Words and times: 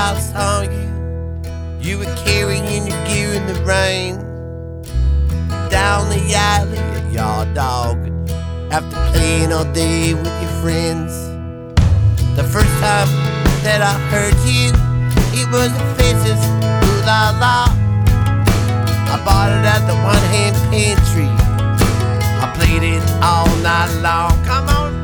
I 0.00 0.16
saw 0.20 0.60
you, 0.62 0.88
you 1.80 1.98
were 1.98 2.14
carrying 2.24 2.86
your 2.86 3.04
gear 3.04 3.32
in 3.34 3.46
the 3.48 3.60
rain. 3.64 4.14
Down 5.70 6.08
the 6.08 6.22
alley 6.34 6.78
at 6.78 7.12
your 7.12 7.52
dog, 7.52 7.98
after 8.70 8.96
playing 9.10 9.52
all 9.52 9.64
day 9.72 10.14
with 10.14 10.34
your 10.40 10.54
friends. 10.62 11.12
The 12.36 12.44
first 12.44 12.70
time 12.78 13.08
that 13.66 13.82
I 13.82 13.94
heard 14.14 14.38
you, 14.46 14.70
it 15.34 15.50
was 15.50 15.72
the 15.74 15.86
faces, 15.98 16.40
ooh 16.46 17.02
la 17.04 17.34
la. 17.42 17.66
I 19.10 19.20
bought 19.26 19.50
it 19.50 19.66
at 19.66 19.82
the 19.90 19.96
one 20.06 20.24
hand 20.30 20.54
pantry. 20.70 21.26
I 22.38 22.46
played 22.54 22.84
it 22.84 23.02
all 23.20 23.48
night 23.66 23.90
long. 24.00 24.30
Come 24.46 24.68
on, 24.68 24.97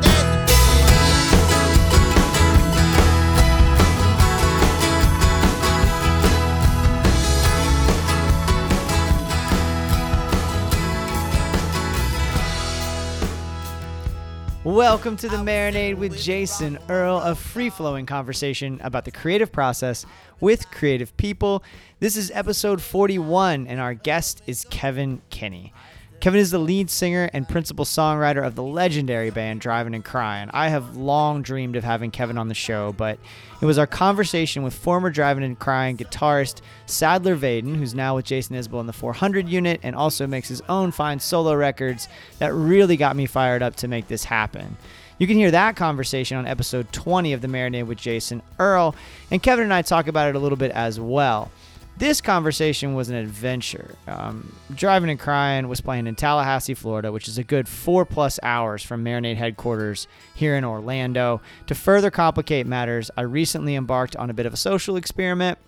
Welcome 14.74 15.16
to 15.18 15.28
the 15.28 15.36
Marinade 15.36 15.98
with 15.98 16.18
Jason 16.18 16.80
Earle, 16.88 17.20
a 17.20 17.36
free 17.36 17.70
flowing 17.70 18.06
conversation 18.06 18.80
about 18.82 19.04
the 19.04 19.12
creative 19.12 19.52
process 19.52 20.04
with 20.40 20.68
creative 20.72 21.16
people. 21.16 21.62
This 22.00 22.16
is 22.16 22.32
episode 22.34 22.82
41, 22.82 23.68
and 23.68 23.78
our 23.78 23.94
guest 23.94 24.42
is 24.48 24.64
Kevn 24.64 25.20
Kinney. 25.30 25.72
Kevn 26.20 26.36
is 26.36 26.50
the 26.50 26.58
lead 26.58 26.88
singer 26.88 27.28
and 27.34 27.46
principal 27.46 27.84
songwriter 27.84 28.42
of 28.46 28.54
the 28.54 28.62
legendary 28.62 29.28
band 29.28 29.60
Drivin 29.60 29.94
N 29.94 30.02
Cryin. 30.02 30.48
I 30.54 30.68
have 30.68 30.96
long 30.96 31.42
dreamed 31.42 31.76
of 31.76 31.84
having 31.84 32.10
Kevn 32.10 32.38
on 32.38 32.48
the 32.48 32.54
show, 32.54 32.94
but 32.96 33.18
it 33.60 33.66
was 33.66 33.78
our 33.78 33.86
conversation 33.86 34.62
with 34.62 34.72
former 34.72 35.12
Drivin 35.12 35.42
N 35.42 35.54
Cryin 35.54 35.98
guitarist 35.98 36.62
Sadler 36.86 37.36
Vaden, 37.36 37.76
who's 37.76 37.94
now 37.94 38.16
with 38.16 38.24
Jason 38.24 38.56
Isbell 38.56 38.80
in 38.80 38.86
the 38.86 38.92
400 38.94 39.46
unit 39.48 39.80
and 39.82 39.94
also 39.94 40.26
makes 40.26 40.48
his 40.48 40.62
own 40.62 40.92
fine 40.92 41.20
solo 41.20 41.54
records, 41.54 42.08
that 42.38 42.54
really 42.54 42.96
got 42.96 43.16
me 43.16 43.26
fired 43.26 43.62
up 43.62 43.76
to 43.76 43.88
make 43.88 44.08
this 44.08 44.24
happen. 44.24 44.78
You 45.18 45.26
can 45.26 45.36
hear 45.36 45.50
that 45.50 45.76
conversation 45.76 46.38
on 46.38 46.46
episode 46.46 46.90
20 46.92 47.34
of 47.34 47.42
The 47.42 47.48
Marinade 47.48 47.86
with 47.86 47.98
Jason 47.98 48.40
Earle, 48.58 48.96
and 49.30 49.42
Kevn 49.42 49.60
and 49.60 49.74
I 49.74 49.82
talk 49.82 50.08
about 50.08 50.28
it 50.30 50.36
a 50.36 50.40
little 50.40 50.58
bit 50.58 50.70
as 50.72 50.98
well. 50.98 51.50
This 51.96 52.20
conversation 52.20 52.94
was 52.94 53.08
an 53.08 53.14
adventure. 53.14 53.94
Um, 54.08 54.52
Drivin 54.72 55.10
N 55.10 55.16
Cryin 55.16 55.68
was 55.68 55.80
playing 55.80 56.08
in 56.08 56.16
Tallahassee, 56.16 56.74
Florida, 56.74 57.12
which 57.12 57.28
is 57.28 57.38
a 57.38 57.44
good 57.44 57.68
four 57.68 58.04
plus 58.04 58.40
hours 58.42 58.82
from 58.82 59.04
Marinade 59.04 59.36
headquarters 59.36 60.08
here 60.34 60.56
in 60.56 60.64
Orlando. 60.64 61.40
To 61.68 61.74
further 61.74 62.10
complicate 62.10 62.66
matters, 62.66 63.12
I 63.16 63.22
recently 63.22 63.76
embarked 63.76 64.16
on 64.16 64.28
a 64.28 64.34
bit 64.34 64.44
of 64.44 64.52
a 64.52 64.56
social 64.56 64.96
experiment. 64.96 65.58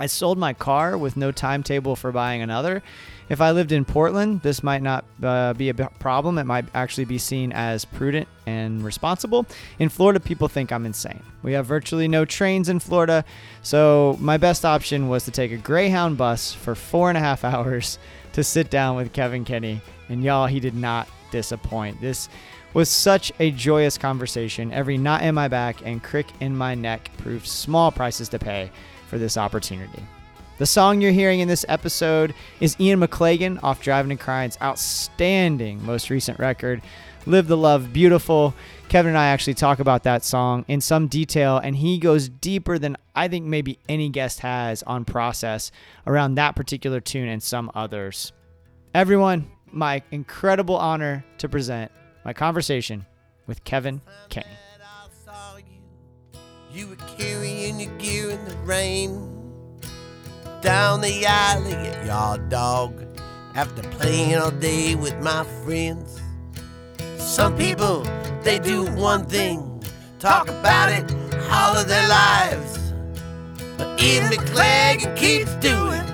I 0.00 0.06
sold 0.06 0.38
my 0.38 0.54
car 0.54 0.96
with 0.96 1.16
no 1.18 1.30
timetable 1.30 1.94
for 1.94 2.10
buying 2.10 2.40
another. 2.40 2.82
If 3.28 3.40
I 3.40 3.50
lived 3.52 3.70
in 3.70 3.84
Portland, 3.84 4.40
this 4.40 4.62
might 4.62 4.82
not 4.82 5.04
uh, 5.22 5.52
be 5.52 5.68
a 5.68 5.74
problem. 5.74 6.38
It 6.38 6.44
might 6.44 6.64
actually 6.74 7.04
be 7.04 7.18
seen 7.18 7.52
as 7.52 7.84
prudent 7.84 8.26
and 8.46 8.82
responsible. 8.82 9.46
In 9.78 9.90
Florida, 9.90 10.18
people 10.18 10.48
think 10.48 10.72
I'm 10.72 10.86
insane. 10.86 11.22
We 11.42 11.52
have 11.52 11.66
virtually 11.66 12.08
no 12.08 12.24
trains 12.24 12.70
in 12.70 12.80
Florida, 12.80 13.24
so 13.62 14.16
my 14.20 14.38
best 14.38 14.64
option 14.64 15.08
was 15.08 15.26
to 15.26 15.30
take 15.30 15.52
a 15.52 15.58
Greyhound 15.58 16.16
bus 16.16 16.52
for 16.52 16.74
four 16.74 17.10
and 17.10 17.18
a 17.18 17.20
half 17.20 17.44
hours 17.50 17.98
to 18.32 18.42
sit 18.42 18.70
down 18.70 18.96
with 18.96 19.12
Kevn 19.12 19.44
Kinney. 19.44 19.82
And 20.08 20.24
y'all, 20.24 20.46
he 20.46 20.58
did 20.58 20.74
not 20.74 21.08
disappoint. 21.30 22.00
This 22.00 22.28
was 22.72 22.88
such 22.88 23.32
a 23.38 23.50
joyous 23.50 23.98
conversation. 23.98 24.72
Every 24.72 24.96
knot 24.96 25.22
in 25.22 25.34
my 25.34 25.48
back 25.48 25.82
and 25.84 26.02
crick 26.02 26.26
in 26.40 26.56
my 26.56 26.74
neck 26.74 27.10
proved 27.18 27.46
small 27.46 27.92
prices 27.92 28.28
to 28.30 28.38
pay 28.38 28.70
for 29.10 29.18
this 29.18 29.36
opportunity. 29.36 30.02
The 30.58 30.66
song 30.66 31.00
you're 31.00 31.10
hearing 31.10 31.40
in 31.40 31.48
this 31.48 31.64
episode 31.68 32.32
is 32.60 32.76
Ian 32.78 33.00
McLagan 33.00 33.58
off 33.62 33.82
Drivin 33.82 34.10
N 34.12 34.18
Cryin's 34.18 34.58
outstanding 34.62 35.84
most 35.84 36.10
recent 36.10 36.38
record, 36.38 36.80
Live 37.26 37.48
the 37.48 37.56
Love 37.56 37.92
Beautiful. 37.92 38.54
Kevn 38.88 39.06
and 39.06 39.18
I 39.18 39.28
actually 39.28 39.54
talk 39.54 39.80
about 39.80 40.02
that 40.04 40.24
song 40.24 40.64
in 40.68 40.80
some 40.80 41.06
detail, 41.06 41.58
and 41.58 41.76
he 41.76 41.98
goes 41.98 42.28
deeper 42.28 42.78
than 42.78 42.96
I 43.14 43.28
think 43.28 43.46
maybe 43.46 43.78
any 43.88 44.08
guest 44.10 44.40
has 44.40 44.82
on 44.84 45.04
process 45.04 45.70
around 46.06 46.34
that 46.34 46.56
particular 46.56 47.00
tune 47.00 47.28
and 47.28 47.42
some 47.42 47.70
others. 47.74 48.32
Everyone, 48.94 49.50
my 49.72 50.02
incredible 50.10 50.76
honor 50.76 51.24
to 51.38 51.48
present 51.48 51.90
my 52.24 52.32
conversation 52.32 53.06
with 53.46 53.64
Kevn 53.64 54.00
Kinney. 54.28 54.46
You. 56.72 56.86
Were 56.86 56.96
carrying 57.18 57.80
your 57.80 57.92
gear 57.98 58.30
in 58.30 58.44
the 58.44 58.56
rain. 58.58 59.28
Down 60.60 61.00
the 61.00 61.26
alley 61.26 61.74
at 61.74 62.06
your 62.06 62.38
dog. 62.48 63.04
After 63.54 63.82
playing 63.82 64.36
all 64.36 64.52
day 64.52 64.94
with 64.94 65.16
my 65.20 65.44
friends. 65.64 66.20
Some 67.16 67.56
people, 67.56 68.02
they 68.42 68.58
do 68.60 68.84
one 68.92 69.26
thing. 69.26 69.82
Talk 70.20 70.48
about 70.48 70.92
it 70.92 71.12
all 71.50 71.76
of 71.76 71.88
their 71.88 72.08
lives. 72.08 72.78
But 73.76 74.00
Ian 74.00 74.30
McLagan 74.30 75.16
keeps 75.16 75.54
doing 75.56 76.06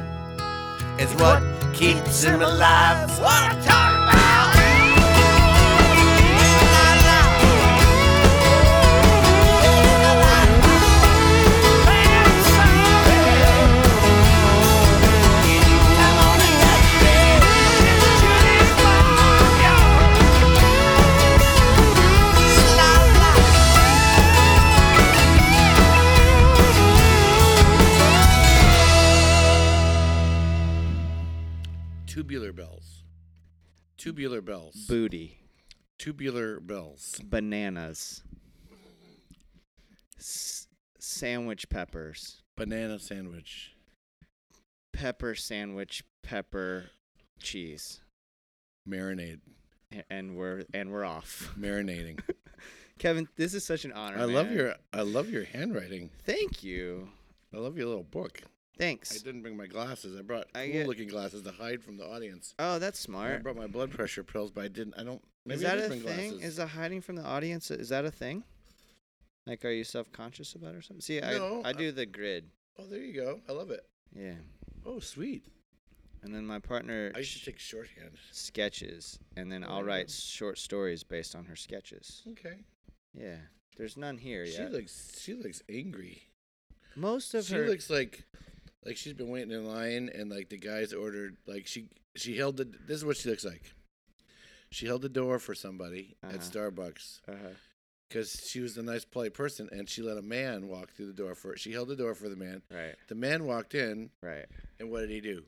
is 0.98 1.12
what 1.20 1.42
keeps 1.74 2.22
him 2.22 2.40
alive. 2.40 3.10
What 3.20 3.30
I'm 3.30 3.62
talking 3.62 4.05
Tubular 34.06 34.40
bells. 34.40 34.86
Booty, 34.86 35.36
Tubular 35.98 36.60
bells. 36.60 37.20
bananas, 37.24 38.22
S- 40.16 40.68
sandwich 41.00 41.68
peppers, 41.68 42.42
Banana 42.56 43.00
sandwich. 43.00 43.72
pepper 44.92 45.34
sandwich, 45.34 46.04
pepper 46.22 46.90
cheese, 47.40 48.00
Marinade. 48.88 49.40
And 50.08 50.36
we're 50.36 50.62
and 50.72 50.92
we're 50.92 51.04
off. 51.04 51.52
Marinating. 51.58 52.20
Kevn, 53.00 53.26
this 53.34 53.54
is 53.54 53.64
such 53.64 53.84
an 53.84 53.92
honor. 53.92 54.18
I 54.18 54.24
love 54.24 54.52
your 54.52 54.76
I 54.92 55.00
love 55.02 55.30
your 55.30 55.44
handwriting. 55.46 56.10
Thank 56.22 56.62
you. 56.62 57.08
I 57.52 57.56
love 57.58 57.76
your 57.76 57.86
little 57.88 58.04
book. 58.04 58.40
I 58.78 58.96
didn't 59.24 59.42
bring 59.42 59.56
my 59.56 59.66
glasses. 59.66 60.18
I 60.18 60.22
brought 60.22 60.46
I 60.54 60.68
cool-looking 60.68 61.08
glasses 61.08 61.42
to 61.42 61.50
hide 61.52 61.82
from 61.82 61.96
the 61.96 62.04
audience. 62.06 62.54
Oh, 62.58 62.78
that's 62.78 63.04
And 63.06 63.16
I 63.16 63.18
smart. 63.18 63.42
brought 63.42 63.56
my 63.56 63.66
blood 63.66 63.90
pressure 63.90 64.22
pills, 64.22 64.50
but 64.50 64.64
I 64.64 64.68
didn't. 64.68 64.94
I 64.98 65.04
don't. 65.04 65.22
Maybe 65.44 65.60
Is 65.60 65.64
I 65.64 65.68
that 65.68 65.76
did 65.76 65.84
a 65.84 65.88
bring 65.88 66.00
thing? 66.02 66.30
Glasses. 66.32 66.48
Is 66.48 66.56
the 66.56 66.66
hiding 66.66 67.00
from 67.00 67.16
the 67.16 67.24
audience? 67.24 67.70
Is 67.70 67.88
that 67.88 68.04
a 68.04 68.10
thing? 68.10 68.44
Like, 69.46 69.64
are 69.64 69.70
you 69.70 69.84
self 69.84 70.10
conscious 70.12 70.54
about 70.54 70.74
it 70.74 70.78
or 70.78 70.82
something? 70.82 71.00
See, 71.00 71.20
No, 71.20 71.62
I 71.64 71.68
I 71.68 71.70
I- 71.70 71.72
do 71.72 71.92
the 71.92 72.04
grid. 72.06 72.50
oh, 72.78 72.86
there 72.86 73.00
you 73.00 73.12
go. 73.14 73.40
I 73.48 73.52
love 73.52 73.70
it. 73.70 73.86
Yeah, 74.14 74.34
Oh, 74.84 74.98
sweet. 75.00 75.44
and 76.22 76.34
then 76.34 76.44
my 76.46 76.58
partner 76.58 77.12
I 77.14 77.22
should 77.22 77.42
sh- 77.42 77.44
take 77.44 77.58
shorthand. 77.58 78.18
sketches, 78.32 79.18
and 79.36 79.50
then 79.50 79.62
Oh, 79.64 79.68
I'll 79.68 79.84
write 79.84 80.10
short 80.10 80.58
stories 80.58 81.02
based 81.04 81.34
on 81.34 81.44
her 81.46 81.56
sketches. 81.56 82.22
Okay. 82.32 82.56
Yeah, 83.14 83.38
there's 83.76 83.96
none 83.96 84.18
here 84.18 84.44
She 84.46 84.52
yet. 84.54 84.72
looks. 84.72 85.12
She 85.20 85.34
looks 85.34 85.62
angry. 85.68 86.28
Most 86.96 87.34
of 87.34 87.44
her 87.48 87.48
She 87.48 87.54
her 87.54 87.66
looks 87.68 87.88
like 87.90 88.24
like 88.86 88.96
she's 88.96 89.12
been 89.14 89.28
waiting 89.30 89.50
in 89.50 89.66
line, 89.66 90.08
and 90.14 90.30
like 90.30 90.48
the 90.48 90.58
guys 90.58 90.92
ordered, 90.92 91.36
like 91.46 91.66
she 91.66 91.88
she 92.14 92.36
held 92.36 92.56
the. 92.56 92.64
This 92.64 92.98
is 92.98 93.04
what 93.04 93.16
she 93.16 93.28
looks 93.28 93.44
like. 93.44 93.72
She 94.70 94.86
held 94.86 95.02
the 95.02 95.08
door 95.08 95.38
for 95.38 95.54
somebody 95.54 96.16
at 96.22 96.36
Uh-huh. 96.36 96.38
Starbucks 96.38 97.20
Uh-huh. 97.28 97.48
because 98.08 98.30
she 98.50 98.60
was 98.60 98.76
a 98.76 98.82
nice, 98.82 99.04
polite 99.04 99.32
person, 99.34 99.68
and 99.72 99.88
she 99.88 100.02
let 100.02 100.18
a 100.18 100.22
man 100.22 100.68
walk 100.68 100.90
through 100.92 101.06
the 101.06 101.12
door 101.12 101.34
for. 101.34 101.56
She 101.56 101.72
held 101.72 101.88
the 101.88 101.96
door 101.96 102.14
for 102.14 102.28
the 102.28 102.36
man. 102.36 102.62
Right. 102.70 102.94
The 103.08 103.14
man 103.14 103.44
walked 103.44 103.74
in, 103.74 104.10
Right. 104.22 104.46
and 104.80 104.90
what 104.90 105.00
did 105.00 105.10
he 105.10 105.20
do? 105.20 105.44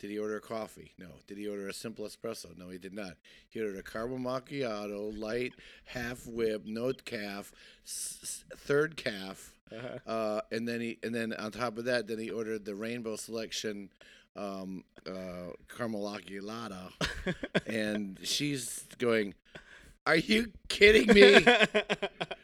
Did 0.00 0.10
he 0.10 0.18
order 0.18 0.36
a 0.36 0.40
coffee? 0.40 0.92
No. 0.98 1.06
Did 1.26 1.38
he 1.38 1.48
order 1.48 1.68
a 1.68 1.72
simple 1.72 2.04
espresso? 2.04 2.56
No, 2.58 2.68
he 2.68 2.78
did 2.78 2.92
not. 2.92 3.14
He 3.48 3.60
ordered 3.60 3.78
a 3.78 3.82
caramel 3.82 4.18
macchiato, 4.18 5.16
light, 5.18 5.54
half 5.86 6.26
whip, 6.26 6.62
no 6.66 6.92
calf, 6.92 7.52
s- 7.86 8.44
third 8.56 8.96
calf, 8.96 9.54
Uh-huh. 9.72 10.10
uh, 10.10 10.40
and 10.52 10.68
then 10.68 10.80
he 10.80 10.98
and 11.02 11.14
then 11.14 11.32
on 11.32 11.52
top 11.52 11.78
of 11.78 11.86
that, 11.86 12.06
then 12.06 12.18
he 12.18 12.30
ordered 12.30 12.64
the 12.64 12.74
rainbow 12.74 13.16
selection 13.16 13.88
um, 14.36 14.84
uh, 15.06 15.52
caramel 15.74 16.02
macchiato, 16.02 16.92
and 17.66 18.18
she's 18.24 18.84
going, 18.98 19.32
"Are 20.06 20.16
you 20.16 20.52
kidding 20.68 21.06
me? 21.14 21.46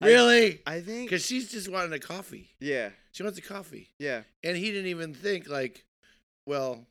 really?" 0.00 0.60
I 0.66 0.80
think. 0.80 1.10
Because 1.10 1.24
she's 1.24 1.50
just 1.50 1.68
wanting 1.70 1.92
a 1.92 1.98
coffee. 1.98 2.50
Yeah. 2.60 2.90
She 3.12 3.22
wants 3.22 3.38
a 3.38 3.42
coffee. 3.42 3.88
Yeah. 3.98 4.22
And 4.42 4.56
he 4.56 4.70
didn't 4.70 4.86
even 4.86 5.14
think 5.14 5.48
like, 5.48 5.84
well, 6.46 6.86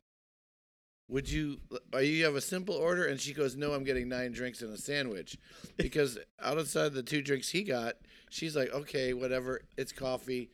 would 1.08 1.30
you? 1.30 1.58
Are 1.92 2.02
you 2.02 2.24
have 2.24 2.36
a 2.36 2.40
simple 2.40 2.74
order? 2.74 3.06
And 3.06 3.20
she 3.20 3.34
goes, 3.34 3.56
no, 3.56 3.72
I'm 3.72 3.84
getting 3.84 4.08
nine 4.08 4.32
drinks 4.32 4.62
and 4.62 4.72
a 4.72 4.78
sandwich, 4.78 5.36
because 5.76 6.18
outside 6.42 6.92
the 6.92 7.02
two 7.02 7.22
drinks 7.22 7.48
he 7.50 7.62
got, 7.62 7.94
she's 8.30 8.56
like, 8.56 8.72
okay, 8.72 9.12
whatever, 9.12 9.60
it's 9.76 9.92
coffee. 9.92 10.50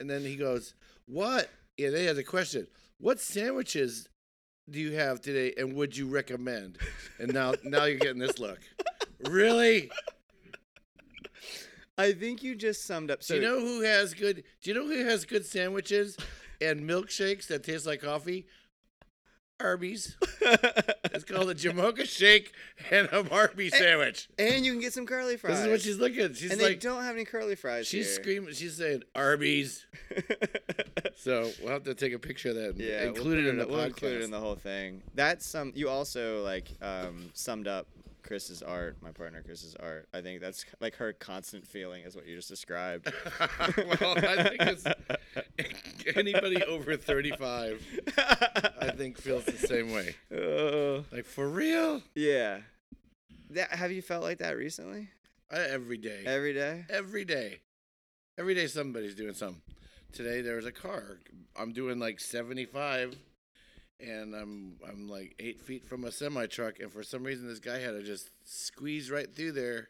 And 0.00 0.08
then 0.08 0.22
he 0.22 0.36
goes, 0.36 0.74
what? 1.06 1.48
Yeah, 1.76 1.90
they 1.90 2.04
has 2.04 2.18
a 2.18 2.24
question. 2.24 2.66
What 2.98 3.20
sandwiches 3.20 4.08
do 4.68 4.78
you 4.78 4.92
have 4.92 5.20
today, 5.20 5.54
and 5.56 5.74
would 5.74 5.96
you 5.96 6.06
recommend? 6.06 6.78
And 7.18 7.32
now, 7.32 7.54
now 7.64 7.84
you're 7.84 7.98
getting 7.98 8.18
this 8.18 8.38
look. 8.38 8.58
Really? 9.28 9.90
I 11.96 12.12
think 12.12 12.42
you 12.42 12.54
just 12.54 12.84
summed 12.84 13.10
up. 13.10 13.22
So 13.22 13.34
do 13.34 13.40
you 13.40 13.46
know 13.46 13.60
who 13.60 13.80
has 13.80 14.14
good? 14.14 14.44
Do 14.62 14.70
you 14.70 14.74
know 14.74 14.86
who 14.86 15.04
has 15.04 15.24
good 15.24 15.46
sandwiches 15.46 16.16
and 16.60 16.80
milkshakes 16.88 17.46
that 17.48 17.64
taste 17.64 17.86
like 17.86 18.00
coffee? 18.02 18.46
Arby's. 19.60 20.16
It's 21.10 21.24
called 21.24 21.50
a 21.50 21.54
Jamocha 21.54 22.04
shake 22.06 22.52
and 22.92 23.08
a 23.08 23.28
Arby's 23.30 23.76
sandwich. 23.76 24.28
and 24.38 24.64
you 24.64 24.70
can 24.72 24.80
get 24.80 24.92
some 24.92 25.04
curly 25.04 25.36
fries. 25.36 25.56
This 25.56 25.64
is 25.64 25.70
what 25.70 25.80
she's 25.80 25.98
looking. 25.98 26.32
She's 26.34 26.52
and 26.52 26.60
they 26.60 26.64
like, 26.70 26.80
don't 26.80 27.02
have 27.02 27.16
any 27.16 27.24
curly 27.24 27.56
fries. 27.56 27.88
she's 27.88 28.06
here. 28.06 28.14
screaming. 28.22 28.54
She's 28.54 28.76
saying 28.76 29.02
Arby's. 29.14 29.84
So 31.16 31.50
we'll 31.60 31.72
have 31.72 31.82
to 31.84 31.94
take 31.94 32.12
a 32.12 32.18
picture 32.18 32.50
of 32.50 32.54
that 32.56 32.70
and 32.70 32.78
yeah, 32.80 33.02
include 33.04 33.38
we'll 33.38 33.46
it 33.46 33.50
in 33.50 33.58
the 33.58 33.66
We'll 33.66 33.78
podcast. 33.78 33.86
include 33.86 34.12
it 34.20 34.24
in 34.24 34.30
the 34.30 34.38
whole 34.38 34.54
thing. 34.54 35.02
That's 35.14 35.44
some. 35.44 35.72
You 35.74 35.88
also 35.88 36.44
like 36.44 36.68
um, 36.80 37.30
summed 37.34 37.66
up 37.66 37.88
Chris's 38.28 38.62
art. 38.62 38.98
My 39.02 39.10
partner 39.10 39.42
Chris's 39.42 39.74
art. 39.80 40.06
I 40.12 40.20
think 40.20 40.42
that's 40.42 40.64
like 40.80 40.94
her 40.96 41.14
constant 41.14 41.66
feeling 41.66 42.02
is 42.04 42.14
what 42.14 42.26
you 42.26 42.36
just 42.36 42.48
described. 42.50 43.10
well, 43.40 44.14
I 44.18 44.42
think 44.50 44.60
it's 44.60 44.84
anybody 46.16 46.62
over 46.64 46.96
35, 46.96 47.82
I 48.80 48.90
think, 48.90 49.18
feels 49.18 49.44
the 49.46 49.52
same 49.52 49.90
way. 49.92 50.14
Oh, 50.32 51.04
Like, 51.10 51.24
for 51.24 51.48
real? 51.48 52.02
yeah. 52.14 52.58
That, 53.50 53.70
have 53.72 53.90
you 53.92 54.02
felt 54.02 54.22
like 54.22 54.38
that 54.38 54.58
recently? 54.58 55.08
I, 55.50 55.60
every 55.60 55.96
day. 55.96 56.22
Every 56.26 56.52
day. 56.52 56.84
Every 56.90 57.24
day. 57.24 57.60
Every 58.36 58.54
day 58.54 58.66
somebody's 58.66 59.14
doing 59.14 59.32
something. 59.32 59.62
Today 60.12 60.42
there 60.42 60.56
was 60.56 60.66
a 60.66 60.72
car. 60.72 61.18
I'm 61.56 61.72
doing 61.72 61.98
like 61.98 62.20
75 62.20 63.16
and 64.00 64.34
I'm 64.34 64.76
I'm 64.88 65.08
like 65.08 65.34
8 65.38 65.60
feet 65.60 65.84
from 65.86 66.04
a 66.04 66.12
semi 66.12 66.46
truck 66.46 66.78
and 66.80 66.92
for 66.92 67.02
some 67.02 67.24
reason 67.24 67.46
this 67.48 67.58
guy 67.58 67.78
had 67.78 67.92
to 67.92 68.02
just 68.02 68.30
squeeze 68.44 69.10
right 69.10 69.32
through 69.34 69.52
there. 69.52 69.88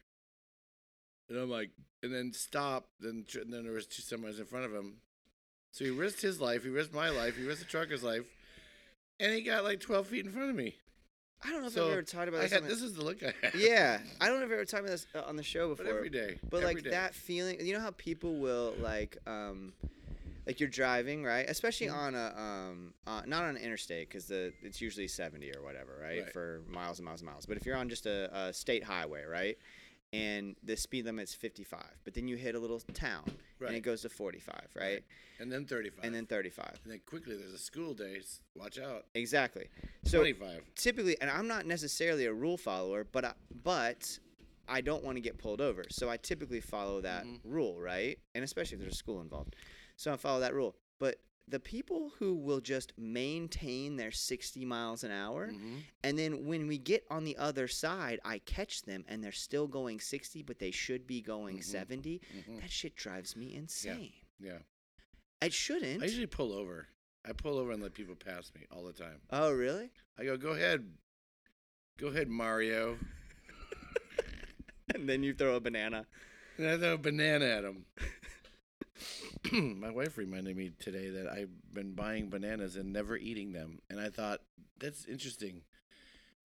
And 1.28 1.38
I'm 1.38 1.50
like 1.50 1.70
and 2.02 2.14
then 2.14 2.32
stop 2.32 2.88
then 3.00 3.24
and 3.34 3.52
then 3.52 3.64
there 3.64 3.72
was 3.72 3.86
two 3.86 4.02
semis 4.02 4.38
in 4.38 4.46
front 4.46 4.64
of 4.64 4.72
him. 4.72 4.98
So 5.72 5.84
he 5.84 5.90
risked 5.90 6.22
his 6.22 6.40
life, 6.40 6.62
he 6.64 6.70
risked 6.70 6.94
my 6.94 7.10
life, 7.10 7.36
he 7.36 7.44
risked 7.44 7.64
the 7.64 7.70
trucker's 7.70 8.02
life. 8.02 8.24
And 9.20 9.32
he 9.34 9.42
got 9.42 9.64
like 9.64 9.80
12 9.80 10.06
feet 10.06 10.24
in 10.26 10.32
front 10.32 10.50
of 10.50 10.56
me. 10.56 10.76
I 11.44 11.50
don't 11.50 11.60
know 11.60 11.66
if 11.68 11.72
So 11.72 11.86
I've 11.86 11.92
ever 11.92 12.02
talked 12.02 12.28
about 12.28 12.40
I 12.40 12.44
this. 12.44 12.52
had, 12.52 12.64
this 12.64 12.82
is 12.82 12.94
the 12.94 13.04
look 13.04 13.22
I 13.22 13.32
had. 13.42 13.54
yeah, 13.54 13.98
I 14.20 14.26
don't 14.28 14.38
know 14.40 14.46
if 14.46 14.50
I've 14.50 14.52
ever 14.54 14.64
talked 14.64 14.82
about 14.84 14.90
this 14.92 15.06
uh, 15.14 15.22
on 15.26 15.36
the 15.36 15.42
show 15.42 15.68
before. 15.68 15.84
But 15.86 15.94
every 15.94 16.08
day. 16.08 16.38
But 16.50 16.58
every 16.62 16.74
like 16.74 16.84
day. 16.84 16.90
that 16.90 17.14
feeling, 17.14 17.64
you 17.64 17.74
know 17.74 17.80
how 17.80 17.92
people 17.92 18.36
will 18.38 18.74
like, 18.80 19.18
um, 19.26 19.72
like 20.48 20.58
you're 20.60 20.68
driving, 20.68 21.22
right? 21.22 21.44
Especially 21.48 21.88
Mhm. 21.88 21.94
on 21.94 22.14
a, 22.14 22.34
um, 22.36 22.94
uh, 23.06 23.22
not 23.26 23.44
on 23.44 23.50
an 23.56 23.62
interstate 23.62 24.08
because 24.08 24.26
the 24.26 24.52
it's 24.62 24.80
usually 24.80 25.06
70 25.06 25.54
or 25.54 25.62
whatever, 25.62 25.98
right? 26.00 26.22
Right. 26.22 26.32
For 26.32 26.62
miles 26.66 26.98
and 26.98 27.04
miles 27.06 27.20
and 27.20 27.30
miles. 27.30 27.44
But 27.46 27.58
if 27.58 27.66
you're 27.66 27.76
on 27.76 27.88
just 27.90 28.06
a, 28.06 28.34
a 28.36 28.52
state 28.54 28.82
highway, 28.82 29.24
right? 29.24 29.58
And 30.14 30.56
the 30.62 30.74
speed 30.74 31.04
limit's 31.04 31.34
55, 31.34 31.84
but 32.02 32.14
then 32.14 32.26
you 32.28 32.36
hit 32.36 32.54
a 32.54 32.58
little 32.58 32.80
town 32.94 33.30
and 33.60 33.76
it 33.76 33.80
goes 33.80 34.00
to 34.02 34.08
45, 34.08 34.68
right? 34.74 35.04
and 35.40 35.52
then 35.52 35.66
35. 35.66 36.02
And 36.02 36.14
then 36.14 36.24
35. 36.26 36.80
And 36.82 36.92
then 36.92 37.00
quickly, 37.06 37.36
there's 37.36 37.52
a 37.52 37.58
school 37.58 37.92
day. 37.94 38.20
Watch 38.56 38.78
out. 38.78 39.04
Exactly. 39.14 39.68
So 40.04 40.18
25. 40.20 40.62
typically, 40.76 41.20
and 41.20 41.30
I'm 41.30 41.46
not 41.46 41.66
necessarily 41.66 42.24
a 42.24 42.32
rule 42.32 42.56
follower, 42.56 43.04
but 43.04 43.24
I, 43.26 43.34
but 43.62 44.18
I 44.66 44.80
don't 44.80 45.04
want 45.04 45.16
to 45.16 45.20
get 45.20 45.36
pulled 45.38 45.60
over, 45.60 45.84
so 45.90 46.08
I 46.08 46.16
typically 46.16 46.60
follow 46.60 47.00
that 47.02 47.24
Mhm. 47.26 47.40
rule, 47.44 47.78
right? 47.80 48.18
And 48.34 48.42
especially 48.42 48.76
if 48.76 48.80
there's 48.80 48.94
a 48.94 48.96
school 48.96 49.20
involved, 49.20 49.54
so 49.98 50.12
I 50.12 50.16
follow 50.16 50.40
that 50.40 50.54
rule. 50.54 50.76
But 50.98 51.16
the 51.46 51.60
people 51.60 52.12
who 52.18 52.34
will 52.34 52.60
just 52.60 52.92
maintain 52.98 53.96
their 53.96 54.10
60 54.10 54.64
miles 54.64 55.02
an 55.04 55.10
hour, 55.10 55.48
Mhm. 55.50 55.82
and 56.02 56.18
then 56.18 56.44
when 56.46 56.66
we 56.68 56.76
get 56.78 57.04
on 57.10 57.24
the 57.24 57.36
other 57.36 57.66
side, 57.68 58.20
I 58.24 58.38
catch 58.38 58.82
them 58.82 59.04
and 59.08 59.22
they're 59.24 59.32
still 59.32 59.66
going 59.66 59.98
60, 60.00 60.42
but 60.42 60.58
they 60.58 60.70
should 60.70 61.06
be 61.06 61.20
going 61.22 61.58
Mhm. 61.58 61.64
70. 61.64 62.20
Mhm. 62.34 62.60
That 62.60 62.70
shit 62.70 62.96
drives 62.96 63.34
me 63.36 63.54
insane. 63.54 64.12
Yeah. 64.38 64.60
It 65.40 65.52
shouldn't. 65.52 66.02
I 66.02 66.06
usually 66.06 66.26
pull 66.26 66.52
over. 66.52 66.88
I 67.24 67.32
pull 67.32 67.58
over 67.58 67.72
and 67.72 67.82
let 67.82 67.94
people 67.94 68.16
pass 68.16 68.52
me 68.54 68.66
all 68.70 68.84
the 68.84 68.92
time. 68.92 69.20
oh, 69.30 69.52
really? 69.52 69.90
I 70.16 70.24
go, 70.24 70.36
go 70.36 70.50
ahead. 70.52 70.96
Go 71.96 72.08
ahead, 72.08 72.28
Mario. 72.28 72.98
And 74.94 75.08
then 75.08 75.22
you 75.22 75.34
throw 75.34 75.54
a 75.56 75.60
banana. 75.60 76.06
And 76.56 76.66
I 76.66 76.76
throw 76.78 76.94
a 76.94 76.98
banana 76.98 77.44
at 77.44 77.64
him. 77.64 77.84
My 79.52 79.90
wife 79.90 80.16
reminded 80.18 80.56
me 80.56 80.72
today 80.78 81.10
that 81.10 81.28
I've 81.28 81.50
been 81.72 81.92
buying 81.92 82.28
bananas 82.30 82.76
and 82.76 82.92
never 82.92 83.16
eating 83.16 83.52
them. 83.52 83.80
And 83.90 84.00
I 84.00 84.10
thought, 84.10 84.40
that's 84.78 85.04
interesting. 85.06 85.62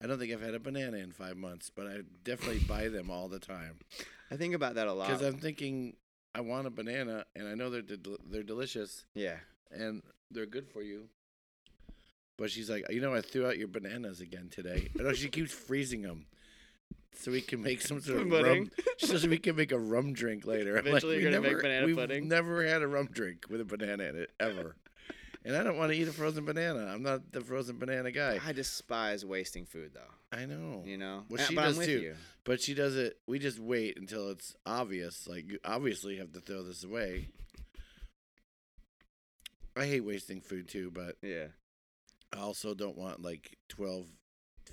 I 0.02 0.06
don't 0.06 0.18
think 0.18 0.32
I've 0.32 0.42
had 0.42 0.54
a 0.54 0.58
banana 0.60 0.98
in 0.98 1.12
five 1.12 1.36
months, 1.36 1.70
but 1.74 1.86
I 1.86 1.98
definitely 2.24 2.58
buy 2.68 2.88
them 2.88 3.10
all 3.10 3.28
the 3.28 3.38
time. 3.38 3.78
I 4.30 4.36
think 4.36 4.54
about 4.54 4.74
that 4.74 4.86
a 4.88 4.92
lot. 4.92 5.08
Because 5.08 5.22
I'm 5.22 5.38
thinking, 5.38 5.96
I 6.34 6.40
want 6.40 6.66
a 6.66 6.70
banana, 6.70 7.24
and 7.36 7.46
I 7.48 7.54
know 7.54 7.70
they're, 7.70 7.82
del- 7.82 8.18
they're 8.28 8.42
delicious. 8.42 9.04
yeah. 9.14 9.36
and 9.70 10.02
they're 10.30 10.46
good 10.46 10.68
for 10.68 10.82
you. 10.82 11.08
But 12.36 12.50
she's 12.50 12.68
like, 12.68 12.84
you 12.90 13.00
know, 13.00 13.14
I 13.14 13.20
threw 13.20 13.46
out 13.46 13.56
your 13.58 13.68
bananas 13.68 14.20
again 14.20 14.48
today. 14.50 14.88
I 14.98 15.02
know 15.04 15.12
she 15.12 15.28
keeps 15.28 15.52
freezing 15.52 16.02
them, 16.02 16.26
so 17.16 17.30
we 17.30 17.40
can 17.40 17.62
make 17.62 17.80
some 17.80 18.00
sort 18.00 18.20
of 18.22 18.30
rum. 18.30 18.70
She 18.98 19.06
says 19.06 19.26
we 19.26 19.38
can 19.38 19.56
make 19.56 19.72
a 19.72 19.78
rum 19.78 20.12
drink 20.12 20.46
later. 20.46 20.76
I'm 20.76 20.86
Eventually 20.86 21.16
like, 21.16 21.22
you're 21.22 21.30
gonna 21.32 21.42
make 21.42 21.50
never, 21.52 21.62
banana 21.62 21.86
we've 21.86 21.96
pudding? 21.96 22.28
Never 22.28 22.64
had 22.66 22.82
a 22.82 22.86
rum 22.88 23.08
drink 23.12 23.46
with 23.48 23.60
a 23.60 23.64
banana 23.64 24.04
in 24.04 24.16
it 24.16 24.30
ever. 24.40 24.76
and 25.44 25.56
I 25.56 25.62
don't 25.62 25.76
want 25.76 25.92
to 25.92 25.98
eat 25.98 26.08
a 26.08 26.12
frozen 26.12 26.44
banana. 26.44 26.86
I'm 26.86 27.02
not 27.02 27.32
the 27.32 27.40
frozen 27.40 27.78
banana 27.78 28.10
guy. 28.10 28.38
I 28.44 28.52
despise 28.52 29.24
wasting 29.24 29.64
food, 29.66 29.92
though. 29.94 30.36
I 30.36 30.46
know. 30.46 30.82
You 30.84 30.96
know, 30.98 31.24
Well, 31.28 31.44
she 31.44 31.54
but 31.54 31.62
does 31.62 31.74
I'm 31.74 31.78
with 31.78 31.86
too. 31.86 32.00
you. 32.00 32.14
But 32.44 32.60
she 32.60 32.74
does 32.74 32.96
it. 32.96 33.18
We 33.26 33.38
just 33.38 33.58
wait 33.60 33.96
until 33.98 34.30
it's 34.30 34.54
obvious. 34.66 35.26
Like 35.28 35.48
you 35.50 35.58
obviously 35.64 36.16
have 36.18 36.32
to 36.32 36.40
throw 36.40 36.62
this 36.62 36.82
away. 36.84 37.28
I 39.76 39.86
hate 39.86 40.04
wasting 40.04 40.40
food 40.40 40.68
too, 40.68 40.90
but 40.92 41.16
Yeah, 41.22 41.46
I 42.32 42.38
also 42.38 42.74
don't 42.74 42.96
want 42.96 43.22
like 43.22 43.56
12, 43.68 44.06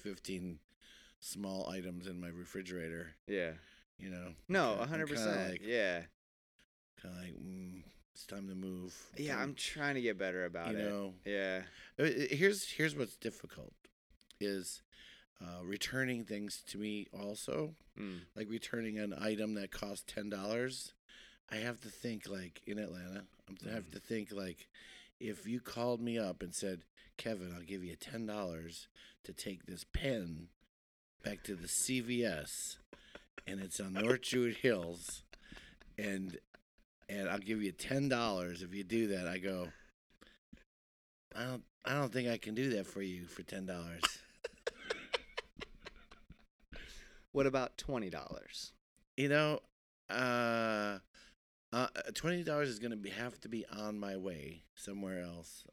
15 0.04 0.60
small 1.22 1.70
items 1.70 2.08
in 2.08 2.20
my 2.20 2.28
refrigerator. 2.28 3.14
yeah. 3.28 3.54
You 3.98 4.10
know. 4.10 4.34
No, 4.50 4.78
a 4.80 4.86
hundred 4.88 5.08
percent. 5.10 5.52
like- 5.52 5.62
Yeah, 5.64 6.02
Kind 7.00 7.16
of 7.16 7.22
like, 7.24 7.34
mm, 7.36 7.84
it's 8.14 8.26
time 8.26 8.48
to 8.50 8.56
move. 8.56 8.96
yeah. 9.16 9.36
Time- 9.36 9.44
I'm 9.44 9.56
trying 9.56 9.94
to 9.96 10.02
get 10.02 10.18
better 10.18 10.44
about 10.46 10.72
You 10.72 10.78
it. 10.80 10.90
know. 10.90 11.14
Yeah, 11.24 11.64
Uh, 12.00 12.04
uh, 12.04 12.08
Here's 12.32 12.68
here's 12.68 12.96
what's 12.96 13.16
difficult, 13.16 13.74
is 14.40 14.82
uh, 15.40 15.62
returning 15.64 16.26
things 16.26 16.64
to 16.70 16.78
me 16.80 17.08
also. 17.14 17.76
mm. 17.98 18.22
Like 18.36 18.50
returning 18.50 18.98
an 18.98 19.14
item 19.14 19.54
that 19.54 19.70
costs 19.72 20.04
ten 20.12 20.30
dollars. 20.30 20.94
I 21.50 21.58
have 21.58 21.80
to 21.82 21.90
think 21.90 22.28
like 22.28 22.62
in 22.66 22.80
Atlanta. 22.80 23.26
I'm 23.48 23.58
I 23.68 23.72
have 23.74 23.92
to 23.92 24.00
think 24.00 24.32
like 24.32 24.68
if 25.20 25.46
you 25.48 25.60
called 25.60 26.02
me 26.02 26.18
up 26.18 26.42
and 26.42 26.56
said, 26.56 26.86
Kevn, 27.20 27.54
I'll 27.54 27.62
give 27.62 27.84
you 27.84 27.96
ten 27.96 28.26
dollars 28.26 28.88
to 29.26 29.32
take 29.34 29.66
this 29.68 29.84
pen 29.84 30.50
back 31.24 31.44
to 31.44 31.56
the 31.56 31.68
CVS, 31.68 32.78
and 33.48 33.60
it's 33.60 33.80
on 33.80 33.94
North 33.94 34.22
Druid 34.22 34.58
Hills, 34.58 35.24
and 35.98 36.38
and 37.10 37.30
I'll 37.30 37.40
give 37.40 37.62
you 37.62 37.72
ten 37.72 38.10
dollars 38.10 38.62
if 38.62 38.74
you 38.74 38.84
do 38.84 39.08
that. 39.08 39.28
I 39.28 39.38
go, 39.38 39.70
I 41.36 41.44
don't. 41.46 41.64
I 41.84 41.94
don't 41.96 42.14
think 42.14 42.30
I 42.30 42.38
can 42.38 42.54
do 42.54 42.70
that 42.72 42.86
for 42.86 43.02
you 43.02 43.26
for 43.26 43.44
ten 43.44 43.66
dollars. 43.66 44.02
What 47.34 47.48
about 47.48 47.78
twenty 47.78 48.10
dollars? 48.10 48.74
you 49.16 49.30
know, 49.30 49.60
uh, 50.10 50.98
uh 51.72 51.88
twenty 52.14 52.44
dollars 52.44 52.70
is 52.70 52.80
gonna 52.80 52.98
be 52.98 53.10
have 53.10 53.40
to 53.42 53.50
be 53.50 53.66
on 53.68 54.00
my 54.00 54.18
way 54.18 54.64
somewhere 54.76 55.22
else. 55.22 55.64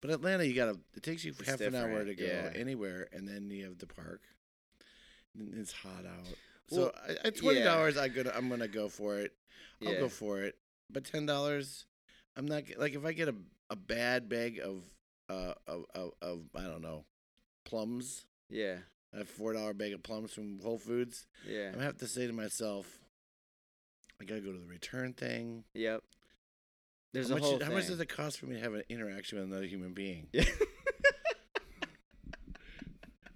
But 0.00 0.10
Atlanta, 0.10 0.46
you 0.46 0.54
gotta. 0.54 0.78
It 0.94 1.02
takes 1.02 1.24
you 1.24 1.34
It's 1.38 1.48
half 1.48 1.60
an 1.60 1.74
hour 1.74 2.04
to 2.04 2.14
different, 2.14 2.18
go 2.18 2.50
yeah. 2.54 2.60
anywhere, 2.60 3.08
and 3.12 3.26
then 3.26 3.50
you 3.50 3.64
have 3.64 3.78
the 3.78 3.86
park. 3.86 4.22
It's 5.54 5.72
hot 5.72 6.04
out. 6.06 6.26
So 6.68 6.92
I- 7.08 7.26
at 7.28 7.36
twenty 7.36 7.62
dollars, 7.62 7.96
I 7.96 8.08
gonna 8.08 8.32
I'm 8.34 8.48
gonna 8.48 8.68
go 8.68 8.88
for 8.88 9.18
it. 9.18 9.32
I'll 9.84 9.92
Yeah. 9.92 10.00
go 10.00 10.08
for 10.08 10.40
it. 10.42 10.56
But 10.90 11.04
ten 11.04 11.26
dollars, 11.26 11.86
I'm 12.36 12.46
not 12.46 12.62
like 12.78 12.94
if 12.94 13.04
I 13.04 13.12
get 13.12 13.28
a 13.28 13.34
a 13.70 13.76
bad 13.76 14.28
bag 14.28 14.60
of 14.60 14.82
uh 15.28 15.54
of 15.66 15.84
of, 15.94 16.12
of 16.22 16.40
I 16.54 16.62
don't 16.62 16.82
know 16.82 17.04
plums, 17.64 18.26
Yeah, 18.48 18.78
a 19.12 19.24
four 19.24 19.52
dollar 19.52 19.74
bag 19.74 19.92
of 19.92 20.02
plums 20.02 20.32
from 20.32 20.60
Whole 20.60 20.78
Foods. 20.78 21.26
yeah, 21.46 21.66
I'm 21.68 21.72
gonna 21.74 21.84
have 21.84 21.98
to 21.98 22.06
say 22.08 22.26
to 22.26 22.32
myself, 22.32 22.98
I 24.20 24.24
gotta 24.24 24.40
go 24.40 24.52
to 24.52 24.58
the 24.58 24.66
return 24.66 25.12
thing. 25.14 25.64
yep. 25.74 26.02
There's 27.12 27.28
how 27.30 27.36
a 27.36 27.38
much, 27.38 27.48
whole 27.48 27.62
how 27.64 27.72
much 27.72 27.86
does 27.86 27.98
it 28.00 28.08
cost 28.08 28.38
for 28.38 28.46
me 28.46 28.54
to 28.56 28.60
have 28.62 28.74
an 28.74 28.82
interaction 28.88 29.38
with 29.38 29.48
another 29.48 29.66
human 29.66 29.94
being? 29.94 30.28
Yeah. 30.32 30.44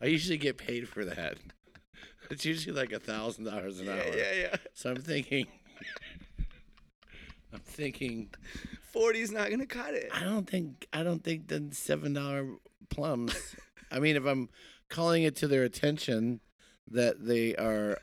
I 0.03 0.07
usually 0.07 0.39
get 0.39 0.57
paid 0.57 0.89
for 0.89 1.05
that. 1.05 1.37
It's 2.31 2.45
usually 2.45 2.75
like 2.75 2.93
a 2.93 3.01
thousand 3.01 3.45
dollars 3.45 3.81
an 3.81 3.87
yeah, 3.87 3.93
hour. 3.93 4.17
yeah, 4.17 4.33
yeah. 4.41 4.57
So 4.73 4.91
I'm 4.91 4.97
thinking, 4.97 5.47
I'm 7.53 7.59
thinking, 7.61 8.31
Forty's 8.93 9.33
not 9.33 9.51
gonna 9.51 9.67
cut 9.67 9.95
it. 9.95 10.11
I 10.15 10.23
don't 10.25 10.49
think, 10.49 10.87
I 10.93 11.03
don't 11.03 11.23
think 11.25 11.49
the 11.49 11.69
seven 11.73 12.13
dollar 12.13 12.47
plums. 12.89 13.57
I 13.91 13.99
mean, 13.99 14.17
if 14.17 14.25
I'm 14.25 14.49
calling 14.89 15.25
it 15.25 15.35
to 15.37 15.49
their 15.49 15.65
attention 15.65 16.41
that 16.89 17.25
they 17.27 17.57
are, 17.57 17.99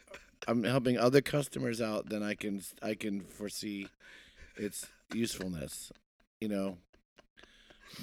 I'm 0.48 0.63
helping 0.63 0.98
other 0.98 1.22
customers 1.22 1.81
out, 1.81 2.10
then 2.10 2.22
I 2.24 2.36
can, 2.36 2.62
I 2.81 2.96
can 2.96 3.22
foresee 3.22 3.88
its 4.57 4.88
usefulness, 5.13 5.91
you 6.41 6.50
know. 6.50 6.77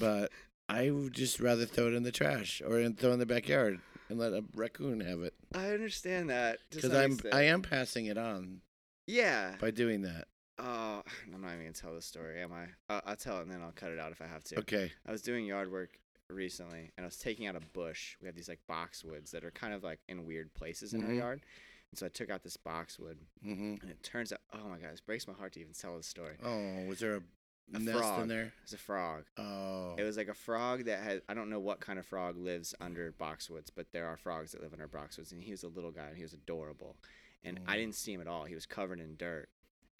But 0.00 0.30
I 0.68 0.90
would 0.90 1.12
just 1.12 1.40
rather 1.40 1.66
throw 1.66 1.88
it 1.88 1.94
in 1.94 2.02
the 2.02 2.12
trash 2.12 2.62
or 2.66 2.80
in, 2.80 2.94
throw 2.94 3.10
it 3.10 3.14
in 3.14 3.18
the 3.18 3.26
backyard 3.26 3.80
and 4.14 4.20
let 4.20 4.32
a 4.32 4.44
raccoon 4.54 5.00
have 5.00 5.20
it 5.22 5.34
I 5.54 5.70
understand 5.70 6.30
that 6.30 6.58
because 6.70 6.92
I'm, 6.94 7.12
extent. 7.12 7.34
I 7.34 7.42
am 7.42 7.62
passing 7.62 8.06
it 8.06 8.16
on 8.18 8.60
yeah. 9.06 9.54
by 9.60 9.70
doing 9.70 10.02
that. 10.02 10.28
Oh, 10.58 11.02
I'm 11.34 11.40
not 11.42 11.48
even 11.52 11.60
gonna 11.62 11.72
tell 11.72 11.94
the 11.94 12.00
story, 12.02 12.40
am 12.40 12.52
I? 12.52 12.66
Uh, 12.92 13.00
I'll 13.04 13.16
tell 13.16 13.38
it 13.38 13.42
and 13.42 13.50
then 13.50 13.60
I'll 13.62 13.72
cut 13.72 13.90
it 13.90 13.98
out 13.98 14.12
if 14.12 14.22
I 14.22 14.26
have 14.26 14.44
to. 14.44 14.60
Okay. 14.60 14.92
I 15.06 15.12
was 15.12 15.22
doing 15.22 15.44
yard 15.46 15.70
work 15.70 15.98
recently 16.30 16.90
and 16.96 17.04
I 17.04 17.06
was 17.08 17.16
taking 17.18 17.46
out 17.46 17.56
a 17.56 17.60
bush. 17.72 18.16
We 18.20 18.26
have 18.26 18.34
these 18.36 18.48
like 18.48 18.60
boxwoods 18.70 19.30
that 19.32 19.44
are 19.44 19.50
kind 19.50 19.74
of 19.74 19.82
like 19.84 19.98
in 20.08 20.24
weird 20.26 20.54
places 20.54 20.94
in 20.94 21.02
our 21.04 21.10
Mhm. 21.10 21.18
yard. 21.18 21.40
And 21.90 21.98
so 21.98 22.06
I 22.06 22.08
took 22.08 22.30
out 22.30 22.42
this 22.42 22.56
boxwood 22.56 23.18
Mm-hmm. 23.46 23.74
and 23.82 23.90
it 23.90 24.02
turns 24.02 24.32
out, 24.32 24.40
oh 24.54 24.68
my 24.68 24.78
god, 24.78 24.92
it 24.94 25.02
breaks 25.06 25.26
my 25.28 25.34
heart 25.34 25.52
to 25.54 25.60
even 25.60 25.74
tell 25.74 25.96
the 25.96 26.02
story. 26.02 26.36
Oh, 26.42 26.84
was 26.88 26.98
there 27.00 27.16
a, 27.16 27.22
A 27.72 27.78
nest 27.78 27.98
frog. 27.98 28.22
in 28.22 28.28
there? 28.28 28.52
It's 28.62 28.72
a 28.72 28.78
frog. 28.78 29.24
Oh. 29.38 29.94
It 29.98 30.02
was 30.02 30.16
like 30.16 30.28
a 30.28 30.34
frog 30.34 30.84
that 30.84 31.02
had 31.02 31.22
I 31.28 31.34
don't 31.34 31.48
know 31.50 31.60
what 31.60 31.80
kind 31.80 31.98
of 31.98 32.06
frog 32.06 32.36
lives 32.36 32.74
under 32.80 33.10
boxwoods, 33.12 33.68
but 33.74 33.86
there 33.92 34.06
are 34.06 34.16
frogs 34.16 34.52
that 34.52 34.62
live 34.62 34.72
under 34.72 34.86
boxwoods, 34.88 35.32
and 35.32 35.42
he 35.42 35.50
was 35.50 35.62
a 35.62 35.68
little 35.68 35.90
guy 35.90 36.06
and 36.08 36.16
he 36.16 36.22
was 36.22 36.34
adorable, 36.34 36.96
and 37.42 37.58
I 37.66 37.74
Oh. 37.74 37.78
didn't 37.78 37.96
see 37.96 38.12
him 38.12 38.20
at 38.20 38.26
all. 38.26 38.44
He 38.44 38.54
was 38.54 38.66
covered 38.66 39.00
in 39.00 39.16
dirt, 39.16 39.48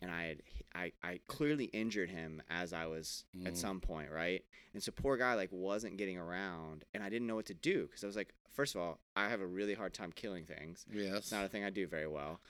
and 0.01 0.11
I 0.11 0.25
had 0.25 0.43
I 0.75 0.93
I 1.03 1.21
clearly 1.27 1.65
injured 1.67 2.11
him 2.11 2.43
as 2.51 2.73
I 2.73 2.87
was 2.87 3.25
at 3.47 3.55
Mm. 3.55 3.57
some 3.57 3.81
point, 3.81 4.11
right? 4.11 4.45
And 4.75 4.83
so 4.83 4.93
poor 4.93 5.17
guy 5.17 5.35
like 5.35 5.51
wasn't 5.51 5.97
getting 5.97 6.19
around, 6.19 6.85
and 6.93 7.03
I 7.03 7.09
didn't 7.09 7.27
know 7.27 7.37
what 7.37 7.47
to 7.47 7.55
do 7.55 7.87
because 7.87 8.05
I 8.05 8.07
was 8.07 8.17
like, 8.17 8.35
first 8.53 8.75
of 8.75 8.81
all, 8.83 9.01
I 9.17 9.29
have 9.31 9.41
a 9.41 9.47
really 9.47 9.75
hard 9.75 9.95
time 9.95 10.13
killing 10.13 10.45
things. 10.45 10.85
yes. 10.93 11.17
It's 11.17 11.33
not 11.33 11.45
a 11.45 11.49
thing 11.49 11.65
I 11.65 11.71
do 11.71 11.87
very 11.87 12.07
well. 12.09 12.41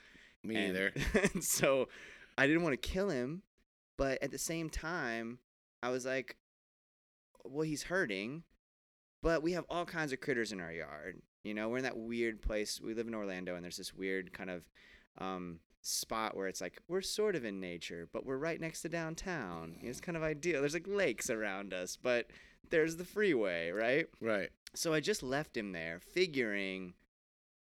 Me 0.43 0.55
and, 0.55 0.69
either. 0.69 0.91
and 1.33 1.43
so 1.43 1.87
I 2.37 2.45
didn't 2.47 2.61
want 2.63 2.73
to 2.79 2.89
kill 2.89 3.09
him, 3.09 3.41
but 3.97 4.21
at 4.21 4.31
the 4.31 4.37
same 4.37 4.69
time, 4.69 5.39
I 5.81 5.89
was 5.89 6.05
like, 6.05 6.37
well, 7.43 7.65
he's 7.65 7.83
hurting, 7.83 8.43
but 9.21 9.43
we 9.43 9.53
have 9.53 9.65
all 9.69 9.85
kinds 9.85 10.11
of 10.13 10.21
critters 10.21 10.51
in 10.51 10.59
our 10.59 10.71
yard. 10.71 11.21
You 11.43 11.53
know, 11.53 11.69
we're 11.69 11.77
in 11.77 11.83
that 11.83 11.97
weird 11.97 12.41
place. 12.41 12.81
We 12.81 12.93
live 12.93 13.07
in 13.07 13.15
Orlando, 13.15 13.55
and 13.55 13.63
there's 13.63 13.77
this 13.77 13.93
weird 13.93 14.33
kind 14.33 14.49
of 14.49 14.63
um, 15.19 15.59
spot 15.81 16.35
where 16.35 16.47
it's 16.47 16.61
like 16.61 16.81
we're 16.87 17.01
sort 17.01 17.35
of 17.35 17.45
in 17.45 17.59
nature, 17.59 18.09
but 18.11 18.25
we're 18.25 18.37
right 18.37 18.59
next 18.59 18.81
to 18.81 18.89
downtown. 18.89 19.75
It's 19.81 20.01
kind 20.01 20.17
of 20.17 20.23
ideal. 20.23 20.61
There's 20.61 20.73
like 20.73 20.87
lakes 20.87 21.29
around 21.29 21.73
us, 21.73 21.97
but 22.01 22.27
there's 22.69 22.95
the 22.95 23.05
freeway, 23.05 23.69
right? 23.69 24.07
Right. 24.19 24.49
So 24.73 24.93
I 24.93 24.99
just 24.99 25.23
left 25.23 25.55
him 25.55 25.71
there, 25.71 25.99
figuring 25.99 26.95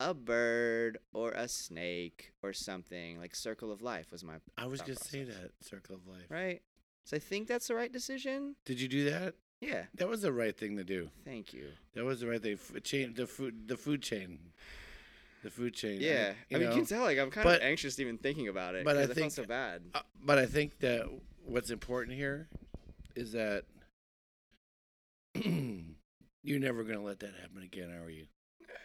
a 0.05 0.13
bird 0.13 1.00
or 1.13 1.31
a 1.31 1.47
snake 1.47 2.31
or 2.43 2.53
something 2.53 3.19
like 3.19 3.33
Circle 3.35 3.71
of 3.71 3.81
Life 3.81 4.12
was 4.12 4.24
my 4.24 4.35
I 4.57 4.67
was 4.67 4.81
gonna 4.81 4.95
say 4.95 5.24
that 5.24 5.51
circle 5.62 5.95
of 5.95 6.05
life. 6.07 6.29
right. 6.29 6.62
So 7.05 7.17
I 7.17 7.19
think 7.19 7.47
that's 7.47 7.67
the 7.67 7.75
right 7.75 7.91
decision. 7.91 8.55
Did 8.65 8.79
you 8.81 8.88
do 8.88 9.09
that? 9.09 9.35
Yeah. 9.62 9.83
That 9.95 10.07
was 10.07 10.21
the 10.21 10.31
right 10.33 10.55
thing 10.57 10.77
to 10.77 10.83
do. 10.83 11.09
Thank 11.24 11.53
you. 11.53 11.67
That 11.93 12.03
was 12.03 12.19
the 12.19 12.27
right 12.27 12.41
thing. 12.41 12.53
F- 12.53 12.83
chain 12.83 13.13
the 13.15 13.25
food 13.27 13.67
the 13.67 13.77
food 13.77 14.01
chain. 14.01 14.39
The 15.43 15.50
food 15.51 15.74
chain. 15.74 16.00
Yeah. 16.01 16.33
I, 16.33 16.53
you 16.53 16.57
mean, 16.59 16.69
you 16.69 16.75
can 16.77 16.85
tell 16.85 17.03
like 17.03 17.17
I'm 17.19 17.29
kind 17.31 17.43
but- 17.45 17.62
of 17.62 17.67
anxious 17.67 18.00
even 18.00 18.17
thinking 18.17 18.47
about 18.47 18.75
it. 18.75 18.85
but 18.85 18.97
I 18.97 19.07
think- 19.07 19.31
so 19.31 19.43
bad. 19.45 19.81
uh, 19.93 20.01
but 20.24 20.38
I 20.38 20.45
think 20.45 20.79
that 20.79 21.07
what's 21.43 21.69
important 21.71 22.15
here 22.17 22.47
is 23.15 23.31
that 23.33 23.63
you're 26.43 26.59
never 26.59 26.83
gonna 26.83 27.03
let 27.03 27.19
that 27.19 27.33
happen 27.41 27.62
again, 27.63 27.91
are 27.91 28.09
you? 28.09 28.25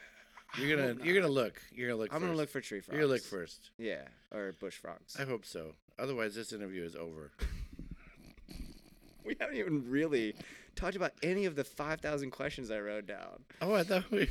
You're 0.59 0.77
gonna 0.77 1.05
you're 1.05 1.15
gonna 1.15 1.33
look. 1.33 1.61
You're 1.73 1.89
gonna 1.89 1.99
look. 2.01 2.09
I'm 2.13 2.21
first. 2.21 2.27
gonna 2.29 2.37
look 2.37 2.51
for 2.51 2.61
tree 2.61 2.81
frogs. 2.81 2.93
You're 2.95 3.03
gonna 3.03 3.13
look 3.15 3.23
first. 3.25 3.71
Yeah, 3.79 4.03
or 4.33 4.53
bush 4.59 4.77
frogs. 4.77 5.17
I 5.19 5.25
hope 5.25 5.45
so. 5.47 5.75
Otherwise, 5.99 6.35
this 6.35 6.53
interview 6.53 6.83
is 6.83 6.97
over. 6.97 7.31
we 9.25 9.37
haven't 9.41 9.57
even 9.57 9.89
really 9.89 10.35
talked 10.75 10.97
about 10.97 11.13
any 11.23 11.45
of 11.45 11.55
the 11.57 11.65
5,000 11.65 12.31
questions 12.31 12.71
I 12.71 12.81
wrote 12.81 13.07
down. 13.07 13.45
Oh, 13.61 13.75
I 13.75 13.83
thought 13.83 14.11
we. 14.11 14.29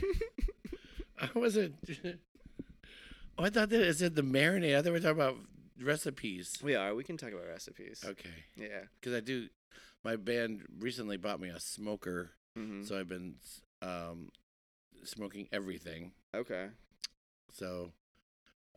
I 1.21 1.29
wasn't. 1.35 1.75
Oh, 3.37 3.45
I 3.45 3.49
thought 3.49 3.69
that 3.69 3.79
it 3.87 3.93
said 3.95 4.15
the 4.15 4.21
marinade. 4.21 4.73
I 4.77 4.81
thought 4.81 4.87
we 4.87 4.91
were 4.91 4.99
talking 4.99 5.21
about 5.21 5.37
recipes. 5.81 6.57
We 6.61 6.75
are. 6.75 6.93
We 6.93 7.05
can 7.05 7.15
talk 7.15 7.31
about 7.31 7.47
recipes. 7.47 8.03
Okay, 8.05 8.27
Yeah. 8.57 8.81
because 8.99 9.15
I 9.15 9.21
do. 9.21 9.47
My 10.03 10.17
band 10.17 10.65
recently 10.77 11.15
bought 11.15 11.39
me 11.39 11.47
a 11.47 11.57
smoker, 11.57 12.31
hmm 12.57 12.83
so 12.83 12.99
I've 12.99 13.07
been 13.07 13.35
um, 13.81 14.29
smoking 15.03 15.47
everything. 15.51 16.11
Okay. 16.33 16.67
So, 17.53 17.91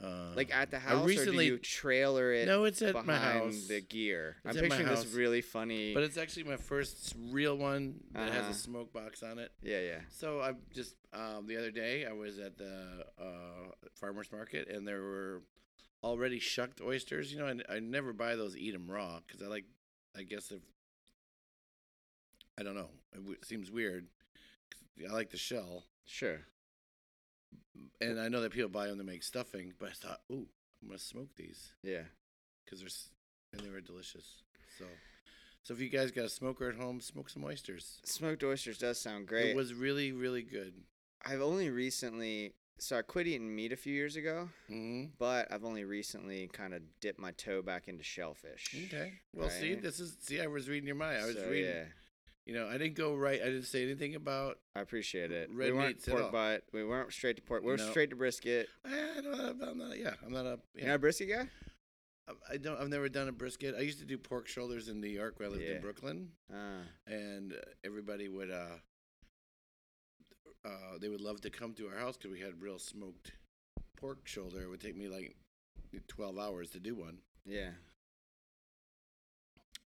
uh, 0.03 0.33
Like 0.35 0.53
at 0.55 0.71
the 0.71 0.79
I 0.79 0.81
house, 0.81 1.05
or 1.05 1.07
recently- 1.07 1.47
do 1.47 1.53
you 1.53 1.59
trailer 1.59 2.33
it 2.33 2.47
no, 2.47 2.65
it's 2.65 2.81
at 2.83 3.05
my 3.07 3.17
house. 3.19 3.67
the 3.69 3.81
gear? 3.81 4.37
It's 4.45 4.57
I'm 4.57 4.63
picturing 4.65 4.87
this 4.89 5.07
really 5.15 5.43
funny. 5.43 5.95
But 5.95 6.03
it's 6.05 6.17
actually 6.17 6.45
my 6.45 6.57
first 6.57 7.15
real 7.31 7.57
one 7.57 8.01
that 8.13 8.33
has 8.33 8.43
Uh-huh. 8.43 8.51
a 8.51 8.55
smoke 8.55 8.93
box 8.93 9.23
on 9.23 9.39
it. 9.39 9.53
yeah, 9.63 9.81
yeah. 9.81 10.01
So 10.11 10.41
I 10.41 10.55
just 10.75 10.97
um, 11.13 11.47
the 11.47 11.57
other 11.59 11.71
day 11.71 12.07
I 12.07 12.13
was 12.13 12.39
at 12.39 12.57
the 12.57 13.07
uh, 13.19 13.71
farmers 13.95 14.33
market 14.33 14.69
and 14.69 14.89
there 14.89 15.03
were 15.03 15.43
already 16.03 16.39
shucked 16.41 16.81
oysters. 16.81 17.31
You 17.33 17.39
know, 17.41 17.47
I, 17.69 17.77
I 17.77 17.79
never 17.81 18.13
buy 18.13 18.35
those 18.35 18.57
eat 18.57 18.73
them 18.73 18.91
raw 18.91 19.21
because 19.27 19.43
I 19.43 19.47
like. 19.47 19.67
I 20.17 20.23
guess 20.25 20.51
if 20.51 20.61
I 22.59 22.63
don't 22.63 22.75
know, 22.75 22.91
it 23.13 23.19
w- 23.19 23.39
seems 23.43 23.71
weird. 23.71 24.09
I 25.09 25.13
like 25.13 25.31
the 25.31 25.37
shell, 25.39 25.85
Sure. 26.05 26.41
and 28.01 28.21
I 28.21 28.29
know 28.29 28.41
that 28.43 28.53
people 28.53 28.69
buy 28.71 28.87
them 28.87 28.99
to 28.99 29.05
make 29.05 29.23
stuffing. 29.23 29.73
But 29.79 29.91
I 29.91 29.93
thought, 29.93 30.21
ooh, 30.31 30.49
I'm 30.83 30.89
gonna 30.89 30.99
smoke 30.99 31.35
these 31.37 31.73
Yeah. 31.83 32.05
because 32.65 32.81
they're 32.81 32.87
s- 32.89 33.11
and 33.53 33.61
they 33.63 33.71
were 33.71 33.81
delicious. 33.81 34.43
So, 34.79 34.87
so 35.63 35.75
if 35.75 35.81
you 35.81 35.89
guys 35.89 36.11
got 36.11 36.25
a 36.25 36.29
smoker 36.29 36.69
at 36.69 36.77
home, 36.77 37.01
smoke 37.01 37.29
some 37.31 37.45
oysters. 37.45 38.01
Smoked 38.05 38.43
oysters 38.45 38.79
does 38.79 39.01
sound 39.01 39.29
great. 39.29 39.51
It 39.51 39.57
was 39.57 39.75
really, 39.75 40.13
really 40.13 40.43
good. 40.43 40.75
I've 41.25 41.41
only 41.43 41.71
recently, 41.71 42.55
so 42.79 42.99
I 42.99 43.03
quit 43.03 43.27
eating 43.29 43.55
meat 43.55 43.73
a 43.73 43.77
few 43.77 43.95
years 43.95 44.17
ago, 44.17 44.49
hmm 44.67 45.05
but 45.19 45.51
I've 45.53 45.65
only 45.65 45.85
recently 45.85 46.49
kind 46.49 46.75
of 46.75 46.83
dipped 47.01 47.19
my 47.21 47.31
toe 47.33 47.63
back 47.63 47.87
into 47.89 48.03
shellfish. 48.03 48.75
Okay. 48.87 49.21
Well, 49.33 49.51
see, 49.51 49.75
Right. 49.75 49.83
this 49.83 50.01
is 50.01 50.17
see, 50.21 50.41
I 50.41 50.47
was 50.49 50.69
reading 50.69 50.87
your 50.87 50.97
mind. 50.97 51.19
I 51.23 51.27
was 51.27 51.37
So, 51.37 51.49
reading. 51.49 51.71
Yeah, 51.71 51.89
You 52.47 52.55
know, 52.55 52.67
I 52.69 52.73
didn't 52.77 52.95
go 52.97 53.15
right. 53.15 53.41
I 53.41 53.45
didn't 53.47 53.65
say 53.67 53.83
anything 53.85 54.15
about. 54.17 54.59
I 54.75 54.81
appreciate 54.81 55.31
it. 55.31 55.49
Red 55.53 55.71
we 55.71 55.77
weren't 55.79 55.89
meats 55.97 56.09
at 56.09 56.13
pork 56.13 56.25
all. 56.25 56.31
butt. 56.33 56.65
We 56.73 56.83
weren't 56.85 57.13
straight 57.13 57.37
to 57.37 57.43
pork. 57.43 57.63
We 57.63 57.69
were 57.71 57.77
No. 57.77 57.91
straight 57.91 58.11
to 58.11 58.17
brisket. 58.17 58.69
I 58.85 59.21
don't. 59.23 59.63
I'm 59.63 59.79
not. 59.79 59.97
Yeah, 59.99 60.15
I'm 60.25 60.33
not 60.33 60.47
a. 60.47 60.59
You're 60.75 60.85
not 60.85 60.89
Yeah, 60.89 60.95
a 60.95 60.99
brisket 60.99 61.29
guy? 61.29 61.49
I- 62.29 62.53
I 62.55 62.57
don't. 62.57 62.81
I've 62.81 62.89
never 62.89 63.09
done 63.09 63.29
a 63.29 63.33
brisket. 63.33 63.75
I 63.77 63.81
used 63.81 63.99
to 64.01 64.05
do 64.05 64.17
pork 64.19 64.49
shoulders 64.49 64.89
in 64.89 65.01
New 65.01 65.09
York 65.09 65.39
when 65.39 65.49
I 65.49 65.53
lived 65.53 65.63
Yeah. 65.65 65.75
in 65.77 65.81
Brooklyn, 65.83 66.33
Ah, 66.53 66.83
and 67.07 67.53
uh, 67.53 67.57
everybody 67.85 68.29
would. 68.29 68.51
uh 68.51 68.79
uh, 70.65 70.99
they 71.01 71.09
would 71.09 71.21
love 71.21 71.41
to 71.41 71.51
come 71.51 71.75
to 71.75 71.89
our 71.89 71.97
house 71.97 72.17
because 72.17 72.31
we 72.31 72.41
had 72.41 72.61
real 72.61 72.79
smoked 72.79 73.33
pork 73.97 74.27
shoulder. 74.29 74.63
It 74.63 74.69
would 74.69 74.81
take 74.81 74.97
me 74.97 75.09
like 75.09 75.35
12 76.09 76.39
hours 76.39 76.71
to 76.71 76.81
do 76.81 76.95
one. 76.95 77.19
yeah. 77.45 77.71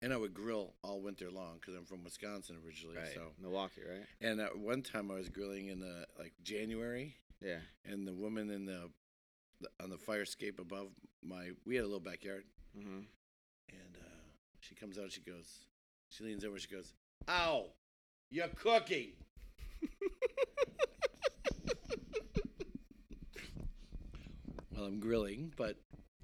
And 0.03 0.13
I 0.13 0.17
would 0.17 0.33
grill 0.35 0.75
all 0.83 1.01
winter 1.01 1.31
long 1.31 1.59
because 1.61 1.75
I'm 1.75 1.85
from 1.85 2.05
Wisconsin 2.05 2.57
originally. 2.65 2.97
Right. 2.97 3.13
So, 3.15 3.33
Milwaukee, 3.41 3.83
right? 3.89 4.07
and 4.21 4.41
at 4.41 4.57
one 4.59 4.83
time 4.83 5.11
I 5.11 5.15
was 5.15 5.29
grilling 5.29 5.69
in 5.69 5.81
the 5.81 6.07
like 6.19 6.33
January, 6.43 7.17
Yeah. 7.45 7.59
and 7.85 8.07
the 8.07 8.15
woman 8.15 8.51
in 8.51 8.65
the, 8.67 8.91
the 9.61 9.69
on 9.83 9.91
the 9.91 9.99
fire 9.99 10.23
escape 10.23 10.59
above 10.61 10.89
my 11.23 11.51
we 11.67 11.75
had 11.77 11.83
a 11.85 11.87
little 11.89 12.01
backyard, 12.01 12.45
Mm-hmm. 12.79 12.99
and 13.71 13.97
uh, 13.99 14.27
she 14.61 14.75
comes 14.75 14.99
out. 14.99 15.11
She 15.11 15.21
goes, 15.21 15.67
she 16.11 16.23
leans 16.25 16.45
over. 16.45 16.59
She 16.59 16.69
goes, 16.69 16.93
"Ow, 17.29 17.67
you're 18.31 18.49
cooking." 18.49 19.13
well, 24.75 24.85
I'm 24.87 25.01
grilling, 25.01 25.53
but 25.57 25.77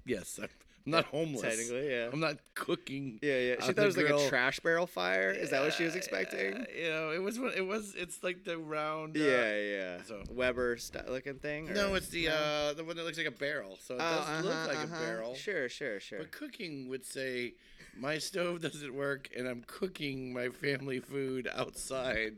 yes, 0.05 0.39
I'm 0.41 0.49
not 0.85 1.05
homeless. 1.05 1.41
Technically, 1.41 1.89
yeah. 1.91 2.09
I'm 2.11 2.19
not 2.19 2.37
cooking. 2.53 3.19
Yeah, 3.21 3.39
yeah. 3.39 3.55
She 3.61 3.73
thought 3.73 3.83
it 3.83 3.87
was 3.87 3.97
like 3.97 4.09
a 4.09 4.29
trash 4.29 4.59
barrel 4.59 4.85
fire. 4.87 5.31
Is 5.31 5.49
that 5.49 5.61
what 5.63 5.73
she 5.73 5.83
was 5.83 5.95
expecting? 5.95 6.53
Uh, 6.53 6.65
you 6.77 6.89
know, 6.89 7.11
it 7.11 7.21
was. 7.21 7.37
It 7.55 7.65
was. 7.65 7.95
It's 7.95 8.23
like 8.23 8.43
the 8.43 8.57
round. 8.57 9.17
uh, 9.17 9.19
yeah, 9.19 9.55
yeah. 9.59 9.97
so- 10.05 10.23
Weber 10.31 10.77
st- 10.77 11.09
looking 11.09 11.35
thing. 11.39 11.73
No, 11.73 11.95
it's 11.95 12.09
the 12.09 12.29
uh 12.29 12.73
the 12.73 12.83
one 12.83 12.95
that 12.97 13.03
looks 13.05 13.17
like 13.17 13.27
a 13.27 13.31
barrel. 13.31 13.77
So 13.81 13.95
it 13.95 14.01
Oh, 14.01 14.03
does 14.03 14.45
look 14.45 14.53
uh-huh, 14.53 14.67
like 14.67 14.77
uh-huh. 14.77 14.95
a 14.95 14.99
barrel. 14.99 15.35
Sure, 15.35 15.67
sure, 15.69 15.99
sure. 15.99 16.19
But 16.19 16.31
cooking 16.31 16.87
would 16.89 17.05
say, 17.05 17.53
my 17.97 18.17
stove 18.17 18.61
doesn't 18.67 18.93
work, 18.93 19.29
and 19.35 19.47
I'm 19.47 19.63
cooking 19.67 20.33
my 20.33 20.49
family 20.49 20.99
food 20.99 21.49
outside 21.55 22.35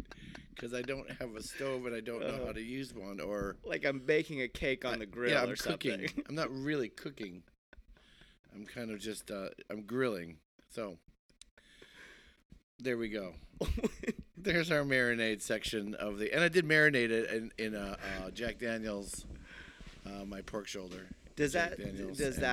because 0.56 0.74
I 0.74 0.82
don't 0.82 1.10
have 1.20 1.36
a 1.36 1.44
stove 1.44 1.86
and 1.86 1.96
I 1.96 2.00
don't 2.00 2.20
know 2.22 2.28
Uh-huh. 2.28 2.46
how 2.48 2.52
to 2.54 2.62
use 2.62 2.94
one. 2.94 3.20
Or 3.20 3.58
like 3.64 3.86
I'm 3.86 4.00
baking 4.00 4.42
a 4.42 4.48
cake 4.48 4.86
on 4.86 5.00
the 5.00 5.06
grill 5.06 5.32
yeah, 5.32 5.44
I'm 5.44 5.50
or 5.52 5.56
cooking. 5.56 6.08
something. 6.08 6.24
I'm 6.30 6.36
not 6.36 6.50
really 6.52 6.90
cooking. 6.90 7.44
I'm 8.58 8.66
kind 8.66 8.90
of 8.90 9.00
just 9.00 9.30
uh, 9.30 9.50
I'm 9.70 9.84
grilling. 9.84 10.38
So 10.70 10.98
there 12.80 12.98
we 12.98 13.10
go. 13.10 13.34
There's 14.38 14.72
our 14.72 14.84
marinade 14.84 15.42
section 15.42 15.94
of 15.96 16.18
the, 16.20 16.34
and 16.34 16.44
I 16.44 16.48
did 16.48 16.66
marinate 16.66 17.10
it 17.12 17.30
in 17.32 17.52
in 17.58 17.76
uh, 17.76 17.96
uh, 18.26 18.32
Jack 18.32 18.60
Daniels, 18.60 19.26
uh, 20.06 20.26
my 20.26 20.42
pork 20.42 20.68
shoulder. 20.68 21.08
does 21.36 21.54
Jack 21.54 21.72
that 21.72 21.80
Daniels 21.80 22.18
does 22.18 22.36
and, 22.38 22.46
uh, 22.46 22.48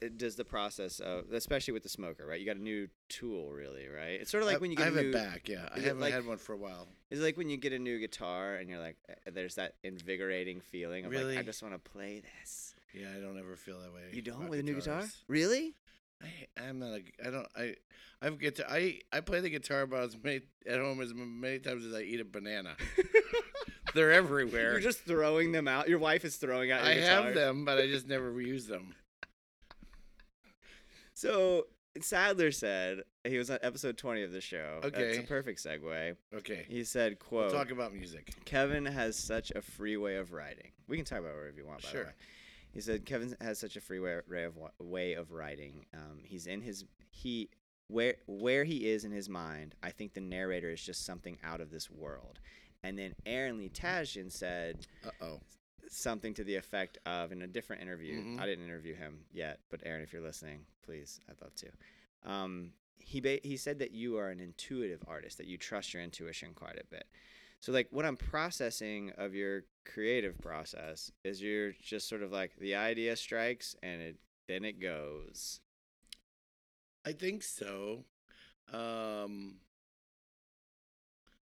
that 0.00 0.18
does 0.18 0.36
the 0.36 0.44
process 0.44 1.00
of 1.00 1.32
especially 1.32 1.72
with 1.72 1.82
the 1.82 1.88
smoker, 1.88 2.26
right? 2.26 2.38
You 2.40 2.46
got 2.46 2.56
a 2.56 2.62
new 2.62 2.88
tool, 3.08 3.50
really, 3.52 3.86
right? 3.88 4.20
It's 4.20 4.30
sort 4.30 4.42
of 4.42 4.48
like 4.48 4.56
I- 4.56 4.60
when 4.60 4.70
you 4.72 4.76
I 4.78 4.84
get 4.84 4.86
have 4.86 4.96
a 4.96 5.02
new. 5.02 5.08
it 5.10 5.12
back. 5.12 5.48
Yeah, 5.48 5.68
I 5.74 5.78
haven't 5.80 6.00
like- 6.00 6.12
had 6.12 6.26
one 6.26 6.38
for 6.38 6.52
a 6.52 6.56
while. 6.58 6.88
it's 7.10 7.20
like 7.20 7.36
when 7.36 7.48
you 7.48 7.56
get 7.56 7.72
a 7.72 7.78
new 7.78 7.98
guitar 8.00 8.56
and 8.56 8.68
you're 8.68 8.80
like, 8.80 8.96
uh, 9.08 9.30
there's 9.32 9.54
that 9.54 9.74
invigorating 9.84 10.60
feeling 10.60 11.04
of 11.04 11.12
like, 11.12 11.38
I 11.38 11.42
just 11.42 11.62
want 11.62 11.74
to 11.74 11.90
play 11.90 12.22
this. 12.40 12.74
Yeah, 12.94 13.08
I 13.16 13.20
don't 13.20 13.38
ever 13.38 13.56
feel 13.56 13.80
that 13.80 13.92
way. 13.92 14.02
You 14.12 14.22
don't 14.22 14.48
with 14.48 14.60
a 14.60 14.62
new 14.62 14.74
guitar? 14.74 15.02
Really? 15.28 15.74
I, 16.22 16.62
I'm 16.62 16.78
not 16.78 16.92
a. 16.92 17.02
I 17.26 17.30
don't. 17.30 17.48
I. 17.56 17.74
I've 18.22 18.38
guitar. 18.38 18.66
I. 18.70 19.00
I 19.12 19.20
play 19.20 19.40
the 19.40 19.50
guitar 19.50 19.82
about 19.82 20.04
as 20.04 20.16
many 20.22 20.42
at 20.66 20.78
home 20.78 21.00
as 21.00 21.12
many 21.14 21.58
times 21.58 21.84
as 21.84 21.92
I 21.92 22.02
eat 22.02 22.20
a 22.20 22.24
banana. 22.24 22.76
They're 23.94 24.12
everywhere. 24.12 24.72
You're 24.72 24.80
just 24.80 25.00
throwing 25.00 25.52
them 25.52 25.68
out. 25.68 25.88
Your 25.88 25.98
wife 25.98 26.24
is 26.24 26.36
throwing 26.36 26.70
out. 26.70 26.82
Your 26.84 26.92
I 26.92 26.96
have 26.96 27.34
them, 27.34 27.64
but 27.64 27.78
I 27.78 27.86
just 27.86 28.08
never 28.08 28.40
use 28.40 28.66
them. 28.66 28.94
So 31.16 31.66
Sadler 32.00 32.50
said 32.50 33.02
he 33.22 33.38
was 33.38 33.48
on 33.50 33.58
episode 33.62 33.96
20 33.96 34.22
of 34.24 34.32
the 34.32 34.40
show. 34.40 34.80
Okay, 34.82 35.10
it's 35.10 35.18
a 35.18 35.22
perfect 35.22 35.62
segue. 35.62 36.16
Okay. 36.34 36.64
He 36.68 36.82
said, 36.84 37.16
We'll 37.30 37.42
"quote 37.48 37.52
talk 37.52 37.70
about 37.70 37.94
music. 37.94 38.32
Kevn 38.44 38.90
has 38.92 39.16
such 39.16 39.52
a 39.52 39.62
free 39.62 39.96
way 39.96 40.16
of 40.16 40.32
writing. 40.32 40.72
We 40.88 40.96
can 40.96 41.04
talk 41.06 41.20
about 41.20 41.36
whatever 41.36 41.56
you 41.56 41.66
want. 41.66 41.82
By 41.82 41.88
Sure. 41.88 42.00
the 42.02 42.06
way, 42.08 42.14
he 42.74 42.80
said 42.80 43.06
Kevn 43.06 43.40
has 43.40 43.58
such 43.58 43.76
a 43.76 43.80
free 43.80 44.00
way, 44.00 44.20
of 44.44 44.54
way 44.78 45.14
of 45.14 45.30
writing. 45.32 45.86
Um, 45.94 46.18
he's 46.24 46.46
in 46.46 46.60
his 46.60 46.84
he 47.10 47.48
where 47.88 48.16
where 48.26 48.64
he 48.64 48.88
is 48.90 49.04
in 49.04 49.12
his 49.12 49.28
mind. 49.28 49.74
I 49.82 49.90
think 49.90 50.12
the 50.14 50.20
narrator 50.20 50.70
is 50.70 50.82
just 50.82 51.06
something 51.06 51.38
out 51.42 51.60
of 51.60 51.70
this 51.70 51.88
world. 51.90 52.40
And 52.82 52.98
then 52.98 53.14
Aaron 53.24 53.56
Lee 53.58 53.70
Tasjan 53.70 54.30
said 54.30 54.86
Uh 55.06 55.10
oh. 55.22 55.40
something 55.88 56.34
to 56.34 56.44
the 56.44 56.56
effect 56.56 56.98
of 57.06 57.32
in 57.32 57.42
a 57.42 57.46
different 57.46 57.80
interview. 57.82 58.20
Mhm. 58.20 58.40
I 58.40 58.46
didn't 58.46 58.64
interview 58.66 58.94
him 58.94 59.20
yet, 59.32 59.60
but 59.70 59.80
Aaron, 59.84 60.02
if 60.02 60.12
you're 60.12 60.22
listening, 60.22 60.66
please, 60.82 61.20
I'd 61.30 61.40
love 61.40 61.54
to. 61.56 61.70
Um, 62.30 62.72
he 62.98 63.20
ba- 63.20 63.40
he 63.42 63.56
said 63.56 63.78
that 63.80 63.92
you 63.92 64.16
are 64.18 64.30
an 64.30 64.40
intuitive 64.40 65.02
artist, 65.06 65.38
that 65.38 65.46
you 65.46 65.56
trust 65.58 65.92
your 65.94 66.02
intuition 66.02 66.54
quite 66.54 66.78
a 66.80 66.84
bit. 66.90 67.06
So 67.64 67.72
like 67.72 67.88
what 67.90 68.04
I'm 68.04 68.18
processing 68.18 69.10
of 69.16 69.34
your 69.34 69.62
creative 69.90 70.38
process 70.38 71.10
is 71.24 71.40
you're 71.40 71.72
just 71.82 72.06
sort 72.10 72.22
of 72.22 72.30
like 72.30 72.54
the 72.56 72.74
idea 72.74 73.16
strikes 73.16 73.74
and 73.82 74.02
it 74.02 74.16
then 74.48 74.66
it 74.66 74.78
goes. 74.78 75.60
I 77.06 77.12
think 77.12 77.42
so. 77.42 78.04
Um. 78.70 79.54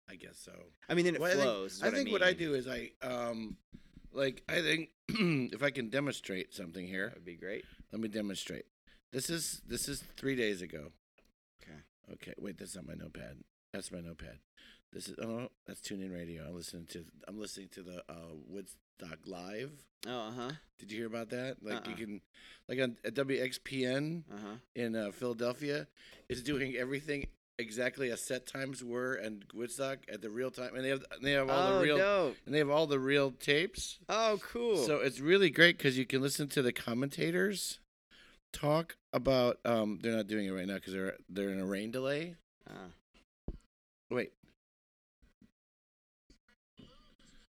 I 0.08 0.14
guess 0.14 0.38
so. 0.42 0.52
I 0.88 0.94
mean, 0.94 1.04
then 1.04 1.16
it 1.16 1.20
Well, 1.20 1.32
I 1.32 1.34
think- 1.34 1.44
flows. 1.44 1.72
is 1.74 1.82
I 1.82 1.90
think 1.90 2.10
what 2.10 2.22
I 2.22 2.32
do 2.32 2.54
is 2.54 2.66
I 2.66 2.92
um, 3.02 3.58
like 4.10 4.42
I 4.48 4.62
think 4.62 4.92
if 5.08 5.62
I 5.62 5.68
can 5.68 5.90
demonstrate 5.90 6.54
something 6.54 6.86
here, 6.86 7.08
that 7.08 7.16
would 7.16 7.26
be 7.26 7.36
great. 7.36 7.66
let 7.92 8.00
me 8.00 8.08
demonstrate. 8.08 8.64
This 9.12 9.28
is 9.28 9.60
this 9.68 9.86
is 9.86 10.02
three 10.16 10.34
days 10.34 10.62
ago. 10.62 10.92
Okay. 11.62 11.80
Okay. 12.14 12.32
Wait, 12.38 12.56
that's 12.56 12.74
not 12.74 12.86
my 12.86 12.94
notepad. 12.94 13.36
That's 13.74 13.92
my 13.92 14.00
notepad. 14.00 14.38
This 14.92 15.08
is 15.08 15.16
oh, 15.22 15.48
that's 15.66 15.80
TuneIn 15.80 16.12
Radio. 16.12 16.44
I'm 16.48 16.54
listening 16.54 16.86
to 16.90 17.04
I'm 17.28 17.38
listening 17.38 17.68
to 17.72 17.82
the 17.82 17.98
uh, 18.08 18.34
Woodstock 18.48 19.18
Live. 19.26 19.70
Oh, 20.06 20.10
uh 20.28 20.30
huh. 20.30 20.50
Did 20.78 20.90
you 20.92 20.98
hear 20.98 21.06
about 21.06 21.30
that? 21.30 21.56
Like 21.62 21.76
Uh-uh. 21.86 21.90
you 21.90 21.96
can, 21.96 22.20
like 22.68 22.80
on 22.80 22.96
at 23.04 23.14
WXPN 23.14 24.22
Uh 24.32 24.36
huh. 24.42 24.54
in 24.74 24.94
uh, 24.96 25.10
Philadelphia, 25.10 25.86
is 26.28 26.42
doing 26.42 26.76
everything 26.76 27.26
exactly 27.58 28.10
as 28.10 28.20
set 28.22 28.46
times 28.46 28.84
were 28.84 29.14
and 29.14 29.44
Woodstock 29.54 29.98
at 30.10 30.22
the 30.22 30.30
real 30.30 30.50
time, 30.50 30.74
and 30.74 30.84
they 30.84 30.88
have 30.90 31.04
they 31.22 31.32
have 31.32 31.50
all 31.50 31.72
Oh, 31.72 31.78
the 31.78 31.84
real 31.84 31.98
dope. 31.98 32.36
and 32.46 32.54
they 32.54 32.58
have 32.58 32.70
all 32.70 32.86
the 32.86 33.00
real 33.00 33.32
tapes. 33.32 33.98
Oh, 34.08 34.38
cool. 34.52 34.76
So 34.86 34.96
it's 35.00 35.20
really 35.20 35.50
great 35.50 35.76
because 35.76 35.98
you 35.98 36.06
can 36.06 36.22
listen 36.22 36.48
to 36.48 36.62
the 36.62 36.72
commentators 36.72 37.80
talk 38.52 38.96
about. 39.12 39.58
Um, 39.64 39.98
they're 40.02 40.16
not 40.16 40.26
doing 40.28 40.46
it 40.46 40.52
right 40.52 40.66
now 40.66 40.74
because 40.76 40.92
they're 40.94 41.16
they're 41.28 41.50
in 41.50 41.60
a 41.60 41.66
rain 41.66 41.90
delay. 41.90 42.36
Ah. 42.70 43.52
Wait. 44.10 44.32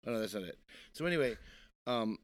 Oh 0.06 0.12
no, 0.12 0.20
that's 0.20 0.34
not 0.34 0.44
it. 0.44 0.58
So 0.94 1.06
anyway, 1.06 1.38
um, 1.86 2.18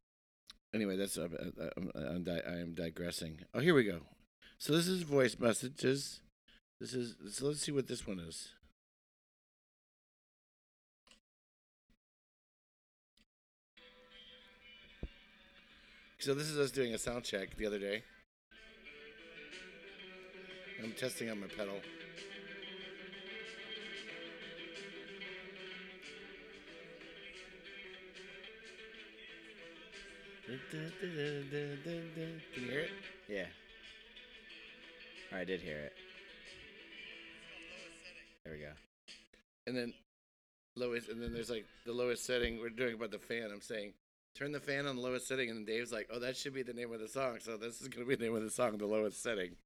anyway, 0.74 0.98
that's 0.98 1.18
uh, 1.18 1.28
uh, 1.32 1.70
I'm, 1.78 1.92
I'm 1.96 2.24
di- 2.24 2.42
I 2.48 2.60
am 2.60 2.74
digressing. 2.74 3.40
Oh, 3.54 3.60
here 3.60 3.76
we 3.76 3.84
go. 3.84 4.00
So 4.58 4.74
this 4.74 4.88
is 4.88 5.04
voice 5.04 5.38
messages. 5.40 6.22
This 6.80 6.94
is 6.94 7.16
so 7.32 7.48
let's 7.48 7.62
see 7.62 7.72
what 7.72 7.88
this 7.88 8.08
one 8.08 8.20
is. 8.20 8.50
So 16.20 16.34
this 16.34 16.50
is 16.50 16.58
us 16.58 16.72
doing 16.72 16.94
a 16.94 16.98
sound 16.98 17.24
check 17.24 17.56
the 17.58 17.68
other 17.68 17.78
day. 17.78 18.04
I'm 20.84 20.92
testing 20.94 21.30
on 21.30 21.40
my 21.40 21.48
pedal. 21.48 21.80
Can 30.48 30.56
you 32.56 32.70
hear 32.70 32.80
it? 32.80 32.90
Yeah. 33.28 33.48
I 35.34 35.44
did 35.44 35.60
hear 35.60 35.78
it. 35.78 35.94
There 38.46 38.54
we 38.54 38.60
go. 38.60 38.72
And 39.66 39.76
then 39.76 39.94
lowest, 40.78 41.10
and 41.10 41.22
then 41.22 41.34
there's 41.34 41.50
like 41.50 41.66
the 41.86 41.92
lowest 41.92 42.26
setting. 42.26 42.60
We're 42.60 42.70
doing 42.70 42.94
about 42.94 43.12
the 43.12 43.20
fan. 43.20 43.50
I'm 43.52 43.60
saying, 43.60 43.92
turn 44.36 44.54
the 44.54 44.62
fan 44.62 44.88
on 44.88 44.96
the 44.96 45.02
lowest 45.02 45.28
setting, 45.28 45.50
and 45.50 45.68
Dave's 45.68 45.92
like, 45.92 46.08
oh, 46.14 46.20
that 46.20 46.38
should 46.38 46.54
be 46.54 46.64
the 46.64 46.74
name 46.74 46.94
of 46.94 47.02
the 47.02 47.10
song. 47.10 47.40
So 47.42 47.58
this 47.58 47.82
is 47.82 47.90
gonna 47.90 48.06
be 48.06 48.16
the 48.16 48.24
name 48.24 48.36
of 48.36 48.44
the 48.44 48.50
song, 48.50 48.78
the 48.78 48.86
lowest 48.86 49.22
setting. 49.22 49.58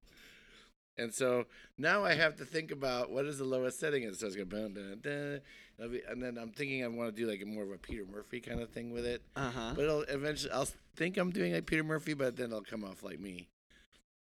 And 0.98 1.12
so 1.12 1.46
now 1.78 2.04
I 2.04 2.14
have 2.14 2.36
to 2.36 2.44
think 2.44 2.70
about 2.70 3.10
what 3.10 3.24
is 3.24 3.38
the 3.38 3.44
lowest 3.44 3.80
setting, 3.80 4.04
and 4.04 4.14
so 4.14 4.26
it's 4.26 4.36
gonna 4.36 4.46
dun, 4.46 4.74
dun, 4.74 4.98
dun. 5.00 5.40
It'll 5.78 5.90
be- 5.90 6.02
and 6.06 6.22
then 6.22 6.36
I'm 6.36 6.50
thinking 6.52 6.84
I 6.84 6.88
want 6.88 7.14
to 7.14 7.20
do 7.22 7.28
like 7.28 7.40
a 7.42 7.46
more 7.46 7.64
of 7.64 7.70
a 7.70 7.78
Peter 7.78 8.04
Murphy 8.04 8.40
kind 8.40 8.60
of 8.60 8.70
thing 8.70 8.90
with 8.92 9.06
it. 9.06 9.22
Uh 9.34 9.50
huh. 9.50 9.72
But 9.74 9.84
it'll 9.84 10.02
eventually, 10.02 10.52
I'll 10.52 10.68
think 10.96 11.16
I'm 11.16 11.30
doing 11.30 11.54
like 11.54 11.66
Peter 11.66 11.82
Murphy, 11.82 12.14
but 12.14 12.36
then 12.36 12.46
it'll 12.46 12.62
come 12.62 12.84
off 12.84 13.02
like 13.02 13.18
me. 13.20 13.48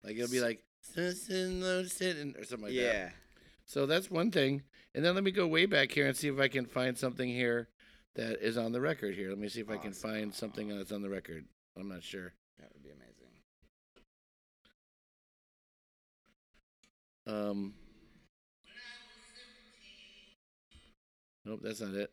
Like 0.04 0.16
it'll 0.16 0.32
be 0.32 0.40
like 0.40 0.64
or 2.38 2.44
something 2.46 2.66
like 2.68 2.74
that. 2.76 2.94
Yeah. 2.94 3.10
So 3.66 3.86
that's 3.86 4.10
one 4.10 4.32
thing. 4.32 4.64
And 4.96 5.06
then 5.06 5.14
let 5.16 5.24
me 5.24 5.32
go 5.32 5.48
way 5.48 5.66
back 5.66 5.92
here 5.92 6.08
and 6.08 6.16
see 6.16 6.28
if 6.28 6.40
I 6.40 6.48
can 6.48 6.66
find 6.66 6.98
something 6.98 7.30
here 7.30 7.70
that 8.16 8.46
is 8.46 8.58
on 8.58 8.72
the 8.72 8.82
record 8.82 9.16
here. 9.16 9.30
Let 9.30 9.38
me 9.38 9.48
see 9.48 9.62
if 9.62 9.70
I 9.70 9.78
can 9.78 9.94
find 9.94 10.34
something 10.34 10.68
that's 10.70 10.92
on 10.92 11.02
the 11.02 11.10
record. 11.10 11.46
I'm 11.78 11.88
not 11.88 12.04
sure. 12.04 12.34
That 12.60 12.70
would 12.74 12.84
be 12.84 12.90
amazing. 12.90 13.11
Um 17.28 17.74
Nope, 21.46 21.62
that's 21.64 21.82
not 21.82 21.94
it. 21.96 22.12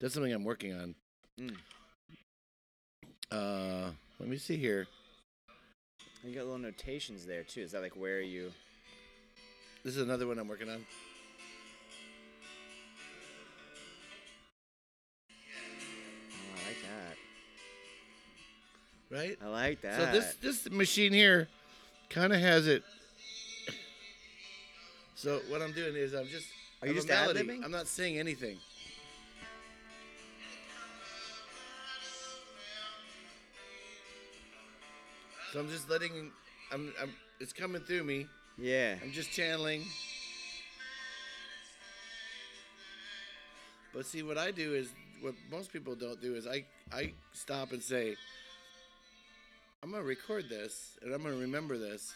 That's 0.00 0.14
something 0.14 0.32
I'm 0.32 0.44
working 0.44 0.72
on. 0.74 0.94
Mm. 1.40 1.56
Uh 3.30 3.90
let 4.20 4.28
me 4.28 4.38
see 4.38 4.56
here. 4.56 4.86
You 6.22 6.34
got 6.34 6.44
little 6.44 6.58
notations 6.58 7.26
there 7.26 7.42
too. 7.42 7.60
Is 7.60 7.72
that 7.72 7.82
like 7.82 7.96
where 7.96 8.20
you? 8.20 8.52
This 9.84 9.96
is 9.96 10.02
another 10.02 10.26
one 10.26 10.38
I'm 10.38 10.48
working 10.48 10.70
on. 10.70 10.86
Oh, 16.30 16.54
I 16.54 16.66
like 16.66 16.78
that. 19.10 19.14
Right? 19.14 19.38
I 19.44 19.48
like 19.48 19.82
that. 19.82 20.00
So 20.00 20.06
this 20.12 20.34
this 20.36 20.70
machine 20.70 21.12
here 21.12 21.48
kind 22.08 22.32
of 22.32 22.40
has 22.40 22.66
it. 22.66 22.82
So 25.24 25.40
what 25.48 25.62
I'm 25.62 25.72
doing 25.72 25.96
is 25.96 26.12
I'm 26.12 26.26
just. 26.26 26.46
Are 26.82 26.88
you 26.88 26.92
just 26.92 27.08
ad-libbing? 27.08 27.64
I'm 27.64 27.70
not 27.70 27.86
saying 27.86 28.18
anything. 28.18 28.58
So 35.50 35.60
I'm 35.60 35.70
just 35.70 35.88
letting. 35.88 36.30
I'm. 36.70 36.92
I'm. 37.00 37.10
It's 37.40 37.54
coming 37.54 37.80
through 37.80 38.04
me. 38.04 38.26
yeah. 38.58 38.96
I'm 39.02 39.12
just 39.12 39.30
channeling. 39.30 39.84
But 43.94 44.04
see, 44.04 44.22
what 44.22 44.36
I 44.36 44.50
do 44.50 44.74
is 44.74 44.90
what 45.22 45.32
most 45.50 45.72
people 45.72 45.94
don't 45.94 46.20
do 46.20 46.34
is 46.34 46.46
I 46.46 46.66
I 46.92 47.14
stop 47.32 47.72
and 47.72 47.82
say, 47.82 48.14
I'm 49.82 49.90
gonna 49.90 50.02
record 50.02 50.50
this 50.50 50.98
and 51.00 51.14
I'm 51.14 51.22
gonna 51.22 51.36
remember 51.36 51.78
this. 51.78 52.12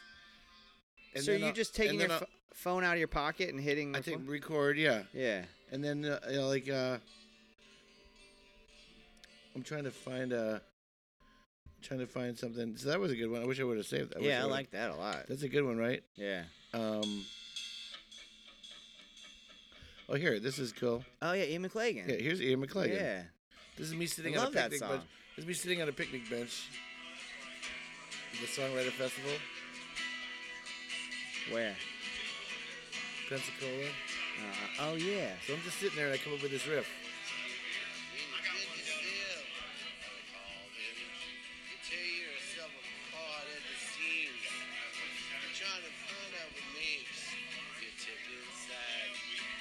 And 1.19 1.25
so 1.27 1.33
then 1.33 1.41
you 1.41 1.47
I'll- 1.49 1.53
just 1.53 1.75
taking 1.75 1.99
your 2.01 2.09
then 2.09 2.19
ph- 2.19 2.31
phone 2.55 2.85
out 2.85 2.93
of 2.95 2.99
your 2.99 3.09
pocket 3.09 3.51
and 3.51 3.61
hitting? 3.61 3.95
I 3.95 4.01
phone? 4.01 4.27
record, 4.27 4.79
yeah, 4.79 5.03
Yeah. 5.13 5.45
and 5.71 5.83
then 5.85 6.05
uh, 6.05 6.19
you 6.31 6.37
know, 6.39 6.49
like 6.49 6.69
uh, 6.69 6.99
I'm 9.55 9.63
trying 9.63 9.85
to 9.85 9.91
find 9.91 10.33
a. 10.33 10.61
trying 11.83 12.01
to 12.01 12.07
find 12.07 12.37
something. 12.39 12.77
So 12.77 12.89
that 12.89 13.01
was 13.01 13.13
a 13.13 13.17
good 13.17 13.31
one. 13.31 13.43
I 13.43 13.47
wish 13.47 13.61
I 13.61 13.65
would 13.65 13.77
have 13.77 13.87
saved 13.87 14.11
that. 14.11 14.19
wish 14.19 14.29
yeah, 14.29 14.39
I 14.39 14.43
would've- 14.43 14.51
like 14.53 14.71
that 14.73 14.91
a 14.91 14.97
lot. 14.97 15.27
That's 15.29 15.43
a 15.43 15.49
good 15.49 15.65
one, 15.65 15.77
right? 15.79 16.03
Yeah. 16.17 16.43
Um. 16.75 17.25
Oh, 20.11 20.15
here, 20.15 20.41
this 20.41 20.59
is 20.59 20.73
cool. 20.73 21.05
Oh 21.21 21.33
yeah, 21.33 21.45
Ian 21.45 21.69
McLagan. 21.69 22.09
Yeah, 22.09 22.17
here's 22.17 22.41
Ian 22.41 22.65
McLagan. 22.67 22.95
Yeah. 22.95 23.23
This 23.77 23.89
is 23.89 23.95
me 23.95 24.07
sitting 24.07 24.35
I 24.37 24.39
on 24.39 24.45
love 24.47 24.53
a 24.55 24.57
that 24.57 24.63
picnic 24.71 24.81
song. 24.81 24.91
bench. 24.99 25.03
This 25.37 25.43
is 25.45 25.47
me 25.49 25.55
sitting 25.55 25.83
on 25.83 25.89
a 25.89 25.93
picnic 25.93 26.29
bench. 26.31 26.69
The 28.41 28.47
Songwriter 28.47 28.91
Festival, 28.93 29.31
Where? 31.51 31.75
Pensacola. 33.29 33.89
Uh, 33.89 34.83
oh 34.83 34.95
yeah. 34.97 35.33
So 35.47 35.55
I'm 35.55 35.61
just 35.63 35.79
sitting 35.79 35.97
there 35.97 36.07
and 36.07 36.15
I 36.15 36.19
come 36.19 36.35
up 36.35 36.43
with 36.43 36.51
this 36.51 36.67
riff. 36.67 36.87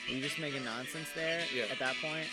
Were 0.08 0.16
you 0.16 0.22
just 0.22 0.40
making 0.40 0.64
nonsense 0.64 1.10
there 1.16 1.44
Yeah. 1.54 1.66
at 1.72 1.80
that 1.80 1.96
point? 2.02 2.28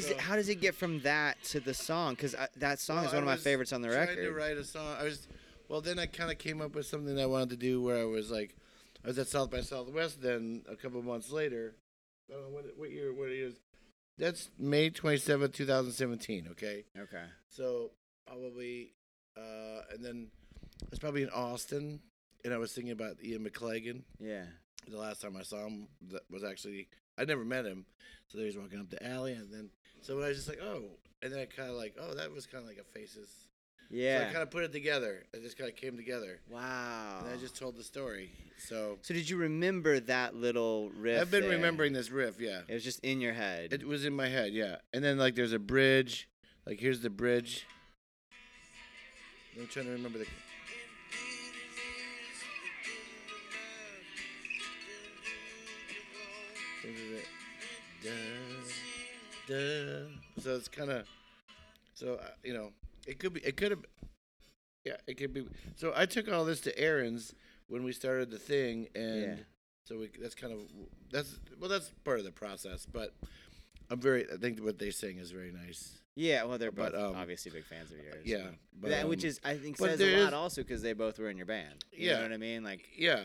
Does 0.00 0.10
So- 0.10 0.14
it? 0.16 0.20
How 0.20 0.36
does 0.36 0.48
it 0.48 0.56
get 0.60 0.74
from 0.74 1.00
that 1.00 1.42
to 1.44 1.60
the 1.60 1.74
song? 1.74 2.14
Because 2.14 2.34
that 2.56 2.78
song 2.78 2.96
Well, 2.96 3.06
is 3.06 3.12
one 3.12 3.22
of 3.22 3.26
my 3.26 3.36
favorites 3.36 3.72
on 3.72 3.82
the 3.82 3.88
trying 3.88 4.08
record. 4.08 4.22
to 4.24 4.32
write 4.32 4.56
a 4.56 4.64
song. 4.64 4.96
I 4.98 5.04
was, 5.04 5.26
well, 5.68 5.80
then 5.80 5.98
I 5.98 6.06
kind 6.06 6.30
of 6.30 6.38
came 6.38 6.60
up 6.60 6.74
with 6.74 6.86
something 6.86 7.18
I 7.18 7.26
wanted 7.26 7.50
to 7.50 7.56
do 7.56 7.80
where 7.82 7.98
I 7.98 8.04
was 8.04 8.30
like, 8.30 8.56
I 9.04 9.08
was 9.08 9.18
at 9.18 9.28
South 9.28 9.50
by 9.50 9.60
Southwest. 9.62 10.20
Then 10.20 10.64
a 10.68 10.76
couple 10.76 11.02
months 11.02 11.30
later, 11.30 11.74
I 12.28 12.34
don't 12.34 12.42
know 12.44 12.48
what, 12.50 12.64
what 12.76 12.90
year, 12.90 13.12
what 13.14 13.28
it 13.30 13.38
is. 13.38 13.54
That's 14.18 14.50
May 14.58 14.90
twenty 14.90 15.16
seventh, 15.16 15.54
two 15.54 15.64
thousand 15.64 15.92
seventeen. 15.92 16.48
Okay. 16.50 16.84
Okay. 16.98 17.24
So 17.48 17.92
probably, 18.26 18.92
uh, 19.36 19.80
and 19.92 20.04
then 20.04 20.30
I 20.82 20.86
was 20.90 20.98
probably 20.98 21.22
in 21.22 21.30
Austin, 21.30 22.00
and 22.44 22.52
I 22.52 22.58
was 22.58 22.72
thinking 22.72 22.92
about 22.92 23.16
Ian 23.24 23.48
McLagan. 23.48 24.02
Yeah. 24.18 24.44
The 24.88 24.98
last 24.98 25.22
time 25.22 25.36
I 25.36 25.42
saw 25.42 25.66
him 25.66 25.88
that 26.10 26.22
was 26.30 26.44
actually 26.44 26.88
I 27.16 27.24
never 27.24 27.44
met 27.44 27.64
him, 27.64 27.86
so 28.28 28.36
there 28.38 28.46
he 28.46 28.54
was 28.54 28.58
walking 28.62 28.80
up 28.80 28.90
the 28.90 29.06
alley, 29.06 29.32
and 29.32 29.50
then 29.52 29.70
so 30.02 30.16
when 30.16 30.24
I 30.24 30.28
was 30.28 30.36
just 30.36 30.48
like, 30.48 30.60
oh, 30.62 30.82
and 31.22 31.32
then 31.32 31.38
I 31.40 31.44
kind 31.46 31.68
of 31.70 31.76
like, 31.76 31.94
oh, 32.00 32.14
that 32.14 32.32
was 32.32 32.46
kind 32.46 32.62
of 32.62 32.68
like 32.68 32.78
a 32.78 32.84
Faces. 32.98 33.28
Yeah. 33.90 34.20
So 34.20 34.28
I 34.28 34.32
kind 34.32 34.42
of 34.42 34.50
put 34.50 34.62
it 34.62 34.72
together. 34.72 35.24
It 35.34 35.42
just 35.42 35.58
kind 35.58 35.68
of 35.68 35.76
came 35.76 35.96
together, 35.96 36.38
wow. 36.50 37.18
and 37.24 37.28
I 37.34 37.36
just 37.36 37.56
told 37.58 37.76
the 37.76 37.82
story. 37.82 38.30
So 38.58 38.98
So 39.02 39.14
did 39.14 39.28
you 39.28 39.36
remember 39.36 39.98
that 40.00 40.34
little 40.36 40.90
riff? 40.90 41.20
I've 41.20 41.30
been 41.30 41.42
there? 41.42 41.50
remembering 41.50 41.92
this 41.92 42.10
riff. 42.10 42.40
Yeah, 42.40 42.60
It 42.68 42.74
was 42.74 42.84
just 42.84 43.00
in 43.00 43.20
your 43.20 43.32
head. 43.32 43.72
it 43.72 43.86
was 43.86 44.04
in 44.04 44.14
my 44.14 44.28
head. 44.28 44.52
Yeah, 44.52 44.76
and 44.92 45.02
then 45.02 45.18
like 45.18 45.34
there's 45.34 45.52
a 45.52 45.58
bridge. 45.58 46.28
Like 46.66 46.78
here's 46.78 47.00
the 47.00 47.10
bridge. 47.10 47.66
I'm 49.58 49.66
trying 49.66 49.86
to 49.86 49.92
remember 49.92 50.18
the. 50.18 50.26
Da, 56.82 58.10
da. 58.10 58.10
So 59.50 60.56
it's 60.56 60.68
kind 60.68 60.90
of, 60.90 61.06
so 61.94 62.14
uh, 62.14 62.28
you 62.44 62.54
know, 62.54 62.72
it 63.06 63.18
could 63.18 63.34
be, 63.34 63.40
it 63.40 63.56
could 63.56 63.70
have, 63.72 63.84
yeah, 64.84 64.96
it 65.06 65.14
could 65.18 65.32
be. 65.32 65.46
So 65.76 65.92
I 65.94 66.06
took 66.06 66.30
all 66.30 66.44
this 66.44 66.60
to 66.62 66.78
Aaron's 66.78 67.34
when 67.68 67.82
we 67.84 67.92
started 67.92 68.30
the 68.30 68.38
thing, 68.38 68.88
and 68.94 69.22
Yeah. 69.22 69.34
so 69.86 69.98
we 69.98 70.10
that's 70.20 70.34
kind 70.34 70.52
of 70.52 70.60
that's 71.10 71.38
well, 71.58 71.68
that's 71.68 71.90
part 72.04 72.18
of 72.18 72.24
the 72.24 72.32
process. 72.32 72.86
But 72.90 73.14
I'm 73.90 74.00
very, 74.00 74.26
I 74.32 74.36
think 74.36 74.60
what 74.62 74.78
they 74.78 74.90
sing 74.90 75.18
is 75.18 75.30
very 75.30 75.52
nice. 75.52 75.98
yeah. 76.16 76.44
Well, 76.44 76.58
they're 76.58 76.72
both 76.72 76.92
but, 76.92 77.00
um, 77.00 77.16
obviously 77.16 77.50
big 77.50 77.64
fans 77.64 77.90
of 77.90 77.98
yours. 77.98 78.24
Yeah, 78.24 78.38
so- 78.44 78.54
but, 78.80 78.90
that, 78.90 79.08
which 79.08 79.24
um, 79.24 79.28
is 79.28 79.40
I 79.44 79.56
think 79.56 79.76
says 79.76 80.00
a 80.00 80.20
lot 80.22 80.28
is- 80.28 80.34
also 80.34 80.62
because 80.62 80.82
they 80.82 80.92
both 80.92 81.18
were 81.18 81.28
in 81.28 81.36
your 81.36 81.46
band. 81.46 81.84
You 81.92 82.08
Yeah. 82.08 82.16
know 82.18 82.22
what 82.22 82.32
I 82.32 82.36
mean? 82.38 82.62
Like 82.64 82.88
Yeah, 82.96 83.24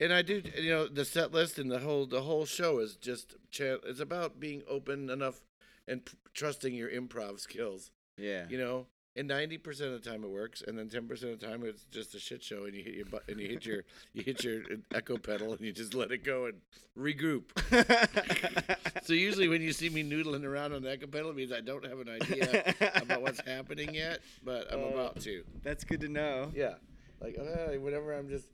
and 0.00 0.12
I 0.12 0.22
do. 0.22 0.42
You 0.58 0.70
know, 0.70 0.88
the 0.88 1.04
set 1.04 1.32
list 1.32 1.58
and 1.58 1.70
the 1.70 1.78
whole 1.80 2.06
the 2.06 2.22
whole 2.22 2.44
show 2.46 2.78
is 2.80 2.96
just 2.96 3.36
it's 3.58 4.00
about 4.00 4.40
being 4.40 4.62
open 4.68 5.08
enough 5.10 5.40
and 5.88 6.04
p- 6.04 6.16
trusting 6.34 6.74
your 6.74 6.90
improv 6.90 7.40
skills. 7.40 7.90
yeah. 8.16 8.44
You 8.48 8.58
know, 8.58 8.86
and 9.18 9.26
ninety 9.28 9.56
percent 9.56 9.94
of 9.94 10.02
the 10.02 10.10
time 10.10 10.24
it 10.24 10.28
works, 10.30 10.62
and 10.66 10.76
then 10.78 10.88
ten 10.90 11.08
percent 11.08 11.32
of 11.32 11.40
the 11.40 11.46
time 11.46 11.64
it's 11.64 11.84
just 11.90 12.14
a 12.14 12.18
shit 12.18 12.42
show, 12.42 12.64
and 12.64 12.74
you 12.74 12.82
hit 12.82 12.94
your 12.94 13.06
butt 13.06 13.22
and 13.28 13.40
you 13.40 13.48
hit 13.48 13.64
your 13.64 13.82
you 14.12 14.22
hit 14.22 14.44
your 14.44 14.62
echo 14.94 15.16
pedal, 15.16 15.52
and 15.52 15.60
you 15.62 15.72
just 15.72 15.94
let 15.94 16.10
it 16.12 16.22
go 16.24 16.46
and 16.46 16.60
regroup. 16.98 17.44
So 19.02 19.12
usually 19.12 19.46
when 19.46 19.62
you 19.62 19.72
see 19.72 19.88
me 19.88 20.02
noodling 20.02 20.42
around 20.42 20.72
on 20.72 20.82
the 20.82 20.90
echo 20.90 21.06
pedal, 21.06 21.30
it 21.30 21.36
means 21.36 21.52
I 21.52 21.60
don't 21.60 21.84
have 21.86 22.00
an 22.00 22.08
idea 22.08 22.74
about 23.00 23.22
what's 23.22 23.38
happening 23.46 23.94
yet, 23.94 24.18
but 24.42 24.66
I'm 24.72 24.80
Oh. 24.80 24.88
about 24.88 25.20
to. 25.20 25.44
That's 25.62 25.84
good 25.84 26.00
to 26.00 26.08
know. 26.08 26.50
Yeah. 26.52 26.74
Like 27.20 27.38
uh, 27.38 27.78
whenever 27.78 28.12
I'm 28.14 28.28
just 28.28 28.48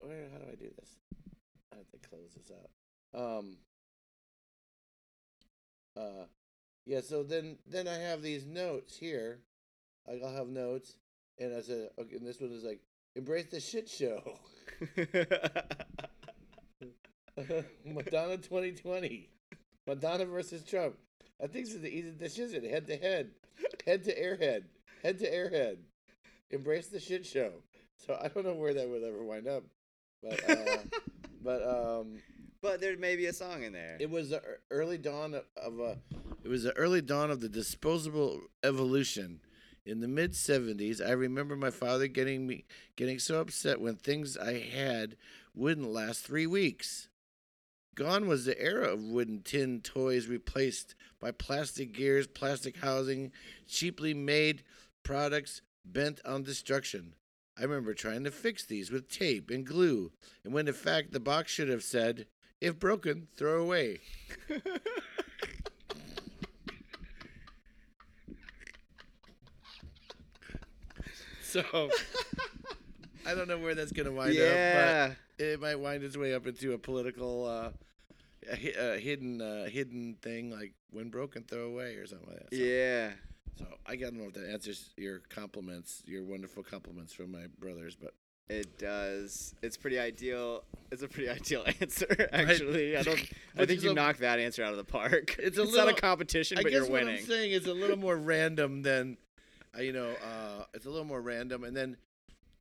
where 0.00 0.28
how 0.32 0.38
do 0.38 0.46
I 0.50 0.54
do 0.54 0.70
this? 0.78 0.96
I 1.74 1.76
have 1.76 1.90
to 1.90 2.08
close 2.08 2.30
this 2.34 2.50
out. 2.50 3.20
Um 3.38 3.56
uh 5.96 6.24
yeah, 6.86 7.00
so 7.00 7.22
then 7.22 7.58
then 7.66 7.86
I 7.88 7.94
have 7.94 8.22
these 8.22 8.46
notes 8.46 8.96
here. 8.96 9.40
Like 10.06 10.22
I'll 10.24 10.34
have 10.34 10.48
notes 10.48 10.96
and 11.38 11.54
I 11.54 11.60
said 11.60 11.90
okay 11.98 12.16
and 12.16 12.26
this 12.26 12.40
one 12.40 12.50
is 12.50 12.64
like 12.64 12.80
embrace 13.14 13.46
the 13.46 13.60
shit 13.60 13.88
show. 13.88 14.20
Madonna 17.84 18.36
2020. 18.36 19.28
Madonna 19.86 20.26
versus 20.26 20.64
Trump. 20.64 20.96
I 21.42 21.46
think 21.46 21.66
this 21.66 21.74
is 21.74 21.80
the 21.82 21.88
easy 21.88 22.10
this 22.10 22.38
is 22.38 22.52
it. 22.52 22.64
Head 22.64 22.86
to 22.86 22.96
head. 22.96 23.30
Head 23.86 24.04
to 24.04 24.20
airhead. 24.20 24.64
Head 25.02 25.18
to 25.20 25.30
airhead. 25.30 25.76
Embrace 26.50 26.88
the 26.88 27.00
shit 27.00 27.24
show. 27.24 27.52
So 27.96 28.18
I 28.20 28.28
don't 28.28 28.44
know 28.44 28.54
where 28.54 28.74
that 28.74 28.88
would 28.88 29.02
ever 29.02 29.22
wind 29.22 29.48
up. 29.48 29.64
But 30.22 30.50
uh 30.50 30.78
but 31.44 31.62
um 31.62 32.18
but 32.62 32.80
there 32.80 32.96
may 32.96 33.16
be 33.16 33.26
a 33.26 33.32
song 33.32 33.64
in 33.64 33.72
there. 33.72 33.96
it 34.00 34.08
was 34.08 34.30
the 34.30 34.36
ear- 34.36 34.60
early 34.70 34.96
dawn 34.96 35.34
of, 35.34 35.44
of 35.56 35.80
a 35.80 35.98
it 36.44 36.48
was 36.48 36.62
the 36.62 36.76
early 36.76 37.02
dawn 37.02 37.30
of 37.30 37.40
the 37.40 37.48
disposable 37.48 38.40
evolution. 38.62 39.40
In 39.84 40.00
the 40.00 40.08
mid 40.08 40.32
70s, 40.32 41.04
I 41.04 41.10
remember 41.10 41.56
my 41.56 41.70
father 41.70 42.06
getting 42.06 42.46
me 42.46 42.64
getting 42.96 43.18
so 43.18 43.40
upset 43.40 43.80
when 43.80 43.96
things 43.96 44.36
I 44.36 44.60
had 44.60 45.16
wouldn't 45.54 45.88
last 45.88 46.24
3 46.24 46.46
weeks. 46.46 47.08
Gone 47.94 48.26
was 48.26 48.44
the 48.44 48.60
era 48.60 48.92
of 48.92 49.02
wooden 49.02 49.42
tin 49.42 49.80
toys 49.80 50.26
replaced 50.26 50.94
by 51.20 51.30
plastic 51.30 51.92
gears, 51.92 52.26
plastic 52.26 52.78
housing, 52.78 53.32
cheaply 53.68 54.14
made 54.14 54.62
products 55.02 55.62
bent 55.84 56.20
on 56.24 56.42
destruction. 56.42 57.14
I 57.58 57.62
remember 57.62 57.92
trying 57.92 58.24
to 58.24 58.30
fix 58.30 58.64
these 58.64 58.90
with 58.90 59.08
tape 59.08 59.50
and 59.50 59.66
glue, 59.66 60.12
and 60.42 60.54
when 60.54 60.68
in 60.68 60.74
fact 60.74 61.12
the 61.12 61.20
box 61.20 61.52
should 61.52 61.68
have 61.68 61.82
said, 61.82 62.26
if 62.62 62.78
broken, 62.78 63.26
throw 63.36 63.60
away. 63.60 63.98
so 71.42 71.90
I 73.26 73.34
don't 73.34 73.48
know 73.48 73.58
where 73.58 73.74
that's 73.74 73.90
gonna 73.90 74.12
wind 74.12 74.34
yeah. 74.34 75.08
up, 75.10 75.16
but 75.36 75.44
it 75.44 75.60
might 75.60 75.74
wind 75.74 76.04
its 76.04 76.16
way 76.16 76.34
up 76.34 76.46
into 76.46 76.72
a 76.72 76.78
political, 76.78 77.46
uh, 77.46 77.70
a, 78.48 78.94
a 78.94 78.98
hidden, 78.98 79.42
uh, 79.42 79.64
hidden 79.64 80.16
thing 80.22 80.52
like 80.52 80.72
when 80.92 81.10
broken, 81.10 81.42
throw 81.42 81.64
away 81.64 81.96
or 81.96 82.06
something 82.06 82.28
like 82.28 82.38
that. 82.48 82.56
So, 82.56 82.62
yeah. 82.62 83.10
So 83.58 83.66
I 83.86 83.96
don't 83.96 84.14
know 84.14 84.28
if 84.28 84.34
that 84.34 84.48
answers 84.48 84.90
your 84.96 85.18
compliments, 85.28 86.04
your 86.06 86.22
wonderful 86.22 86.62
compliments 86.62 87.12
from 87.12 87.32
my 87.32 87.48
brothers, 87.58 87.96
but 88.00 88.14
It 88.48 88.78
does. 88.78 89.54
It's 89.62 89.76
pretty 89.76 89.98
ideal. 89.98 90.64
It's 90.90 91.02
a 91.02 91.08
pretty 91.08 91.28
ideal 91.38 91.64
answer, 91.80 92.28
actually. 92.32 92.96
I 92.96 93.02
don't. 93.02 93.18
I 93.58 93.64
think 93.66 93.82
you 93.82 93.90
a- 93.92 93.94
knocked 93.94 94.20
that 94.20 94.38
answer 94.38 94.62
out 94.62 94.72
of 94.72 94.76
the 94.76 94.84
park. 94.84 95.36
It's 95.38 95.56
a 95.58 95.64
not 95.64 95.72
a 95.72 95.76
little- 95.76 95.94
competition, 95.94 96.58
I 96.58 96.62
but 96.62 96.70
guess 96.70 96.80
you're 96.82 96.90
what 96.90 97.04
winning. 97.04 97.18
I'm 97.20 97.24
saying 97.26 97.52
is 97.52 97.66
a 97.66 97.72
little 97.74 97.96
more 97.98 98.16
random 98.16 98.82
than, 98.82 99.16
uh, 99.76 99.80
you 99.80 99.92
know, 99.92 100.10
uh, 100.10 100.64
it's 100.74 100.84
a 100.86 100.90
little 100.90 101.06
more 101.06 101.20
random, 101.22 101.64
and 101.64 101.74
then, 101.76 101.96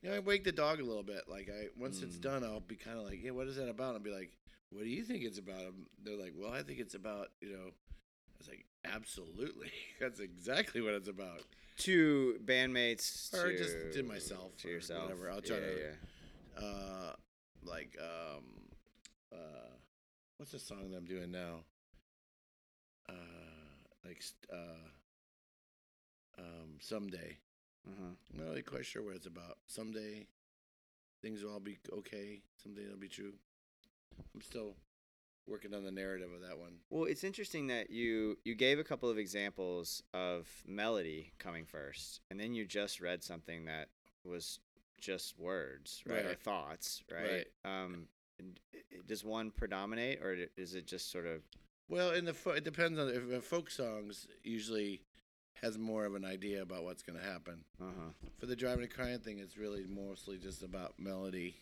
you 0.01 0.09
know, 0.09 0.15
I 0.15 0.19
wake 0.19 0.43
the 0.45 0.51
dog 0.51 0.79
a 0.79 0.83
little 0.83 1.03
bit. 1.03 1.23
Like 1.27 1.49
I 1.49 1.67
once 1.77 2.01
it's 2.01 2.15
Mm. 2.17 2.21
done, 2.21 2.43
I'll 2.43 2.61
be 2.61 2.75
kind 2.75 2.97
of 2.97 3.05
like, 3.05 3.21
yeah, 3.21 3.31
what 3.31 3.47
is 3.47 3.57
that 3.57 3.67
about? 3.69 3.93
I'll 3.95 3.99
be 3.99 4.11
like, 4.11 4.31
what 4.69 4.83
do 4.83 4.89
you 4.89 5.03
think 5.03 5.23
it's 5.23 5.39
about? 5.39 5.59
Um, 5.65 5.85
They're 6.03 6.15
like, 6.17 6.33
well, 6.37 6.53
I 6.53 6.63
think 6.63 6.79
it's 6.79 6.95
about, 6.95 7.29
you 7.41 7.49
know, 7.51 7.65
I 7.67 8.37
was 8.37 8.47
like, 8.47 8.65
absolutely, 8.85 9.71
that's 9.99 10.19
exactly 10.19 10.81
what 10.81 10.93
it's 10.93 11.07
about. 11.09 11.41
to 11.79 12.39
bandmates, 12.45 13.33
Or 13.33 13.51
to, 13.51 13.57
just 13.57 13.93
to 13.93 14.03
myself 14.03 14.55
to 14.57 14.67
or 14.67 14.71
yourself. 14.71 15.03
whatever. 15.03 15.31
I'll 15.31 15.41
try 15.41 15.57
yeah, 15.57 15.65
to- 15.65 15.79
yeah. 15.79 16.67
Uh, 16.67 17.13
like, 17.63 17.97
um, 18.01 18.43
uh, 19.33 19.69
what's 20.37 20.51
the 20.51 20.59
song 20.59 20.91
that 20.91 20.97
I'm 20.97 21.05
doing 21.05 21.31
now? 21.31 21.63
Uh, 23.09 23.13
like, 24.05 24.21
uh, 24.51 24.89
um, 26.39 26.77
someday. 26.79 27.37
Mhm. 27.89 28.15
I'm 28.33 28.37
not 28.39 28.47
really 28.49 28.61
quite 28.61 28.85
sure 28.85 29.03
what 29.03 29.15
it's 29.15 29.25
about. 29.25 29.57
Someday 29.67 30.27
things 31.21 31.43
will 31.43 31.53
all 31.53 31.59
be 31.59 31.77
okay. 31.91 32.41
Someday 32.61 32.83
it'll 32.85 32.97
be 32.97 33.07
true. 33.09 33.33
I'm 34.35 34.41
still 34.41 34.75
working 35.47 35.73
on 35.73 35.83
the 35.83 35.91
narrative 35.91 36.29
of 36.33 36.41
that 36.41 36.57
one. 36.57 36.73
Well, 36.89 37.05
it's 37.05 37.23
interesting 37.23 37.67
that 37.67 37.89
you 37.89 38.37
you 38.45 38.55
gave 38.55 38.79
a 38.79 38.83
couple 38.83 39.09
of 39.09 39.17
examples 39.17 40.03
of 40.13 40.47
melody 40.67 41.31
coming 41.39 41.65
first, 41.65 42.21
and 42.29 42.39
then 42.39 42.53
you 42.53 42.65
just 42.65 43.01
read 43.01 43.23
something 43.23 43.65
that 43.65 43.89
was 44.23 44.59
just 44.99 45.37
words, 45.39 46.01
right, 46.05 46.25
or 46.25 46.35
thoughts, 46.35 47.03
right? 47.11 47.47
Um, 47.65 48.07
and 48.39 48.59
i- 48.73 48.77
i- 48.93 48.99
does 49.07 49.23
one 49.23 49.49
predominate, 49.51 50.21
or 50.21 50.37
is 50.57 50.75
it 50.75 50.85
just 50.85 51.09
sort 51.11 51.25
of? 51.25 51.41
Well, 51.89 52.11
in 52.11 52.25
the 52.25 52.33
fo- 52.33 52.51
it 52.51 52.63
depends 52.63 52.97
on 52.99 53.09
if 53.09 53.33
uh, 53.37 53.41
folk 53.41 53.69
songs 53.71 54.27
usually 54.43 55.01
has 55.61 55.77
more 55.77 56.05
of 56.05 56.15
an 56.15 56.23
idea 56.25 56.61
about 56.61 56.83
what's 56.83 57.03
going 57.03 57.19
to 57.19 57.25
happen. 57.25 57.65
Uh 57.79 57.85
huh. 57.85 58.27
For 58.39 58.45
the 58.45 58.55
Drivin 58.55 58.83
N 58.83 58.87
Cryin 58.87 59.21
thing, 59.23 59.39
it's 59.39 59.57
really 59.57 59.85
mostly 59.87 60.37
just 60.37 60.63
about 60.63 60.93
melody. 60.99 61.55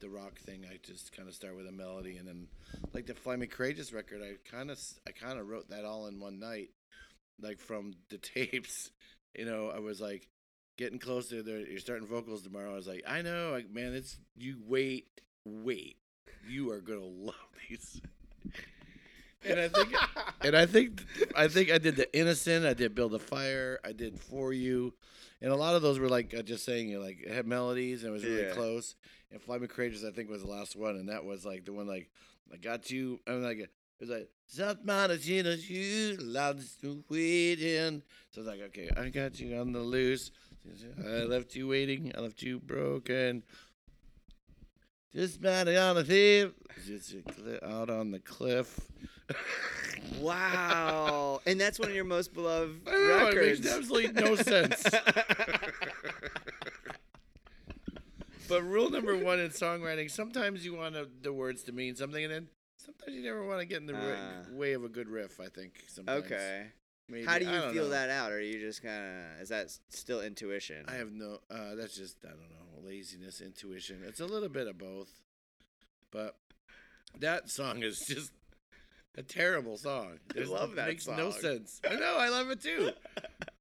The 0.00 0.08
rock 0.08 0.38
thing, 0.38 0.64
I 0.70 0.78
just 0.82 1.12
kind 1.14 1.28
of 1.28 1.34
start 1.34 1.56
with 1.56 1.66
a 1.66 1.72
melody, 1.72 2.16
and 2.16 2.26
then 2.26 2.48
like 2.94 3.06
the 3.06 3.14
Fly 3.14 3.36
Me 3.36 3.46
Courageous 3.46 3.92
record, 3.92 4.22
I 4.22 4.34
kind 4.50 4.70
of 4.70 4.78
I 5.06 5.10
kind 5.12 5.38
of 5.38 5.46
wrote 5.48 5.68
that 5.70 5.84
all 5.84 6.06
in 6.06 6.18
one 6.20 6.38
night, 6.40 6.70
like 7.40 7.60
from 7.60 7.92
the 8.08 8.18
tapes. 8.18 8.90
You 9.36 9.44
know, 9.44 9.70
I 9.74 9.78
was 9.78 10.00
like 10.00 10.28
getting 10.78 10.98
closer. 10.98 11.42
There, 11.42 11.58
you're 11.60 11.78
starting 11.80 12.08
vocals 12.08 12.42
tomorrow. 12.42 12.72
I 12.72 12.76
was 12.76 12.86
like, 12.88 13.02
I 13.06 13.20
know, 13.22 13.50
like, 13.52 13.70
man, 13.70 13.92
it's 13.94 14.16
you 14.36 14.56
wait, 14.66 15.06
wait, 15.44 15.96
you 16.48 16.70
are 16.70 16.80
gonna 16.80 17.00
love 17.04 17.34
these. 17.68 18.00
And 19.44 19.58
I 19.60 19.68
think 19.68 19.94
and 20.42 20.56
I 20.56 20.66
think 20.66 21.04
I 21.36 21.48
think 21.48 21.70
I 21.70 21.78
did 21.78 21.96
the 21.96 22.12
innocent. 22.18 22.64
I 22.66 22.74
did 22.74 22.94
build 22.94 23.14
a 23.14 23.18
fire. 23.18 23.78
I 23.84 23.92
did 23.92 24.18
for 24.20 24.52
you, 24.52 24.94
and 25.40 25.50
a 25.52 25.56
lot 25.56 25.74
of 25.74 25.82
those 25.82 25.98
were 25.98 26.08
like 26.08 26.34
uh, 26.36 26.42
just 26.42 26.64
saying 26.64 26.88
you 26.88 27.00
like 27.02 27.20
it 27.22 27.32
had 27.32 27.46
melodies 27.46 28.02
and 28.04 28.10
it 28.10 28.12
was 28.12 28.24
really 28.24 28.46
Yeah. 28.46 28.52
close. 28.54 28.96
And 29.32 29.40
Fly 29.40 29.58
Me 29.58 29.66
Courageous 29.66 30.04
I 30.04 30.10
think 30.10 30.28
was 30.28 30.42
the 30.42 30.50
last 30.50 30.76
one, 30.76 30.96
and 30.96 31.08
that 31.08 31.24
was 31.24 31.44
like 31.44 31.64
the 31.64 31.72
one 31.72 31.86
like 31.86 32.10
I 32.52 32.56
got 32.56 32.90
you. 32.90 33.20
I'm 33.26 33.42
like 33.42 33.58
it 33.58 33.70
was 34.00 34.10
like 34.10 34.28
South 34.46 34.78
Montana, 34.84 35.54
you 35.54 36.16
loves 36.20 36.76
to 36.76 37.04
waiting. 37.08 38.02
So 38.30 38.40
it's 38.40 38.48
like 38.48 38.60
okay, 38.68 38.90
I 38.96 39.08
got 39.08 39.38
you 39.38 39.56
on 39.56 39.72
the 39.72 39.80
loose. 39.80 40.30
I 41.06 41.22
left 41.22 41.54
you 41.54 41.68
waiting. 41.68 42.12
I 42.16 42.20
left 42.20 42.42
you 42.42 42.58
broken. 42.60 43.42
Just 45.14 45.42
mighty 45.42 45.76
on 45.76 45.96
the 45.96 46.04
thief, 46.04 46.52
just 46.86 47.14
out 47.64 47.90
on 47.90 48.12
the 48.12 48.20
cliff. 48.20 48.78
Wow, 50.20 51.40
and 51.46 51.60
that's 51.60 51.78
one 51.80 51.88
of 51.88 51.94
your 51.94 52.04
most 52.04 52.32
beloved 52.32 52.80
I 52.86 52.90
know, 52.92 52.96
oh, 52.96 53.26
it 53.26 53.36
records. 53.36 53.60
makes 53.60 53.74
absolutely 53.76 54.22
no 54.22 54.36
sense. 54.36 54.84
but 58.50 58.62
rule 58.62 58.90
number 58.90 59.16
one 59.16 59.40
in 59.40 59.48
songwriting: 59.50 60.10
sometimes 60.10 60.64
you 60.64 60.74
want 60.74 60.94
a, 60.96 61.08
the 61.22 61.32
words 61.32 61.62
to 61.64 61.72
mean 61.72 61.96
something, 61.96 62.22
and 62.22 62.32
then 62.32 62.48
sometimes 62.76 63.16
you 63.16 63.22
never 63.22 63.46
want 63.46 63.60
to 63.60 63.66
get 63.66 63.78
in 63.80 63.86
the 63.86 63.94
ri- 63.94 64.00
Ah. 64.16 64.42
way 64.52 64.74
of 64.74 64.84
a 64.84 64.88
good 64.90 65.08
riff. 65.08 65.40
I 65.40 65.48
think. 65.48 65.84
Sometimes. 65.88 66.24
okay. 66.26 66.66
Maybe. 67.08 67.24
How 67.24 67.38
do 67.38 67.44
you 67.46 67.60
feel 67.72 67.84
know. 67.84 67.88
that 67.90 68.10
out, 68.10 68.30
or 68.30 68.36
are 68.36 68.40
you 68.40 68.60
just 68.60 68.82
kind 68.82 69.02
of? 69.36 69.40
Is 69.42 69.48
that 69.48 69.70
still 69.88 70.20
intuition? 70.20 70.84
I 70.86 70.94
have 70.94 71.10
no. 71.12 71.38
Uh, 71.50 71.74
that's 71.74 71.96
just 71.96 72.18
I 72.24 72.28
don't 72.28 72.38
know 72.50 72.86
laziness, 72.88 73.40
intuition. 73.40 74.02
It's 74.06 74.20
a 74.20 74.26
little 74.26 74.48
bit 74.48 74.66
of 74.68 74.78
both, 74.78 75.10
but 76.10 76.36
that 77.18 77.50
song 77.50 77.82
is 77.82 78.00
just 78.06 78.30
a 79.16 79.22
terrible 79.22 79.76
song. 79.76 80.18
There's- 80.34 80.48
love 80.48 80.76
that 80.76 80.86
Makes 80.88 81.08
no 81.08 81.30
sense. 81.30 81.80
I 81.88 81.96
know. 81.96 82.16
I 82.18 82.28
love 82.28 82.50
it 82.50 82.60
too. 82.62 82.90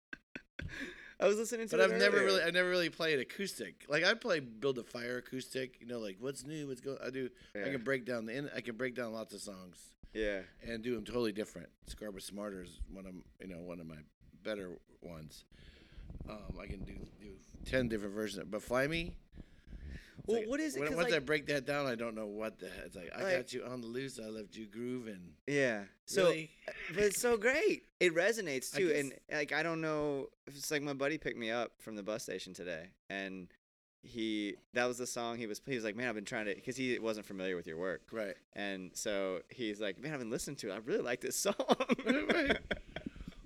I 1.19 1.27
was 1.27 1.38
listening 1.38 1.67
to 1.67 1.77
But 1.77 1.84
I've 1.86 1.99
never 1.99 2.17
really, 2.17 2.41
I 2.41 2.49
never 2.51 2.69
really 2.69 2.89
played 2.89 3.19
acoustic. 3.19 3.86
Like 3.89 4.03
I 4.05 4.13
play 4.13 4.39
build 4.39 4.77
a 4.77 4.84
fire 4.84 5.17
acoustic. 5.17 5.77
You 5.82 5.88
know, 5.88 5.99
like 5.99 6.17
what's 6.19 6.45
new, 6.45 6.67
what's 6.67 6.79
going. 6.82 6.97
I 7.05 7.10
do. 7.10 7.29
I 7.55 7.69
can 7.69 7.82
break 7.84 8.05
down 8.05 8.25
the. 8.25 8.34
In, 8.34 8.49
I 8.55 8.62
can 8.62 8.77
break 8.77 8.95
down 8.95 9.12
lots 9.12 9.34
of 9.34 9.41
songs 9.41 9.77
Yeah. 10.13 10.39
and 10.65 10.82
do 10.82 10.95
them 10.95 11.03
totally 11.03 11.34
different. 11.34 11.67
Scarred 11.88 12.13
but 12.13 12.23
Smarter 12.23 12.62
is 12.63 12.79
one 12.91 13.05
of 13.05 13.13
you 13.41 13.47
know 13.53 13.62
one 13.62 13.79
of 13.82 13.88
my 13.88 13.97
better 14.43 14.69
ones. 15.01 15.43
Um, 16.29 16.58
I 16.62 16.67
can 16.67 16.84
do 16.84 16.93
do 17.19 17.32
ten 17.65 17.89
different 17.89 18.13
versions. 18.15 18.45
But 18.49 18.62
Fly 18.62 18.88
Me. 18.88 19.13
Well, 20.25 20.39
like- 20.39 20.47
what 20.49 20.60
is 20.60 20.75
it? 20.75 20.82
When, 20.82 20.95
once 20.95 21.13
I 21.13 21.19
break 21.19 21.47
that 21.47 21.65
down, 21.65 21.86
I 21.88 21.95
don't 21.95 22.15
know 22.15 22.27
what 22.27 22.60
the. 22.60 22.67
It's 22.86 22.95
like 22.95 23.12
I 23.15 23.23
Like- 23.23 23.36
got 23.38 23.53
you 23.53 23.63
on 23.65 23.82
the 23.82 23.88
loose. 23.88 24.19
I 24.19 24.27
left 24.29 24.55
you 24.55 24.65
grooving. 24.67 25.34
Yeah. 25.47 25.84
So, 26.05 26.25
Really? 26.25 26.49
but 26.93 27.03
it's 27.03 27.19
so 27.19 27.38
great. 27.38 27.84
It 27.99 28.13
resonates 28.15 28.71
too, 28.73 28.89
guess- 28.89 28.99
and 28.99 29.13
like 29.32 29.51
I 29.51 29.63
don't 29.63 29.82
know. 29.82 30.29
It's 30.47 30.71
like 30.71 30.82
my 30.82 30.93
buddy 30.93 31.17
picked 31.17 31.38
me 31.38 31.51
up 31.51 31.71
from 31.79 31.95
the 31.95 32.03
bus 32.03 32.23
station 32.23 32.53
today, 32.53 32.88
and 33.10 33.47
he 34.01 34.55
that 34.73 34.86
was 34.86 34.97
the 34.97 35.05
song 35.08 35.38
he 35.38 35.45
was. 35.47 35.62
He 35.65 35.75
was 35.75 35.84
like, 35.84 35.95
"Man, 35.95 36.08
I've 36.08 36.15
been 36.15 36.23
trying 36.25 36.45
to," 36.45 36.55
because 36.55 36.77
he 36.77 36.97
wasn't 36.99 37.25
familiar 37.25 37.55
with 37.55 37.67
your 37.67 37.77
work, 37.77 38.01
right. 38.12 38.36
and 38.53 38.91
so 38.95 39.41
he's 39.49 39.79
like, 39.82 39.99
"Man, 39.99 40.13
I've 40.13 40.19
been 40.19 40.29
listening 40.29 40.55
to 40.58 40.69
it. 40.69 40.73
I 40.73 40.77
really 40.77 41.01
like 41.01 41.21
this 41.21 41.36
song." 41.47 41.55
Right. 42.05 42.58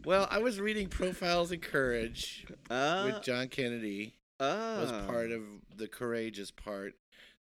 Well, 0.06 0.28
I 0.30 0.40
was 0.40 0.60
reading 0.60 0.90
Profiles 0.90 1.54
in 1.54 1.62
Courage 1.62 2.46
Uh, 2.70 3.04
with 3.14 3.24
John 3.24 3.48
Kennedy. 3.48 4.16
Oh. 4.40 4.82
was 4.82 4.92
part 5.08 5.32
of 5.32 5.42
the 5.76 5.88
courageous 5.88 6.52
part. 6.52 6.94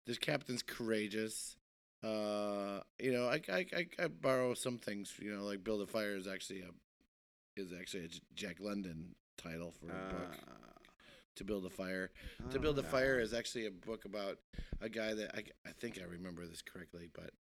This 0.06 0.17
captain's 0.17 0.63
courageous. 0.63 1.56
Uh, 2.03 2.82
you 2.99 3.13
know, 3.13 3.27
I, 3.27 3.41
I 3.49 3.65
I 3.75 3.88
I 3.97 4.08
borrow 4.08 4.53
some 4.53 4.77
things. 4.77 5.13
You 5.19 5.36
know, 5.36 5.43
like 5.43 5.63
Build 5.63 5.82
a 5.82 5.88
Fire 5.88 6.15
is 6.15 6.27
actually 6.27 6.62
a 6.62 7.60
is 7.60 7.71
actually 7.79 8.06
a 8.06 8.10
Jack 8.34 8.58
London 8.60 9.15
title 9.38 9.71
for 9.71 9.88
a 9.88 10.13
book. 10.13 10.36
To 11.38 11.43
Build 11.43 11.65
a 11.65 11.69
Fire. 11.69 12.12
To 12.51 12.60
Build 12.60 12.77
a 12.77 12.82
oh, 12.82 12.86
Fire 12.86 13.19
is 13.19 13.34
actually 13.34 13.65
a 13.65 13.71
book 13.71 14.06
about 14.06 14.38
a 14.82 14.89
guy 14.89 15.13
that 15.13 15.36
I 15.36 15.43
I 15.67 15.71
think 15.71 15.99
I 15.99 16.06
remember 16.06 16.45
this 16.45 16.62
correctly, 16.62 17.10
but 17.13 17.32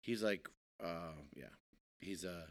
he's 0.00 0.22
like, 0.22 0.48
uh, 0.82 1.12
yeah, 1.34 1.52
he's 2.00 2.24
uh 2.24 2.46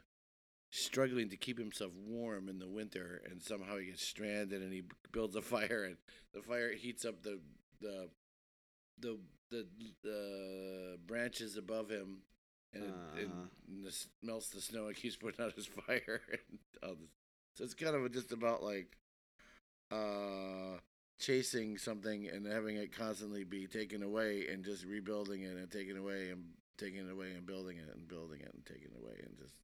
struggling 0.72 1.30
to 1.30 1.38
keep 1.38 1.58
himself 1.58 1.92
warm 2.08 2.48
in 2.50 2.60
the 2.60 2.68
winter, 2.68 3.22
and 3.30 3.42
somehow 3.42 3.78
he 3.78 3.88
gets 3.88 4.04
stranded, 4.06 4.62
and 4.62 4.72
he 4.74 4.84
builds 5.12 5.36
a 5.36 5.42
fire, 5.56 5.84
and 5.86 5.98
the 6.34 6.42
fire 6.42 6.72
heats 6.74 7.06
up 7.06 7.22
the 7.24 7.40
the 7.82 8.10
the 9.00 9.20
the, 9.52 9.66
the 10.04 10.98
branches 11.08 11.58
above 11.58 11.90
him, 11.90 12.20
and, 12.74 12.84
it, 12.84 12.90
Uh-huh. 12.90 13.20
and 13.68 13.86
this 13.86 14.08
melts 14.22 14.50
the 14.50 14.62
snow 14.62 14.88
and 14.88 14.96
keeps 14.96 15.16
putting 15.16 15.44
out 15.44 15.54
his 15.54 15.66
fire. 15.88 16.22
And 16.32 16.60
all 16.84 16.96
this. 16.96 17.10
So 17.56 17.64
it's 17.64 17.74
kind 17.74 17.96
of 17.96 18.12
just 18.12 18.32
about 18.32 18.62
like 18.64 18.96
uh 19.92 20.78
chasing 21.20 21.78
something 21.78 22.28
and 22.30 22.46
having 22.46 22.78
it 22.78 22.96
constantly 22.96 23.44
be 23.44 23.68
taken 23.68 24.04
away 24.04 24.48
and 24.52 24.64
just 24.64 24.86
rebuilding 24.86 25.42
it 25.42 25.58
and 25.58 25.70
taking 25.70 25.98
away 25.98 26.30
and 26.30 26.44
taking 26.78 27.06
it 27.06 27.12
away 27.12 27.32
and 27.32 27.46
building 27.46 27.78
it 27.78 27.90
and 27.94 28.08
building 28.08 28.40
it 28.40 28.52
and 28.54 28.66
taking 28.66 28.88
it 28.96 28.98
away 29.04 29.16
and 29.26 29.36
just 29.38 29.56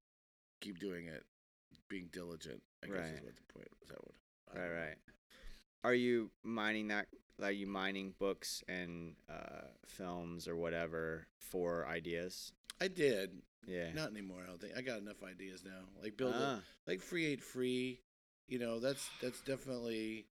keep 0.66 0.80
doing 0.80 1.06
it 1.06 1.24
being 1.90 2.10
diligent 2.12 2.62
i 2.84 2.88
guess 2.88 2.96
Right. 2.96 3.14
is 3.18 3.22
what 3.22 3.36
the 3.36 3.54
point 3.54 3.68
is 3.84 3.90
that 3.90 3.98
I 4.54 4.58
Right, 4.58 4.70
right. 4.88 4.98
Are 5.84 5.94
you 5.94 6.32
mining 6.44 6.88
that? 6.88 7.08
Are 7.44 7.52
you 7.52 7.68
mining 7.68 8.14
books 8.18 8.64
and 8.68 9.16
uh, 9.30 9.68
films 9.86 10.48
or 10.48 10.56
whatever 10.56 11.28
for 11.38 11.86
ideas? 11.88 12.52
i 12.82 12.88
did 12.88 13.30
Yeah. 13.68 13.92
not 13.94 14.10
anymore 14.10 14.42
i 14.44 14.48
don't 14.48 14.60
think 14.60 14.74
i 14.78 14.82
got 14.82 15.00
enough 15.00 15.22
ideas 15.24 15.64
now 15.64 15.84
like 16.02 16.18
build 16.18 16.34
Ah, 16.36 16.60
a, 16.88 16.90
like 16.90 17.00
free 17.02 17.26
aid 17.26 17.42
free 17.44 18.00
you 18.48 18.58
know 18.60 18.80
that's 18.80 19.08
that's 19.22 19.42
definitely 19.42 20.26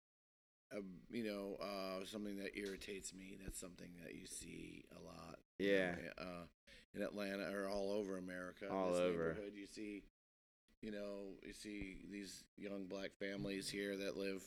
uh, 0.75 0.81
you 1.11 1.23
know, 1.25 1.57
uh, 1.63 2.05
something 2.05 2.37
that 2.39 2.57
irritates 2.59 3.15
me. 3.15 3.39
That's 3.43 3.61
something 3.61 3.91
that 4.03 4.15
you 4.15 4.27
see 4.27 4.85
a 4.99 5.01
lot. 5.05 5.39
you 5.59 5.67
Yeah. 5.71 5.93
know, 5.93 6.25
uh, 6.25 6.45
in 6.95 7.03
Atlanta 7.03 7.51
or 7.55 7.69
all 7.69 7.93
over 7.93 8.17
America. 8.19 8.67
in 8.67 8.73
All 8.73 8.91
this 8.91 9.01
over. 9.01 9.29
neighborhood, 9.31 9.53
You 9.55 9.67
see, 9.67 10.03
you 10.85 10.91
know, 10.91 11.33
you 11.43 11.53
see 11.55 11.97
these 12.11 12.45
young 12.59 12.85
black 12.85 13.13
families 13.19 13.71
here 13.71 13.97
that 13.97 14.17
live 14.17 14.43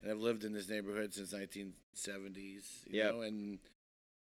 and 0.00 0.10
have 0.10 0.20
lived 0.20 0.44
in 0.44 0.52
this 0.52 0.68
neighborhood 0.68 1.12
since 1.12 1.32
1970s. 1.32 2.64
You 2.86 2.98
Yep. 2.98 3.12
know, 3.12 3.20
and 3.22 3.58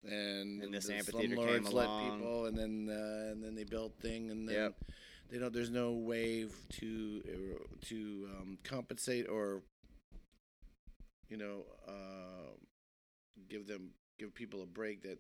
and, 0.03 0.63
And 0.63 0.73
this 0.73 0.85
the 0.87 0.93
amphitheater 0.93 1.35
came 1.35 1.65
slumlords 1.65 1.73
let 1.73 1.89
along. 1.89 1.99
people, 2.11 2.45
and 2.45 2.57
then 2.57 2.89
uh, 2.89 3.31
and 3.31 3.43
then 3.43 3.55
they 3.55 3.63
built 3.63 3.93
thing, 4.01 4.31
and 4.31 4.47
then 4.47 4.55
Yep. 4.55 4.75
they 5.31 5.37
don't. 5.39 5.53
There's 5.53 5.69
no 5.69 5.91
way 5.93 6.47
to 6.79 7.21
to 7.89 8.29
um, 8.39 8.57
compensate 8.63 9.27
or 9.29 9.61
you 11.29 11.37
know 11.37 11.65
uh, 11.87 12.53
give 13.49 13.67
them 13.67 13.91
give 14.17 14.33
people 14.33 14.63
a 14.63 14.65
break 14.65 15.03
that 15.03 15.19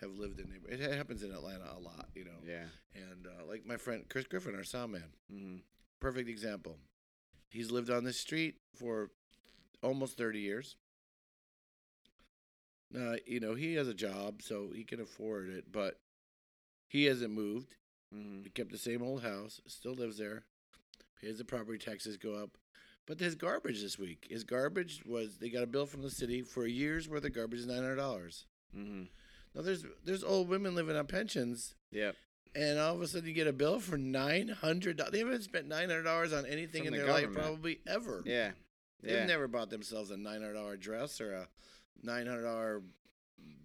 have 0.00 0.10
lived 0.18 0.38
in 0.40 0.48
neighbor. 0.50 0.68
It 0.68 0.94
happens 0.94 1.22
in 1.22 1.30
Atlanta 1.32 1.64
a 1.76 1.80
lot, 1.80 2.08
you 2.14 2.24
know. 2.24 2.38
Yeah. 2.46 2.64
And 2.94 3.26
uh, 3.26 3.44
like 3.48 3.64
my 3.66 3.76
friend 3.76 4.04
Chris 4.08 4.26
Griffin, 4.26 4.54
our 4.54 4.64
sound 4.64 4.92
man, 4.92 5.10
Mm-hmm. 5.32 5.56
perfect 6.00 6.28
example. 6.28 6.78
He's 7.50 7.70
lived 7.70 7.90
on 7.90 8.04
this 8.04 8.18
street 8.18 8.56
for 8.74 9.10
almost 9.82 10.18
30 10.18 10.40
years. 10.40 10.76
Uh, 12.96 13.16
you 13.26 13.40
know, 13.40 13.54
he 13.54 13.74
has 13.74 13.88
a 13.88 13.94
job, 13.94 14.42
so 14.42 14.70
he 14.74 14.84
can 14.84 15.00
afford 15.00 15.48
it, 15.48 15.64
but 15.72 15.98
he 16.88 17.04
hasn't 17.04 17.32
moved. 17.32 17.74
Mm-hmm. 18.14 18.42
He 18.44 18.50
kept 18.50 18.70
the 18.70 18.78
same 18.78 19.02
old 19.02 19.22
house, 19.22 19.60
still 19.66 19.94
lives 19.94 20.18
there. 20.18 20.44
Pays 21.20 21.38
the 21.38 21.44
property 21.44 21.78
taxes 21.78 22.16
go 22.16 22.34
up. 22.34 22.50
But 23.06 23.20
his 23.20 23.34
garbage 23.34 23.80
this 23.82 23.98
week, 23.98 24.26
his 24.30 24.44
garbage 24.44 25.02
was 25.06 25.38
they 25.38 25.48
got 25.48 25.62
a 25.62 25.66
bill 25.66 25.86
from 25.86 26.02
the 26.02 26.10
city 26.10 26.42
for 26.42 26.64
a 26.64 26.70
year's 26.70 27.08
worth 27.08 27.24
of 27.24 27.32
garbage 27.34 27.60
is 27.60 27.66
nine 27.66 27.76
hundred 27.82 27.96
dollars. 27.96 28.46
Mm-hmm. 28.76 29.04
Now 29.56 29.62
there's 29.62 29.84
there's 30.04 30.22
old 30.22 30.48
women 30.50 30.74
living 30.74 30.96
on 30.96 31.06
pensions, 31.06 31.74
Yeah. 31.90 32.12
and 32.54 32.78
all 32.78 32.94
of 32.94 33.00
a 33.00 33.08
sudden 33.08 33.26
you 33.26 33.34
get 33.34 33.46
a 33.46 33.52
bill 33.54 33.80
for 33.80 33.96
nine 33.96 34.48
hundred 34.48 34.98
dollars. 34.98 35.12
They 35.12 35.20
haven't 35.20 35.42
spent 35.42 35.66
nine 35.66 35.88
hundred 35.88 36.02
dollars 36.02 36.32
on 36.34 36.44
anything 36.44 36.84
From 36.84 36.92
in 36.94 37.00
the 37.00 37.06
their 37.06 37.12
life 37.12 37.32
probably 37.32 37.80
ever. 37.86 38.22
Yeah. 38.26 38.50
They've 39.02 39.12
Yeah. 39.14 39.26
never 39.26 39.48
bought 39.48 39.70
themselves 39.70 40.10
a 40.10 40.16
nine 40.18 40.42
hundred 40.42 40.54
dollar 40.54 40.76
dress 40.76 41.20
or 41.22 41.32
a 41.32 41.48
nine 42.02 42.26
hundred 42.26 42.42
dollar 42.42 42.82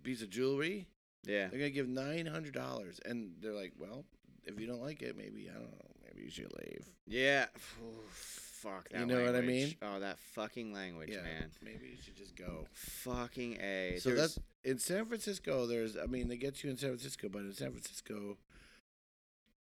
piece 0.04 0.21
of 0.21 0.30
jewelry. 0.30 0.88
Yeah. 1.25 1.47
They're 1.49 1.60
gonna 1.60 1.69
give 1.71 1.89
nine 1.89 2.25
hundred 2.25 2.54
dollars, 2.54 2.99
and 3.04 3.34
they're 3.41 3.51
like, 3.54 3.73
"Well, 3.77 4.06
if 4.45 4.60
you 4.60 4.67
don't 4.67 4.82
like 4.82 5.01
it, 5.01 5.17
maybe 5.17 5.49
I 5.49 5.54
don't 5.54 5.71
know, 5.71 5.91
maybe 6.06 6.23
you 6.23 6.32
should 6.32 6.51
leave." 6.58 6.86
Yeah. 7.06 7.47
Fuck 8.62 8.89
that 8.89 9.00
You 9.00 9.06
know 9.08 9.24
what 9.24 9.36
I 9.36 9.41
mean? 9.41 9.76
Oh, 9.82 10.00
that 10.00 10.19
fucking 10.19 10.71
language, 10.71 11.10
yeah, 11.12 11.21
man. 11.24 11.50
maybe 11.63 11.88
you 11.88 11.97
should 12.04 12.15
just 12.15 12.36
go. 12.36 12.67
Fucking 12.74 13.58
A. 13.60 13.97
So 14.00 14.10
There's- 14.10 14.36
that's 14.36 14.39
in 14.63 14.78
San 14.78 15.06
Francisco. 15.06 15.65
There's, 15.65 15.97
I 15.97 16.06
mean, 16.06 16.28
they 16.28 16.38
get 16.38 16.63
you 16.63 16.69
in 16.69 16.78
San 16.78 16.89
Francisco, 16.89 17.28
but 17.30 17.39
in 17.39 17.54
San 17.54 17.71
Francisco, 17.71 18.38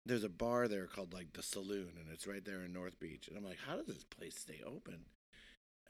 there's 0.06 0.24
a 0.24 0.28
bar 0.28 0.68
there 0.68 0.86
called 0.86 1.12
like 1.12 1.32
the 1.34 1.42
Saloon, 1.42 1.92
and 2.00 2.10
it's 2.12 2.26
right 2.26 2.44
there 2.44 2.62
in 2.62 2.72
North 2.72 2.98
Beach. 2.98 3.28
And 3.28 3.36
I'm 3.36 3.44
like, 3.44 3.58
how 3.66 3.76
does 3.76 3.86
this 3.86 4.04
place 4.04 4.36
stay 4.38 4.60
open? 4.64 5.04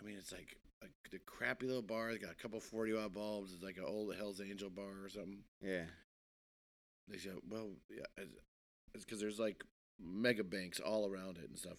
I 0.00 0.02
mean, 0.04 0.16
it's 0.18 0.32
like 0.32 0.56
like 0.82 0.92
the 1.10 1.18
crappy 1.20 1.66
little 1.66 1.82
bar. 1.82 2.10
It's 2.10 2.22
got 2.24 2.32
a 2.32 2.42
couple 2.42 2.58
forty 2.60 2.92
watt 2.92 3.12
bulbs. 3.12 3.52
It's 3.52 3.62
like 3.62 3.76
an 3.76 3.84
old 3.86 4.14
Hell's 4.16 4.40
Angel 4.40 4.70
bar 4.70 5.04
or 5.04 5.08
something. 5.08 5.44
Yeah. 5.62 5.84
They 7.08 7.18
said, 7.18 7.34
well, 7.48 7.68
yeah, 7.88 8.24
it's 8.94 9.04
because 9.04 9.20
there's 9.20 9.38
like 9.38 9.62
mega 10.00 10.42
banks 10.42 10.80
all 10.80 11.08
around 11.08 11.38
it 11.38 11.48
and 11.48 11.56
stuff. 11.58 11.78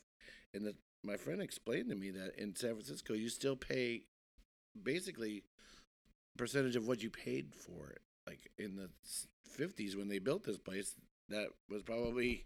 And 0.53 0.65
the, 0.65 0.75
my 1.07 1.17
friend 1.17 1.41
explained 1.41 1.89
to 1.89 1.95
me 1.95 2.11
that 2.11 2.35
in 2.37 2.55
San 2.55 2.73
Francisco, 2.73 3.13
you 3.13 3.29
still 3.29 3.55
pay 3.55 4.03
basically 4.81 5.43
percentage 6.37 6.75
of 6.75 6.87
what 6.87 7.01
you 7.01 7.09
paid 7.09 7.53
for 7.55 7.89
it. 7.89 8.01
Like 8.27 8.51
in 8.57 8.75
the 8.75 8.89
50s 9.57 9.95
when 9.95 10.09
they 10.09 10.19
built 10.19 10.43
this 10.43 10.57
place, 10.57 10.93
that 11.29 11.47
was 11.69 11.81
probably 11.81 12.45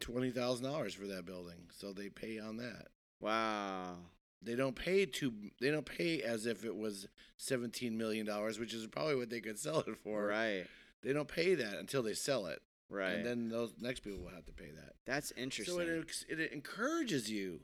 twenty 0.00 0.30
thousand 0.30 0.66
dollars 0.66 0.94
for 0.94 1.06
that 1.06 1.24
building. 1.24 1.68
So 1.70 1.92
they 1.92 2.08
pay 2.08 2.38
on 2.38 2.56
that. 2.58 2.88
Wow. 3.20 3.96
They 4.42 4.54
don't 4.54 4.76
pay 4.76 5.06
to. 5.06 5.32
They 5.60 5.70
don't 5.70 5.86
pay 5.86 6.22
as 6.22 6.46
if 6.46 6.64
it 6.64 6.76
was 6.76 7.08
seventeen 7.36 7.96
million 7.96 8.26
dollars, 8.26 8.58
which 8.58 8.74
is 8.74 8.86
probably 8.86 9.16
what 9.16 9.30
they 9.30 9.40
could 9.40 9.58
sell 9.58 9.80
it 9.80 9.96
for. 9.96 10.26
Right. 10.26 10.66
They 11.02 11.12
don't 11.12 11.28
pay 11.28 11.54
that 11.54 11.74
until 11.78 12.02
they 12.02 12.14
sell 12.14 12.46
it, 12.46 12.60
Right. 12.88 13.14
and 13.14 13.26
then 13.26 13.48
those 13.48 13.74
next 13.80 14.00
people 14.00 14.20
will 14.20 14.30
have 14.30 14.46
to 14.46 14.52
pay 14.52 14.70
that. 14.70 14.94
that's 15.06 15.32
interesting. 15.32 15.74
So 15.74 15.80
it 15.80 16.24
it 16.40 16.52
encourages 16.52 17.30
you 17.30 17.60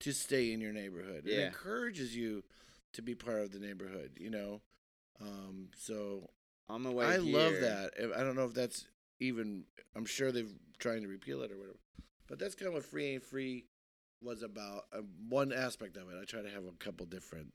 to 0.00 0.12
stay 0.12 0.52
in 0.52 0.60
your 0.60 0.72
neighborhood. 0.72 1.26
It 1.26 1.32
Yeah. 1.38 1.46
encourages 1.46 2.14
you 2.14 2.44
to 2.92 3.02
be 3.02 3.14
part 3.14 3.40
of 3.42 3.52
the 3.52 3.58
neighborhood. 3.58 4.12
You 4.20 4.30
know, 4.30 4.60
um, 5.20 5.70
so 5.76 6.28
On 6.68 6.82
the 6.82 6.90
way 6.92 7.06
I 7.06 7.16
love 7.16 7.60
that. 7.60 7.92
I 8.16 8.20
don't 8.22 8.36
know 8.36 8.44
if 8.44 8.54
that's 8.54 8.86
even. 9.20 9.64
I'm 9.94 10.04
sure 10.04 10.30
they're 10.32 10.44
trying 10.78 11.02
to 11.02 11.08
repeal 11.08 11.40
it 11.42 11.50
or 11.52 11.56
whatever. 11.58 11.78
But 12.28 12.38
that's 12.38 12.54
kind 12.54 12.68
of 12.68 12.74
what 12.74 12.84
free 12.84 13.06
ain't 13.14 13.22
free 13.22 13.64
was 14.20 14.42
about. 14.42 14.86
Uh, 14.92 14.98
one 15.28 15.52
aspect 15.52 15.96
of 15.96 16.10
it. 16.10 16.16
I 16.20 16.24
try 16.24 16.42
to 16.42 16.50
have 16.50 16.64
a 16.66 16.72
couple 16.72 17.06
different 17.06 17.52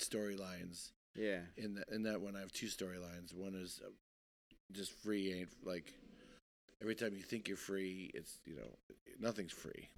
storylines 0.00 0.92
Yeah. 1.14 1.42
in 1.56 1.74
that. 1.74 1.88
In 1.90 2.02
that 2.04 2.20
one, 2.20 2.34
I 2.36 2.40
have 2.40 2.52
two 2.52 2.66
storylines. 2.66 3.32
One 3.34 3.54
is 3.54 3.80
uh, 3.84 3.90
just 4.72 4.92
free 4.92 5.32
ain't 5.32 5.50
like. 5.64 5.94
Every 6.80 6.94
time 6.94 7.14
you 7.14 7.22
think 7.22 7.48
you're 7.48 7.56
free, 7.56 8.10
it's 8.14 8.38
you 8.44 8.56
know 8.56 8.76
nothing's 9.18 9.52
free, 9.52 9.88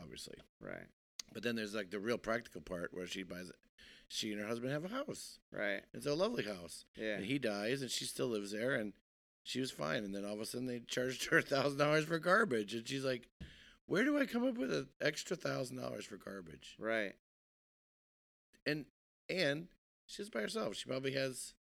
obviously. 0.00 0.36
Right. 0.60 0.86
But 1.32 1.42
then 1.42 1.56
there's 1.56 1.74
like 1.74 1.90
the 1.90 1.98
real 2.00 2.18
practical 2.18 2.60
part 2.60 2.90
where 2.92 3.06
she 3.06 3.22
buys. 3.22 3.50
She 4.08 4.32
and 4.32 4.40
her 4.40 4.46
husband 4.46 4.72
have 4.72 4.84
a 4.84 4.88
house. 4.88 5.38
Right. 5.52 5.82
It's 5.94 6.06
a 6.06 6.14
lovely 6.14 6.42
house. 6.42 6.84
Yeah. 6.96 7.14
And 7.14 7.24
he 7.24 7.38
dies, 7.38 7.80
and 7.80 7.90
she 7.90 8.04
still 8.04 8.26
lives 8.26 8.50
there, 8.50 8.74
and 8.74 8.92
she 9.44 9.60
was 9.60 9.70
fine. 9.70 10.02
And 10.04 10.12
then 10.12 10.24
all 10.24 10.34
of 10.34 10.40
a 10.40 10.46
sudden, 10.46 10.66
they 10.66 10.80
charged 10.80 11.26
her 11.26 11.38
a 11.38 11.42
thousand 11.42 11.78
dollars 11.78 12.04
for 12.04 12.18
garbage, 12.18 12.74
and 12.74 12.86
she's 12.86 13.04
like, 13.04 13.28
"Where 13.86 14.04
do 14.04 14.18
I 14.18 14.26
come 14.26 14.46
up 14.46 14.58
with 14.58 14.72
an 14.72 14.88
extra 15.00 15.36
thousand 15.36 15.76
dollars 15.76 16.04
for 16.04 16.16
garbage?" 16.16 16.76
Right. 16.78 17.14
And 18.66 18.86
and 19.28 19.68
she's 20.06 20.28
by 20.28 20.40
herself. 20.40 20.74
She 20.74 20.88
probably 20.88 21.12
has 21.12 21.54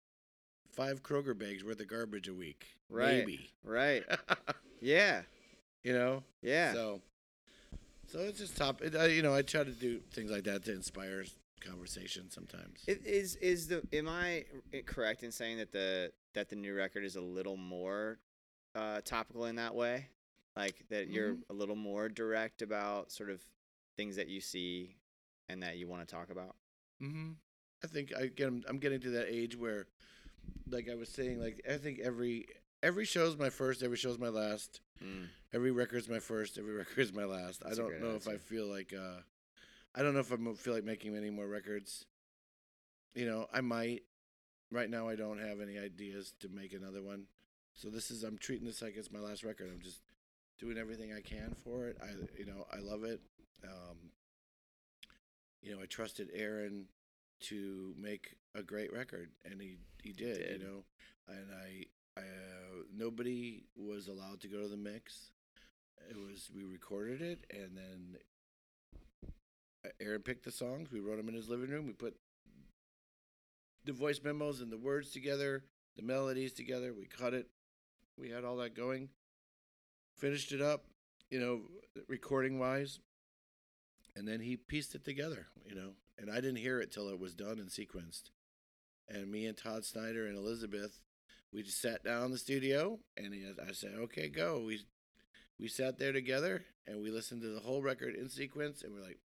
five 0.76 1.02
Kroger 1.02 1.36
bags 1.36 1.64
worth 1.64 1.80
of 1.80 1.88
garbage 1.88 2.28
a 2.28 2.34
week, 2.34 2.66
Right. 2.88 3.18
maybe. 3.26 3.50
Right. 3.64 4.04
Yeah. 4.80 5.22
you 5.82 5.92
know. 5.94 6.22
Yeah. 6.42 6.72
So, 6.74 7.00
so 8.08 8.18
it's 8.20 8.38
just 8.38 8.56
top. 8.56 8.82
It, 8.82 8.94
I, 8.94 9.06
you 9.06 9.22
know, 9.22 9.34
I 9.34 9.42
try 9.42 9.64
to 9.64 9.70
do 9.72 10.00
things 10.12 10.30
like 10.30 10.44
that 10.44 10.64
to 10.66 10.72
inspire 10.74 11.24
conversation 11.60 12.30
sometimes. 12.30 12.80
It 12.86 13.04
is 13.04 13.36
is 13.36 13.68
the 13.68 13.82
am 13.92 14.06
I 14.08 14.44
correct 14.84 15.22
in 15.22 15.32
saying 15.32 15.56
that 15.58 15.72
the 15.72 16.12
that 16.34 16.50
the 16.50 16.56
new 16.56 16.74
record 16.74 17.04
is 17.04 17.16
a 17.16 17.20
little 17.22 17.56
more 17.56 18.18
uh, 18.74 19.00
topical 19.04 19.46
in 19.46 19.56
that 19.56 19.74
way, 19.74 20.08
like 20.56 20.84
that 20.90 21.08
you're 21.08 21.32
Mm-hmm. 21.32 21.50
a 21.50 21.54
little 21.54 21.74
more 21.74 22.08
direct 22.10 22.60
about 22.62 23.10
sort 23.10 23.30
of 23.30 23.42
things 23.96 24.14
that 24.16 24.28
you 24.28 24.40
see 24.42 24.94
and 25.48 25.62
that 25.62 25.78
you 25.78 25.88
want 25.88 26.06
to 26.06 26.14
talk 26.14 26.30
about. 26.30 26.54
hmm 27.00 27.30
I 27.82 27.86
think 27.86 28.12
I 28.14 28.26
get. 28.26 28.48
I'm 28.48 28.78
getting 28.78 29.00
to 29.00 29.10
that 29.10 29.26
age 29.34 29.56
where, 29.56 29.86
like 30.70 30.88
I 30.90 30.94
was 30.94 31.08
saying, 31.08 31.40
like 31.40 31.64
I 31.70 31.76
think 31.76 32.00
every 32.00 32.46
every 32.82 33.04
show's 33.04 33.36
my 33.36 33.50
first, 33.50 33.82
every 33.82 33.96
show's 33.96 34.18
my 34.18 34.28
last. 34.28 34.80
Mm. 35.02 35.28
Every 35.52 35.70
record's 35.70 36.08
my 36.08 36.18
first, 36.18 36.58
every 36.58 36.74
record's 36.76 37.12
my 37.12 37.24
last. 37.24 37.62
That's 37.62 37.78
I 37.78 37.82
don't 37.82 38.00
know 38.00 38.14
if 38.16 38.28
I 38.28 38.36
feel 38.36 38.66
like. 38.66 38.92
uh 38.92 39.20
I 39.94 40.02
don't 40.02 40.12
know 40.12 40.20
if 40.20 40.30
I 40.30 40.36
feel 40.56 40.74
like 40.74 40.84
making 40.84 41.16
any 41.16 41.30
more 41.30 41.46
records. 41.46 42.04
You 43.14 43.26
know, 43.26 43.46
I 43.52 43.62
might. 43.62 44.02
Right 44.70 44.90
now, 44.90 45.08
I 45.08 45.14
don't 45.14 45.38
have 45.38 45.60
any 45.60 45.78
ideas 45.78 46.34
to 46.40 46.48
make 46.48 46.72
another 46.72 47.02
one. 47.02 47.24
So 47.74 47.88
this 47.88 48.10
is. 48.10 48.22
I'm 48.22 48.36
treating 48.36 48.66
this 48.66 48.82
like 48.82 48.96
it's 48.96 49.10
my 49.10 49.20
last 49.20 49.42
record. 49.42 49.70
I'm 49.72 49.80
just 49.80 50.02
doing 50.58 50.76
everything 50.76 51.12
I 51.12 51.20
can 51.20 51.54
for 51.64 51.86
it. 51.86 51.96
I, 52.02 52.08
you 52.38 52.44
know, 52.44 52.66
I 52.72 52.78
love 52.80 53.04
it. 53.04 53.20
Um, 53.64 54.10
you 55.62 55.74
know, 55.74 55.82
I 55.82 55.86
trusted 55.86 56.28
Aaron 56.34 56.86
to 57.40 57.94
make 57.98 58.36
a 58.54 58.62
great 58.62 58.92
record, 58.92 59.30
and 59.44 59.60
he 59.60 59.78
he 60.02 60.12
did. 60.12 60.38
did. 60.38 60.60
You 60.60 60.66
know, 60.66 60.84
and 61.28 61.46
I, 61.52 61.84
I 62.18 62.22
uh, 62.22 62.82
nobody 62.94 63.64
was 63.76 64.08
allowed 64.08 64.40
to 64.40 64.48
go 64.48 64.62
to 64.62 64.68
the 64.68 64.76
mix. 64.76 65.30
It 66.08 66.16
was 66.16 66.50
we 66.54 66.64
recorded 66.64 67.22
it, 67.22 67.44
and 67.50 67.76
then 67.76 68.16
uh, 69.84 69.88
Aaron 70.00 70.22
picked 70.22 70.44
the 70.44 70.52
songs. 70.52 70.90
We 70.92 71.00
wrote 71.00 71.16
them 71.16 71.28
in 71.28 71.34
his 71.34 71.48
living 71.48 71.70
room. 71.70 71.86
We 71.86 71.92
put 71.92 72.16
the 73.84 73.92
voice 73.92 74.20
memos 74.22 74.60
and 74.60 74.70
the 74.70 74.78
words 74.78 75.10
together, 75.10 75.64
the 75.96 76.02
melodies 76.02 76.52
together. 76.52 76.92
We 76.92 77.06
cut 77.06 77.34
it. 77.34 77.48
We 78.18 78.30
had 78.30 78.44
all 78.44 78.56
that 78.56 78.74
going. 78.74 79.10
Finished 80.16 80.52
it 80.52 80.62
up, 80.62 80.86
you 81.30 81.38
know, 81.38 81.60
recording 82.08 82.58
wise. 82.58 82.98
And 84.16 84.26
then 84.26 84.40
he 84.40 84.56
pieced 84.56 84.94
it 84.94 85.04
together, 85.04 85.46
you 85.66 85.74
know. 85.74 85.90
And 86.18 86.30
I 86.30 86.36
didn't 86.36 86.56
hear 86.56 86.80
it 86.80 86.92
till 86.92 87.08
it 87.08 87.18
was 87.20 87.34
done 87.34 87.58
and 87.58 87.68
sequenced. 87.68 88.30
And 89.08 89.30
me 89.30 89.46
and 89.46 89.56
Todd 89.56 89.84
Snider 89.84 90.26
and 90.26 90.36
Elizabeth, 90.36 91.00
we 91.52 91.62
just 91.62 91.80
sat 91.80 92.02
down 92.02 92.24
in 92.26 92.30
the 92.32 92.38
studio, 92.38 92.98
and 93.16 93.32
he, 93.32 93.44
I 93.66 93.72
said, 93.72 93.94
"Okay, 93.96 94.28
go." 94.28 94.62
We 94.66 94.80
we 95.58 95.68
sat 95.68 95.98
there 95.98 96.12
together, 96.12 96.64
and 96.86 97.00
we 97.00 97.10
listened 97.10 97.42
to 97.42 97.48
the 97.48 97.60
whole 97.60 97.82
record 97.82 98.14
in 98.14 98.28
sequence, 98.28 98.82
and 98.82 98.92
we're 98.92 99.02
like, 99.02 99.18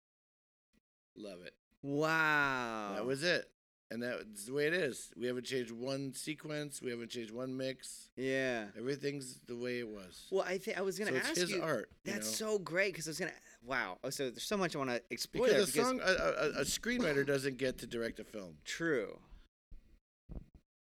"Love 1.16 1.42
it." 1.42 1.54
Wow. 1.82 2.92
That 2.94 3.04
was 3.04 3.22
it. 3.22 3.50
And 3.90 4.02
that's 4.02 4.46
the 4.46 4.54
way 4.54 4.66
it 4.66 4.72
is. 4.72 5.12
We 5.18 5.26
haven't 5.26 5.44
changed 5.44 5.70
one 5.70 6.14
sequence. 6.14 6.80
We 6.80 6.90
haven't 6.90 7.10
changed 7.10 7.30
one 7.30 7.54
mix. 7.58 8.08
Yeah. 8.16 8.66
Everything's 8.78 9.38
the 9.46 9.56
way 9.56 9.80
it 9.80 9.88
was. 9.88 10.28
Well, 10.30 10.44
I 10.48 10.56
think 10.56 10.78
I 10.78 10.80
was 10.80 10.98
gonna 10.98 11.10
so 11.10 11.16
ask 11.18 11.36
his 11.36 11.50
you. 11.50 11.62
art. 11.62 11.90
you 12.04 12.12
That's 12.12 12.40
know? 12.40 12.52
so 12.52 12.58
great 12.58 12.92
because 12.94 13.06
I 13.06 13.10
was 13.10 13.18
gonna. 13.18 13.32
Wow. 13.64 13.98
Oh, 14.02 14.10
so 14.10 14.30
there's 14.30 14.42
so 14.42 14.56
much 14.56 14.74
I 14.74 14.78
want 14.78 14.90
to 14.90 15.02
explore 15.10 15.46
because 15.46 15.72
there. 15.72 15.84
a 15.84 15.86
song, 15.86 16.00
a, 16.02 16.10
a, 16.10 16.48
a 16.60 16.64
screenwriter 16.64 17.26
doesn't 17.26 17.58
get 17.58 17.78
to 17.78 17.86
direct 17.86 18.18
a 18.18 18.24
film, 18.24 18.56
True. 18.64 19.18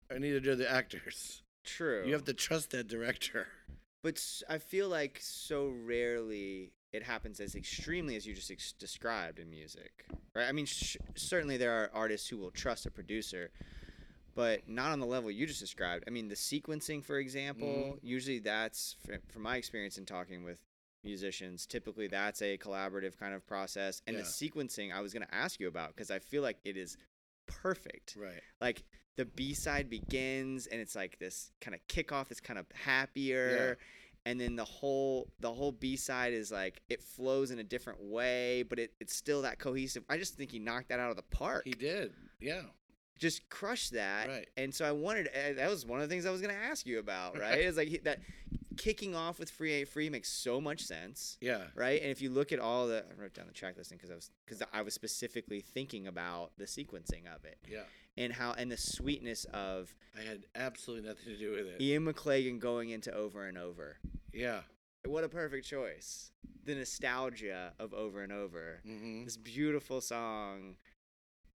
and 0.09 0.21
neither 0.21 0.39
do 0.39 0.55
the 0.55 0.69
actors. 0.69 1.43
True. 1.63 2.03
You 2.05 2.13
have 2.13 2.25
to 2.25 2.33
trust 2.33 2.71
that 2.71 2.87
director. 2.87 3.47
But 4.03 4.21
I 4.49 4.57
feel 4.57 4.89
like 4.89 5.19
so 5.21 5.73
rarely 5.85 6.73
it 6.91 7.03
happens 7.03 7.39
as 7.39 7.55
extremely 7.55 8.15
as 8.15 8.25
you 8.25 8.33
just 8.33 8.51
ex- 8.51 8.73
described 8.73 9.39
in 9.39 9.49
music, 9.49 10.05
right? 10.35 10.47
I 10.47 10.51
mean, 10.51 10.65
sh- 10.65 10.97
certainly 11.15 11.57
there 11.57 11.71
are 11.71 11.89
artists 11.93 12.27
who 12.27 12.37
will 12.37 12.51
trust 12.51 12.85
a 12.85 12.91
producer, 12.91 13.49
but 14.35 14.67
not 14.67 14.91
on 14.91 14.99
the 14.99 15.05
level 15.05 15.31
you 15.31 15.47
just 15.47 15.61
described. 15.61 16.03
I 16.05 16.09
mean, 16.09 16.27
the 16.27 16.35
sequencing, 16.35 17.03
for 17.03 17.17
example, 17.17 17.67
mm-hmm. 17.67 17.97
usually 18.05 18.39
that's, 18.39 18.97
fr- 19.05 19.13
from 19.29 19.43
my 19.43 19.55
experience 19.55 19.97
in 19.97 20.05
talking 20.05 20.43
with 20.43 20.59
musicians, 21.03 21.65
typically 21.65 22.07
that's 22.07 22.41
a 22.41 22.57
collaborative 22.57 23.17
kind 23.17 23.33
of 23.33 23.45
process. 23.45 24.01
And 24.07 24.17
the 24.17 24.21
sequencing 24.23 24.93
I 24.93 25.01
was 25.01 25.13
going 25.13 25.25
to 25.25 25.33
ask 25.35 25.59
you 25.59 25.67
about 25.67 25.89
because 25.89 26.11
I 26.11 26.19
feel 26.19 26.41
like 26.41 26.57
it 26.63 26.77
is 26.77 26.97
perfect 27.47 28.15
Right. 28.17 28.41
like 28.61 28.83
the 29.15 29.25
B 29.25 29.53
side 29.53 29.89
begins 29.89 30.65
and 30.67 30.79
it's 30.81 30.95
like 30.95 31.19
this 31.19 31.51
kind 31.61 31.75
of 31.75 31.85
kickoff 31.87 32.29
that's 32.29 32.39
kind 32.39 32.57
of 32.57 32.65
happier 32.73 33.77
and 34.25 34.39
then 34.39 34.55
the 34.55 34.63
whole 34.63 35.27
the 35.41 35.51
whole 35.51 35.71
B 35.73 35.97
side 35.97 36.31
is 36.33 36.51
like 36.51 36.81
it 36.89 37.03
flows 37.03 37.51
in 37.51 37.59
a 37.59 37.63
different 37.63 38.01
way 38.01 38.63
but 38.63 38.79
it, 38.79 38.93
it's 39.01 39.13
still 39.15 39.41
that 39.41 39.59
cohesive 39.59 40.03
I 40.09 40.17
just 40.17 40.35
think 40.35 40.51
he 40.51 40.59
knocked 40.59 40.89
that 40.89 40.99
out 40.99 41.09
of 41.09 41.17
the 41.17 41.23
park 41.23 41.63
He 41.65 41.71
did. 41.71 42.13
Yeah. 42.39 42.61
just 43.19 43.47
crushed 43.49 43.91
that 43.91 44.29
Right. 44.29 44.47
and 44.55 44.73
so 44.73 44.85
I 44.85 44.93
wanted 44.93 45.27
uh, 45.27 45.53
that 45.57 45.69
was 45.69 45.85
one 45.85 45.99
of 46.01 46.07
the 46.07 46.13
things 46.13 46.25
I 46.25 46.31
was 46.31 46.41
going 46.41 46.55
to 46.55 46.61
ask 46.61 46.85
you 46.87 46.99
about 46.99 47.37
right 47.37 47.59
it's 47.59 47.75
like 47.77 47.89
he, 47.89 47.97
that 47.99 48.19
kicking 48.77 49.15
off 49.15 49.39
with 49.39 49.49
free 49.51 49.73
ain't 49.73 49.87
free 49.87 50.09
makes 50.09 50.29
so 50.29 50.59
much 50.61 50.81
sense 50.81 51.37
Yeah. 51.41 51.63
right 51.75 52.01
and 52.01 52.09
if 52.11 52.21
you 52.21 52.29
look 52.29 52.51
at 52.51 52.59
all 52.59 52.87
the 52.87 53.03
I 53.09 53.21
wrote 53.21 53.33
down 53.33 53.47
the 53.47 53.53
track 53.53 53.77
listing 53.77 53.97
because 53.97 54.11
I 54.11 54.15
was 54.15 54.31
because 54.45 54.63
I 54.73 54.81
was 54.81 54.93
specifically 54.93 55.61
thinking 55.61 56.07
about 56.07 56.51
the 56.57 56.65
sequencing 56.65 57.27
of 57.33 57.45
it 57.45 57.57
Yeah. 57.69 57.83
and 58.17 58.33
how 58.33 58.53
and 58.53 58.71
the 58.71 58.77
sweetness 58.77 59.45
of 59.53 59.93
I 60.17 60.21
had 60.27 60.45
absolutely 60.55 61.07
nothing 61.07 61.25
to 61.33 61.37
do 61.37 61.51
with 61.51 61.67
it. 61.67 61.81
Ian 61.81 62.05
McLagan 62.05 62.59
going 62.59 62.89
into 62.89 63.13
over 63.13 63.45
and 63.47 63.57
over. 63.57 63.97
Yeah. 64.31 64.61
What 65.05 65.23
a 65.23 65.29
perfect 65.29 65.67
choice. 65.67 66.31
The 66.65 66.75
nostalgia 66.75 67.73
of 67.79 67.93
over 67.93 68.21
and 68.21 68.31
over. 68.31 68.79
Mm-hmm. 68.87 69.25
This 69.25 69.35
beautiful 69.37 69.99
song. 70.01 70.75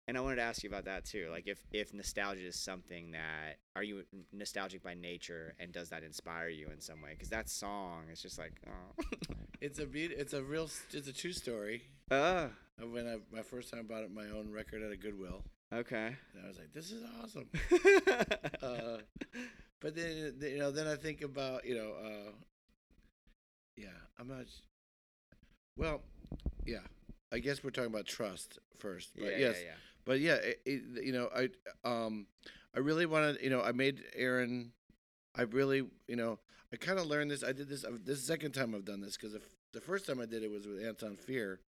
And 0.08 0.16
I 0.16 0.20
wanted 0.22 0.36
to 0.36 0.42
ask 0.42 0.64
you 0.64 0.70
about 0.70 0.86
that 0.86 1.04
too. 1.04 1.28
Like 1.30 1.46
if 1.46 1.58
if 1.70 1.94
nostalgia 1.94 2.46
is 2.46 2.56
something 2.56 3.12
that 3.12 3.58
are 3.76 3.84
you 3.84 4.04
nostalgic 4.32 4.82
by 4.82 4.94
nature 4.94 5.54
and 5.60 5.70
does 5.70 5.90
that 5.90 6.02
inspire 6.02 6.48
you 6.48 6.68
in 6.72 6.80
some 6.80 7.02
way? 7.02 7.14
Cuz 7.14 7.28
that 7.28 7.48
song 7.48 8.08
is 8.10 8.20
just 8.20 8.38
like 8.38 8.54
oh. 8.66 9.04
It's 9.60 9.78
a 9.78 9.86
be- 9.86 10.04
It's 10.04 10.32
a 10.32 10.42
real. 10.42 10.70
It's 10.92 11.08
a 11.08 11.12
true 11.12 11.32
story. 11.32 11.82
uh, 12.10 12.48
when 12.80 13.08
I 13.08 13.18
my 13.34 13.42
first 13.42 13.72
time 13.72 13.86
bought 13.86 14.10
my 14.10 14.26
own 14.26 14.50
record 14.50 14.82
at 14.82 14.92
a 14.92 14.96
Goodwill, 14.96 15.44
okay. 15.72 16.16
and 16.32 16.44
I 16.44 16.48
was 16.48 16.58
like, 16.58 16.72
"This 16.72 16.92
is 16.92 17.02
awesome." 17.20 17.50
uh, 18.62 18.98
but 19.80 19.96
then 19.96 20.36
you 20.40 20.58
know, 20.58 20.70
then 20.70 20.86
I 20.86 20.94
think 20.94 21.22
about 21.22 21.64
you 21.64 21.74
know, 21.74 21.92
uh, 21.92 22.32
yeah, 23.76 23.98
I'm 24.18 24.28
not. 24.28 24.46
Well, 25.76 26.02
yeah, 26.64 26.86
I 27.32 27.40
guess 27.40 27.64
we're 27.64 27.70
talking 27.70 27.92
about 27.92 28.06
trust 28.06 28.60
first. 28.78 29.10
But 29.16 29.32
yeah, 29.32 29.38
yes, 29.38 29.56
yeah, 29.58 29.70
yeah. 29.70 29.74
But 30.04 30.20
yeah, 30.20 30.34
it, 30.34 30.60
it, 30.64 31.04
you 31.04 31.12
know, 31.12 31.28
I 31.34 31.48
um, 31.88 32.26
I 32.74 32.78
really 32.80 33.06
wanted, 33.06 33.40
you 33.42 33.50
know, 33.50 33.60
I 33.62 33.72
made 33.72 34.02
Aaron. 34.14 34.72
I 35.34 35.42
really, 35.42 35.84
you 36.06 36.16
know, 36.16 36.38
I 36.72 36.76
kind 36.76 36.98
of 36.98 37.06
learned 37.06 37.30
this. 37.30 37.44
I 37.44 37.52
did 37.52 37.68
this. 37.68 37.84
I've- 37.84 37.98
This 38.04 38.22
second 38.26 38.52
time 38.52 38.74
I've 38.74 38.84
done 38.84 39.00
this 39.00 39.16
because 39.16 39.32
the, 39.34 39.40
the 39.72 39.80
first 39.80 40.06
time 40.06 40.20
I 40.20 40.26
did 40.26 40.42
it 40.42 40.50
was 40.50 40.66
with 40.66 40.82
Anton 40.84 41.16
Fier, 41.16 41.60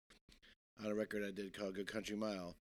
on 0.84 0.92
a 0.92 0.96
record 0.96 1.24
I 1.28 1.32
did 1.32 1.54
called 1.58 1.76
Good 1.76 1.88
Country 1.88 2.16
Mile, 2.16 2.56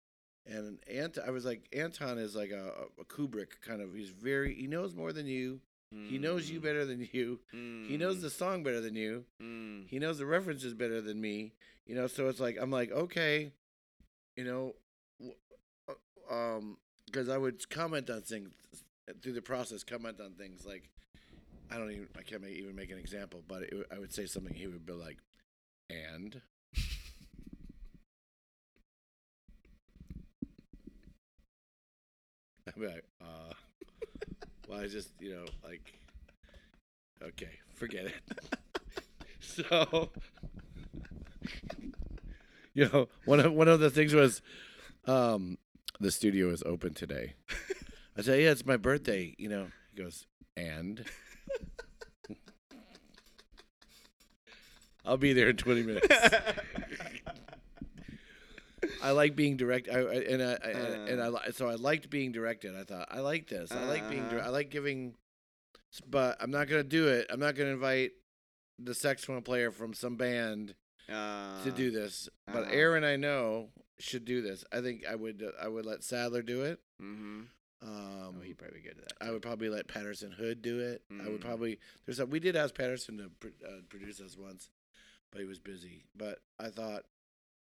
and 0.46 0.78
Ant, 0.92 1.18
I 1.24 1.30
was 1.30 1.44
like, 1.44 1.68
Anton 1.72 2.18
is 2.18 2.34
like 2.34 2.50
a, 2.50 2.72
a 3.00 3.04
Kubrick 3.04 3.60
kind 3.64 3.80
of. 3.80 3.94
He's 3.94 4.10
very. 4.10 4.54
He 4.54 4.66
knows 4.66 4.94
more 4.94 5.12
than 5.12 5.26
you. 5.26 5.60
He 5.90 6.18
knows 6.18 6.50
you 6.50 6.60
Mm, 6.60 6.62
better 6.64 6.84
than 6.84 7.08
you. 7.12 7.40
He 7.52 7.96
knows 7.96 8.18
mm, 8.18 8.20
the 8.22 8.28
song 8.30 8.62
better 8.62 8.80
than 8.82 8.94
you. 8.94 9.24
mm. 9.42 9.88
He 9.88 9.98
knows 9.98 10.18
the 10.18 10.26
references 10.26 10.74
better 10.74 11.00
than 11.00 11.18
me. 11.18 11.52
You 11.86 11.94
know, 11.94 12.06
so 12.08 12.28
it's 12.28 12.40
like 12.40 12.58
I'm 12.60 12.70
like, 12.70 12.90
okay, 12.92 13.52
you 14.36 14.44
know, 14.44 14.74
uh, 16.30 16.34
um, 16.34 16.76
because 17.06 17.28
I 17.28 17.38
would 17.38 17.68
comment 17.70 18.10
on 18.10 18.22
things 18.22 18.50
through 19.22 19.32
the 19.32 19.42
process, 19.42 19.82
comment 19.82 20.20
on 20.20 20.32
things 20.32 20.66
like, 20.66 20.90
I 21.70 21.78
don't 21.78 21.90
even, 21.90 22.08
I 22.18 22.22
can't 22.22 22.42
make, 22.42 22.56
even 22.56 22.74
make 22.76 22.90
an 22.90 22.98
example, 22.98 23.42
but 23.46 23.62
it, 23.62 23.86
I 23.94 23.98
would 23.98 24.12
say 24.12 24.26
something. 24.26 24.54
He 24.54 24.66
would 24.66 24.84
be 24.86 24.92
like, 24.92 25.18
and. 25.90 26.40
I'd 32.66 32.74
be 32.74 32.86
like, 32.86 33.04
uh, 33.22 33.54
well, 34.68 34.80
I 34.80 34.88
just, 34.88 35.10
you 35.20 35.34
know, 35.34 35.46
like, 35.64 35.94
okay, 37.22 37.48
forget 37.74 38.04
it. 38.06 38.14
so, 39.40 40.10
you 42.74 42.88
know, 42.92 43.08
one 43.24 43.40
of 43.40 43.52
one 43.52 43.68
of 43.68 43.80
the 43.80 43.88
things 43.88 44.12
was, 44.12 44.42
um, 45.06 45.56
the 46.00 46.10
studio 46.10 46.50
is 46.50 46.62
open 46.64 46.94
today. 46.94 47.34
I 48.16 48.22
said, 48.22 48.40
yeah, 48.40 48.50
it's 48.50 48.66
my 48.66 48.76
birthday. 48.76 49.34
You 49.38 49.48
know, 49.48 49.66
he 49.94 50.02
goes, 50.02 50.26
and 50.56 51.04
I'll 55.04 55.16
be 55.16 55.32
there 55.32 55.48
in 55.50 55.56
twenty 55.56 55.82
minutes. 55.82 56.06
I 59.02 59.10
like 59.12 59.34
being 59.36 59.56
direct, 59.56 59.88
I, 59.88 59.98
I, 59.98 60.14
and 60.14 60.42
I, 60.42 60.52
I 60.64 60.70
and 60.70 61.20
I 61.22 61.50
so 61.52 61.68
I 61.68 61.74
liked 61.74 62.10
being 62.10 62.32
directed. 62.32 62.76
I 62.76 62.84
thought 62.84 63.08
I 63.10 63.20
like 63.20 63.48
this. 63.48 63.72
I 63.72 63.84
like 63.84 64.08
being. 64.10 64.24
I 64.40 64.48
like 64.48 64.70
giving, 64.70 65.14
but 66.08 66.36
I'm 66.40 66.50
not 66.50 66.68
gonna 66.68 66.82
do 66.84 67.08
it. 67.08 67.26
I'm 67.30 67.40
not 67.40 67.54
gonna 67.54 67.70
invite 67.70 68.12
the 68.78 68.94
saxophone 68.94 69.42
player 69.42 69.70
from 69.70 69.94
some 69.94 70.16
band 70.16 70.74
Uh, 71.08 71.62
to 71.64 71.70
do 71.70 71.90
this. 71.90 72.28
But 72.46 72.64
uh-huh. 72.64 72.70
Aaron, 72.72 73.04
I 73.04 73.16
know, 73.16 73.70
should 73.98 74.24
do 74.24 74.42
this. 74.42 74.64
I 74.72 74.80
think 74.80 75.04
I 75.08 75.14
would. 75.14 75.42
uh, 75.42 75.62
I 75.64 75.68
would 75.68 75.86
let 75.86 76.04
Sadler 76.04 76.42
do 76.42 76.62
it. 76.62 76.80
Mm-hmm. 77.02 77.40
Um, 77.80 78.34
oh, 78.38 78.40
he'd 78.42 78.58
probably 78.58 78.78
be 78.80 78.88
good 78.88 78.98
at 78.98 79.08
that. 79.08 79.24
I 79.26 79.30
would 79.30 79.42
probably 79.42 79.68
let 79.68 79.86
Patterson 79.86 80.32
Hood 80.32 80.62
do 80.62 80.80
it. 80.80 81.02
I 81.12 81.28
would 81.28 81.40
Mm. 81.40 81.44
probably 81.44 81.78
there's 82.06 82.18
a, 82.18 82.26
we 82.26 82.40
did 82.40 82.56
ask 82.56 82.74
Patterson 82.74 83.18
to 83.18 83.30
pr- 83.38 83.64
uh, 83.64 83.82
produce 83.88 84.20
us 84.20 84.36
once, 84.36 84.70
but 85.30 85.40
he 85.40 85.46
was 85.46 85.60
busy. 85.60 86.04
But 86.16 86.40
I 86.58 86.70
thought 86.70 87.04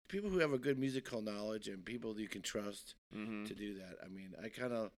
people 0.07 0.29
who 0.29 0.39
have 0.39 0.53
a 0.53 0.57
good 0.57 0.79
musical 0.79 1.21
knowledge 1.21 1.67
and 1.67 1.83
people 1.83 2.17
you 2.17 2.29
can 2.29 2.41
trust 2.41 2.95
mm-hmm. 3.13 3.43
to 3.45 3.53
do 3.53 3.73
that. 3.75 3.97
I 4.05 4.07
mean, 4.07 4.33
I 4.41 4.47
kind 4.47 4.71
of 4.71 4.91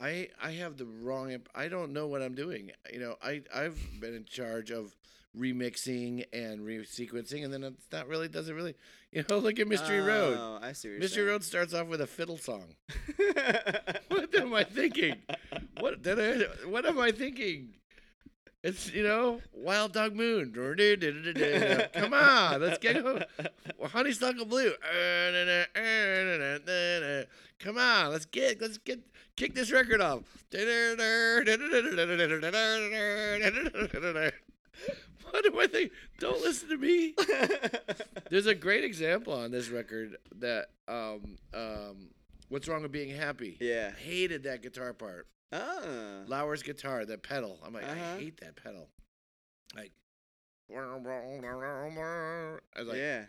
I 0.00 0.30
I 0.42 0.50
have 0.52 0.76
the 0.76 0.86
wrong 0.86 1.30
imp- 1.30 1.48
I 1.54 1.68
don't 1.68 1.92
know 1.92 2.08
what 2.08 2.22
I'm 2.22 2.34
doing. 2.34 2.72
You 2.92 2.98
know, 2.98 3.14
I 3.22 3.42
I've 3.54 3.78
been 4.00 4.14
in 4.14 4.24
charge 4.24 4.72
of 4.72 4.96
remixing 5.38 6.24
and 6.32 6.60
resequencing 6.60 7.44
and 7.44 7.52
then 7.52 7.62
it's 7.62 7.86
not 7.92 8.08
really 8.08 8.28
doesn't 8.28 8.54
really 8.54 8.74
you 9.12 9.24
know 9.28 9.38
look 9.38 9.58
at 9.58 9.68
Mystery 9.68 10.00
Road. 10.00 10.36
Oh, 10.38 10.58
I 10.60 10.72
see. 10.72 10.88
Mystery 10.88 11.08
saying. 11.22 11.28
Road 11.28 11.44
starts 11.44 11.74
off 11.74 11.86
with 11.86 12.00
a 12.00 12.06
fiddle 12.06 12.38
song. 12.38 12.74
what 14.08 14.34
am 14.34 14.54
I 14.54 14.64
thinking? 14.64 15.16
What 15.80 16.02
did 16.02 16.18
I, 16.18 16.66
what 16.66 16.84
am 16.84 16.98
I 16.98 17.12
thinking? 17.12 17.74
It's 18.62 18.92
you 18.92 19.04
know 19.04 19.40
Wild 19.52 19.92
Dog 19.92 20.16
Moon. 20.16 20.52
Come 21.94 22.12
on, 22.12 22.60
let's 22.60 22.78
get 22.78 23.02
go. 23.02 23.22
Honeysuckle 23.82 24.46
Blue. 24.46 24.72
Come 27.60 27.78
on, 27.78 28.10
let's 28.10 28.26
get 28.26 28.60
let's 28.60 28.78
get 28.78 28.98
kick 29.36 29.54
this 29.54 29.70
record 29.70 30.00
off. 30.00 30.24
What 35.38 35.52
do 35.52 35.60
I 35.60 35.66
think? 35.68 35.92
Don't 36.18 36.40
listen 36.40 36.68
to 36.70 36.76
me. 36.76 37.14
There's 38.30 38.46
a 38.46 38.56
great 38.56 38.82
example 38.82 39.32
on 39.32 39.52
this 39.52 39.68
record 39.68 40.16
that 40.40 40.66
um 40.88 41.38
um 41.54 42.08
what's 42.48 42.66
wrong 42.66 42.82
with 42.82 42.90
being 42.90 43.14
happy? 43.14 43.56
yeah. 43.60 43.92
Hated 43.92 44.42
that 44.44 44.62
guitar 44.62 44.92
part. 44.92 45.28
Ah. 45.52 46.22
Laur's 46.26 46.64
guitar, 46.64 47.04
that 47.04 47.22
pedal. 47.22 47.60
I'm 47.64 47.72
like, 47.72 47.84
Uh-huh. 47.84 48.14
I 48.16 48.18
hate 48.18 48.40
that 48.40 48.56
pedal. 48.56 48.88
Like 49.76 49.92
I 50.74 50.80
was 52.80 52.88
like, 52.88 52.96
yeah. 52.96 53.24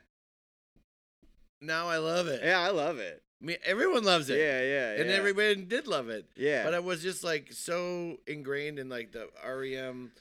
now 1.62 1.88
I 1.88 1.98
love 1.98 2.28
it. 2.28 2.42
Yeah, 2.44 2.60
I 2.60 2.72
love 2.72 2.98
it. 2.98 3.22
Me, 3.40 3.56
everyone 3.64 4.04
loves 4.04 4.32
it. 4.32 4.40
Yeah, 4.40 4.64
yeah, 4.64 5.00
And 5.02 5.10
yeah. 5.12 5.16
everybody 5.16 5.56
did 5.64 5.88
love 5.88 6.10
it. 6.10 6.26
Yeah. 6.36 6.64
But 6.64 6.74
I 6.74 6.80
was 6.80 7.04
just 7.04 7.24
like 7.24 7.54
so 7.54 8.18
ingrained 8.28 8.80
in 8.80 8.90
like 8.90 9.12
the 9.12 9.28
REM, 9.48 10.12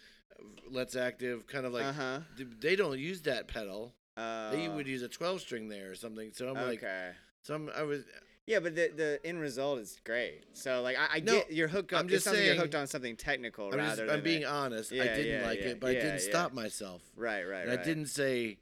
Let's 0.70 0.96
Active, 0.96 1.46
kind 1.46 1.66
of 1.66 1.72
like 1.72 1.84
uh 1.84 1.92
huh. 1.92 2.18
they 2.60 2.76
don't 2.76 2.98
use 2.98 3.22
that 3.22 3.48
pedal. 3.48 3.94
Uh, 4.16 4.50
They 4.50 4.68
would 4.68 4.86
use 4.88 5.02
a 5.02 5.08
12 5.08 5.40
string 5.40 5.68
there 5.68 5.90
or 5.90 5.94
something. 5.94 6.32
So 6.34 6.48
I'm 6.48 6.54
like, 6.54 6.78
okay. 6.82 7.10
So 7.42 7.54
I'm, 7.54 7.70
I 7.74 7.82
was 7.84 8.02
Yeah, 8.46 8.58
but 8.60 8.74
the 8.74 8.90
the 8.94 9.20
end 9.24 9.40
result 9.40 9.78
is 9.78 9.98
great. 10.04 10.42
So 10.52 10.82
like 10.82 10.96
I, 10.98 11.16
I 11.16 11.20
No, 11.20 11.32
get 11.34 11.52
you're 11.52 11.68
hooked 11.68 11.92
on. 11.92 12.00
I'm 12.00 12.08
just 12.08 12.24
something 12.24 12.40
saying- 12.40 12.54
you're 12.54 12.62
hooked 12.62 12.74
on 12.74 12.86
something 12.86 13.16
technical 13.16 13.72
I'm, 13.72 13.78
rather 13.78 14.04
just, 14.06 14.16
I'm 14.16 14.22
being 14.22 14.44
a- 14.44 14.48
honest. 14.48 14.92
I 14.92 14.96
didn't 14.96 15.40
yeah, 15.40 15.46
like 15.46 15.60
yeah, 15.60 15.66
it, 15.68 15.80
but 15.80 15.90
I 15.90 15.94
didn't 15.94 16.20
yeah. 16.22 16.30
stop 16.30 16.52
myself. 16.52 17.02
right, 17.16 17.44
right, 17.44 17.60
And 17.62 17.70
right. 17.70 17.78
I 17.80 17.82
didn't 17.84 18.06
say 18.06 18.58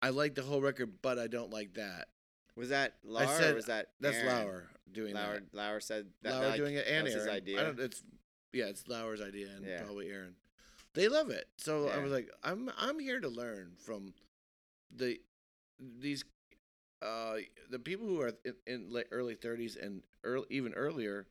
I 0.00 0.10
like 0.10 0.34
the 0.34 0.42
whole 0.42 0.60
record, 0.60 0.90
but 1.02 1.18
I 1.18 1.26
don't 1.26 1.50
like 1.50 1.74
that. 1.74 2.08
Was 2.56 2.68
that 2.70 2.94
Laur 3.04 3.26
said- 3.26 3.52
or 3.52 3.56
was 3.56 3.66
that 3.66 3.88
That's 4.00 4.16
Aaron? 4.16 4.44
Laur 4.46 4.64
doing 4.92 5.14
Laur, 5.14 5.34
that. 5.34 5.54
Laur 5.54 5.80
said 5.80 6.06
that. 6.22 6.32
Laur 6.34 6.46
like, 6.48 6.56
doing 6.56 6.74
it 6.76 6.86
and 6.86 6.98
that 6.98 7.04
was 7.04 7.14
his 7.14 7.24
Aaron. 7.24 7.36
idea. 7.36 7.60
I 7.60 7.64
don't, 7.64 7.80
it's 7.80 8.02
yeah, 8.52 8.66
it's 8.66 8.86
Laur's 8.86 9.20
idea 9.20 9.48
and 9.56 9.66
Yeah. 9.66 9.82
probably 9.82 10.10
Aaron. 10.10 10.36
They 10.94 11.08
love 11.08 11.30
it. 11.30 11.48
So 11.56 11.88
I 11.88 11.98
was 11.98 12.12
like, 12.12 12.30
I'm 12.42 12.70
I'm 12.78 12.98
here 12.98 13.20
to 13.20 13.28
learn 13.28 13.72
from 13.84 14.14
the 14.94 15.20
these 16.00 16.24
uh 17.02 17.36
the 17.70 17.78
people 17.78 18.06
who 18.06 18.20
are 18.20 18.32
in, 18.44 18.54
in 18.66 18.92
late 18.92 19.06
early 19.10 19.34
30s 19.34 19.76
and 19.82 20.02
early, 20.22 20.46
even 20.50 20.72
earlier. 20.74 21.26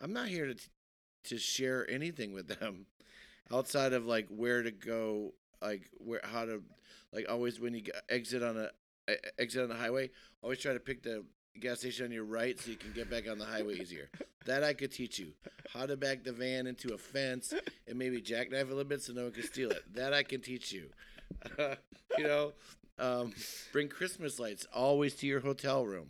I'm 0.00 0.12
not 0.12 0.28
here 0.28 0.46
to 0.46 0.56
to 1.24 1.38
share 1.38 1.88
anything 1.90 2.32
with 2.32 2.48
them 2.48 2.86
outside 3.52 3.94
of 3.94 4.04
like 4.04 4.28
where 4.28 4.62
to 4.62 4.70
go, 4.70 5.32
like 5.62 5.88
where 5.98 6.20
how 6.22 6.44
to 6.44 6.62
like 7.12 7.26
always 7.28 7.58
when 7.58 7.74
you 7.74 7.84
exit 8.10 8.42
on 8.42 8.58
a 8.58 8.70
exit 9.38 9.62
on 9.62 9.70
the 9.70 9.74
highway, 9.74 10.10
always 10.42 10.58
try 10.58 10.74
to 10.74 10.80
pick 10.80 11.02
the 11.02 11.24
gas 11.60 11.80
station 11.80 12.06
on 12.06 12.12
your 12.12 12.24
right 12.24 12.58
so 12.60 12.70
you 12.70 12.76
can 12.76 12.92
get 12.92 13.10
back 13.10 13.28
on 13.28 13.38
the 13.38 13.44
highway 13.44 13.74
easier. 13.74 14.08
That 14.46 14.62
I 14.62 14.74
could 14.74 14.92
teach 14.92 15.18
you. 15.18 15.32
How 15.72 15.86
to 15.86 15.96
back 15.96 16.24
the 16.24 16.32
van 16.32 16.66
into 16.66 16.94
a 16.94 16.98
fence 16.98 17.54
and 17.88 17.98
maybe 17.98 18.20
jackknife 18.20 18.66
a 18.66 18.68
little 18.68 18.84
bit 18.84 19.02
so 19.02 19.12
no 19.12 19.24
one 19.24 19.32
can 19.32 19.44
steal 19.44 19.70
it. 19.70 19.82
That 19.94 20.12
I 20.12 20.22
can 20.22 20.40
teach 20.40 20.72
you. 20.72 20.90
you 22.18 22.24
know, 22.24 22.52
um, 22.98 23.32
bring 23.72 23.88
Christmas 23.88 24.38
lights 24.38 24.66
always 24.74 25.14
to 25.16 25.26
your 25.26 25.40
hotel 25.40 25.84
room 25.84 26.08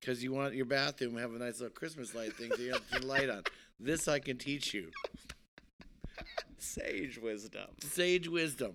because 0.00 0.22
you 0.22 0.32
want 0.32 0.54
your 0.54 0.64
bathroom 0.64 1.14
to 1.14 1.20
have 1.20 1.34
a 1.34 1.38
nice 1.38 1.60
little 1.60 1.74
Christmas 1.74 2.14
light 2.14 2.34
thing 2.34 2.50
so 2.54 2.62
you 2.62 2.72
have 2.72 2.88
to 2.90 3.06
light 3.06 3.30
on. 3.30 3.42
This 3.78 4.08
I 4.08 4.18
can 4.18 4.38
teach 4.38 4.74
you. 4.74 4.90
Sage 6.58 7.18
wisdom. 7.18 7.68
Sage 7.80 8.28
wisdom. 8.28 8.72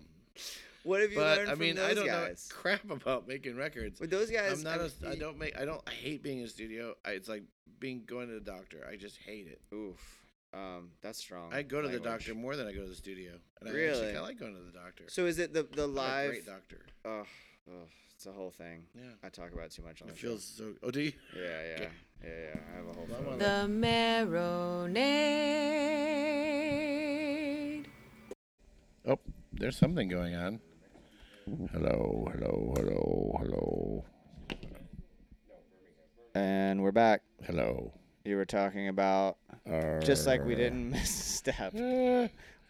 What 0.84 1.02
have 1.02 1.12
you 1.12 1.18
But 1.18 1.38
learned 1.38 1.52
I 1.52 1.56
mean, 1.56 1.76
from 1.76 1.84
those 1.84 1.92
I 1.92 1.94
don't 1.96 2.06
guys? 2.08 2.50
know 2.52 2.56
crap 2.62 2.90
about 2.92 3.28
making 3.28 3.56
records. 3.56 4.00
With 4.00 4.10
those 4.10 4.30
guys, 4.30 4.52
I'm 4.52 4.64
not 4.64 4.80
I 4.82 5.08
a, 5.08 5.12
I 5.12 5.16
don't 5.16 5.38
make 5.38 5.58
I 5.60 5.66
don't 5.66 5.82
I 5.88 5.92
hate 5.92 6.22
being 6.24 6.40
in 6.40 6.46
a 6.46 6.50
studio. 6.50 6.96
I, 7.06 7.12
it's 7.12 7.30
like 7.30 7.44
being 7.80 8.04
going 8.06 8.28
to 8.28 8.34
the 8.34 8.40
doctor. 8.42 8.86
I 8.90 8.96
just 8.98 9.18
hate 9.18 9.48
it. 9.48 9.62
Oof. 9.74 9.98
Um, 10.54 10.92
that's 11.02 11.18
strong. 11.20 11.52
I 11.54 11.64
go 11.64 11.82
to 11.82 11.88
the 11.88 12.00
doctor 12.00 12.36
more 12.36 12.56
than 12.56 12.68
I 12.68 12.74
go 12.74 12.82
to 12.84 12.88
the 12.90 12.96
studio. 12.96 13.32
And 13.60 13.70
I 13.70 13.72
Really? 13.74 13.90
actually 13.90 14.08
kinda 14.08 14.22
like 14.22 14.38
going 14.40 14.56
to 14.56 14.62
the 14.62 14.72
doctor. 14.78 15.06
So 15.08 15.26
is 15.26 15.40
it 15.40 15.54
the 15.54 15.64
the 15.64 15.84
I'm 15.86 15.90
a 15.90 15.94
live? 15.94 16.30
great 16.30 16.46
doctor. 16.46 16.82
Oh, 17.06 17.24
oh, 17.72 17.88
it's 18.14 18.26
a 18.28 18.32
whole 18.32 18.52
thing. 18.52 18.86
Yeah. 18.94 19.04
I 19.24 19.30
talk 19.30 19.52
about 19.54 19.72
too 19.72 19.82
much 19.84 20.02
on 20.02 20.10
It 20.10 20.16
the 20.16 20.18
feels 20.20 20.44
so. 20.44 20.74
Oh, 20.84 20.92
do 20.92 21.02
you? 21.02 21.14
Yeah, 21.36 21.42
yeah, 21.44 21.76
Okay. 21.76 21.90
yeah, 22.24 22.30
yeah. 22.30 22.60
I 22.72 22.76
have 22.78 22.88
a 22.88 22.94
whole. 22.94 23.08
Well, 23.10 23.18
I'm 23.20 23.26
photo. 23.40 23.46
on 23.46 23.80
The 23.82 23.88
marinade. 26.54 27.86
Oh, 29.08 29.20
there's 29.54 29.78
something 29.78 30.08
going 30.08 30.36
on. 30.36 30.60
Hello, 31.46 32.26
hello, 32.32 32.74
hello, 32.78 33.36
hello, 33.40 34.06
And 36.36 36.82
we're 36.82 36.94
back. 36.94 37.22
hello. 37.46 37.92
You 38.24 38.38
were 38.38 38.46
talking 38.46 38.88
about 38.88 39.38
just 40.04 40.26
like 40.26 40.46
we 40.46 40.56
didn't 40.56 40.90
miss 40.92 41.10
a 41.10 41.52
step. 41.52 41.74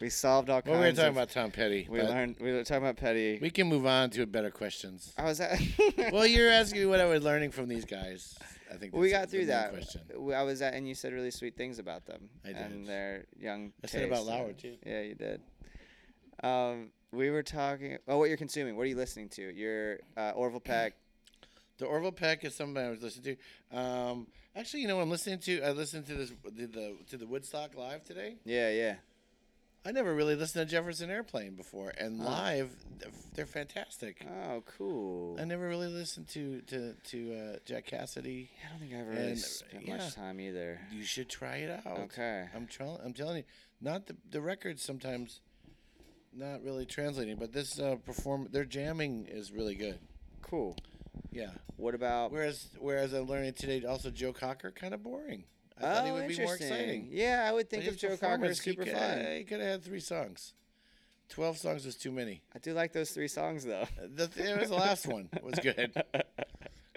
We 0.00 0.10
solved 0.10 0.50
all 0.50 0.60
Well, 0.66 0.74
kinds. 0.74 0.78
we 0.80 0.86
were 0.86 0.90
talking 0.92 1.06
of, 1.10 1.16
about 1.16 1.30
Tom 1.30 1.50
Petty. 1.52 1.86
We 1.88 2.02
learned. 2.02 2.36
We 2.40 2.50
were 2.50 2.64
talking 2.64 2.82
about 2.82 2.96
petty. 2.96 3.38
We 3.40 3.50
can 3.50 3.68
move 3.68 3.86
on 3.86 4.10
to 4.10 4.26
better 4.26 4.50
questions. 4.50 5.12
I 5.16 5.22
was 5.22 5.40
at. 5.40 5.56
well, 6.12 6.26
you're 6.26 6.50
asking 6.50 6.80
me 6.80 6.86
what 6.86 7.00
I 7.00 7.04
was 7.04 7.22
learning 7.22 7.52
from 7.52 7.68
these 7.68 7.84
guys. 7.84 8.36
I 8.72 8.76
think 8.76 8.92
we 8.92 9.10
got 9.10 9.30
through 9.30 9.46
that. 9.46 9.70
Question. 9.72 10.00
I 10.34 10.42
was 10.42 10.60
at, 10.62 10.74
and 10.74 10.88
you 10.88 10.96
said 10.96 11.12
really 11.12 11.30
sweet 11.30 11.56
things 11.56 11.78
about 11.78 12.06
them 12.06 12.28
I 12.44 12.48
did. 12.48 12.56
and 12.56 12.88
their 12.88 13.26
young. 13.38 13.72
I 13.84 13.86
said 13.86 14.02
about 14.08 14.26
taste. 14.26 14.28
Laur, 14.30 14.52
too. 14.52 14.76
Yeah, 14.84 15.00
you 15.02 15.14
did. 15.14 15.40
Um, 16.42 16.90
we 17.14 17.30
were 17.30 17.42
talking. 17.42 17.98
Oh, 18.08 18.18
what 18.18 18.28
you're 18.28 18.36
consuming? 18.36 18.76
What 18.76 18.82
are 18.82 18.86
you 18.88 18.96
listening 18.96 19.28
to? 19.30 19.42
Your 19.54 19.98
uh, 20.16 20.32
Orville 20.34 20.60
Peck. 20.60 20.94
The 21.76 21.86
Orville 21.86 22.12
Peck 22.12 22.44
is 22.44 22.54
something 22.54 22.80
I 22.80 22.88
was 22.88 23.02
listening 23.02 23.36
to. 23.72 23.76
Um, 23.76 24.28
actually, 24.54 24.82
you 24.82 24.86
know 24.86 25.00
I'm 25.00 25.10
listening 25.10 25.40
to? 25.40 25.60
I 25.60 25.72
listened 25.72 26.06
to 26.06 26.14
this 26.14 26.32
the, 26.44 26.66
the 26.66 26.94
to 27.10 27.16
the 27.16 27.26
Woodstock 27.26 27.74
live 27.76 28.04
today. 28.04 28.36
Yeah, 28.44 28.70
yeah. 28.70 28.94
I 29.84 29.90
never 29.90 30.14
really 30.14 30.36
listened 30.36 30.66
to 30.68 30.72
Jefferson 30.72 31.10
Airplane 31.10 31.56
before, 31.56 31.92
and 31.98 32.20
Oh. 32.20 32.24
live, 32.24 32.70
they're- 33.34 33.44
fantastic. 33.44 34.24
Oh, 34.46 34.62
cool. 34.78 35.36
I 35.40 35.44
never 35.44 35.68
really 35.68 35.88
listened 35.88 36.28
to 36.28 36.60
to 36.68 36.94
to 36.94 37.34
uh, 37.34 37.58
Jack 37.66 37.88
Casady. 37.88 38.50
I 38.64 38.70
don't 38.70 38.78
think 38.78 38.94
I 38.94 39.00
ever 39.00 39.10
really 39.10 39.30
and, 39.30 39.38
spent 39.40 39.84
yeah. 39.84 39.96
much 39.96 40.14
time 40.14 40.40
either. 40.40 40.78
You 40.92 41.02
should 41.02 41.28
try 41.28 41.56
it 41.56 41.70
out. 41.84 41.98
Okay. 42.04 42.46
I'm 42.54 42.68
trying. 42.68 42.98
I'm 43.04 43.12
telling 43.14 43.38
you, 43.38 43.44
not 43.80 44.06
the 44.06 44.16
the 44.30 44.40
records 44.40 44.80
sometimes 44.80 45.40
not 46.36 46.62
really 46.62 46.86
translating, 46.86 47.36
but 47.36 47.52
this 47.52 47.78
uh, 47.78 47.96
perform 48.04 48.48
their 48.50 48.64
jamming 48.64 49.26
is 49.28 49.52
really 49.52 49.74
good. 49.74 49.98
Cool. 50.42 50.76
Yeah. 51.30 51.50
What 51.76 51.94
about? 51.94 52.32
Whereas 52.32 52.68
whereas 52.78 53.12
I'm 53.12 53.26
learning 53.26 53.54
today, 53.54 53.84
also 53.84 54.10
Joe 54.10 54.32
Cocker 54.32 54.70
kind 54.70 54.94
of 54.94 55.02
boring. 55.02 55.44
I 55.78 55.80
thought 55.80 56.04
he 56.04 56.10
oh, 56.10 56.14
would 56.14 56.28
be 56.28 56.38
more 56.38 56.54
exciting. 56.54 57.08
Yeah, 57.10 57.44
I 57.48 57.52
would 57.52 57.68
think 57.68 57.86
of 57.86 57.96
Joe 57.96 58.16
Cocker 58.16 58.44
as 58.44 58.60
he 58.60 58.70
super 58.70 58.84
coulda- 58.84 58.98
fun. 58.98 59.36
He 59.36 59.44
could 59.44 59.60
have 59.60 59.70
had 59.70 59.84
three 59.84 60.00
songs. 60.00 60.54
Twelve 61.28 61.58
songs 61.58 61.84
was 61.84 61.96
too 61.96 62.12
many. 62.12 62.42
I 62.54 62.58
do 62.58 62.74
like 62.74 62.92
those 62.92 63.10
three 63.10 63.28
songs 63.28 63.64
though. 63.64 63.86
The, 64.14 64.30
it 64.36 64.60
was 64.60 64.68
the 64.68 64.76
last 64.76 65.06
one 65.06 65.28
was 65.42 65.58
good. 65.58 65.92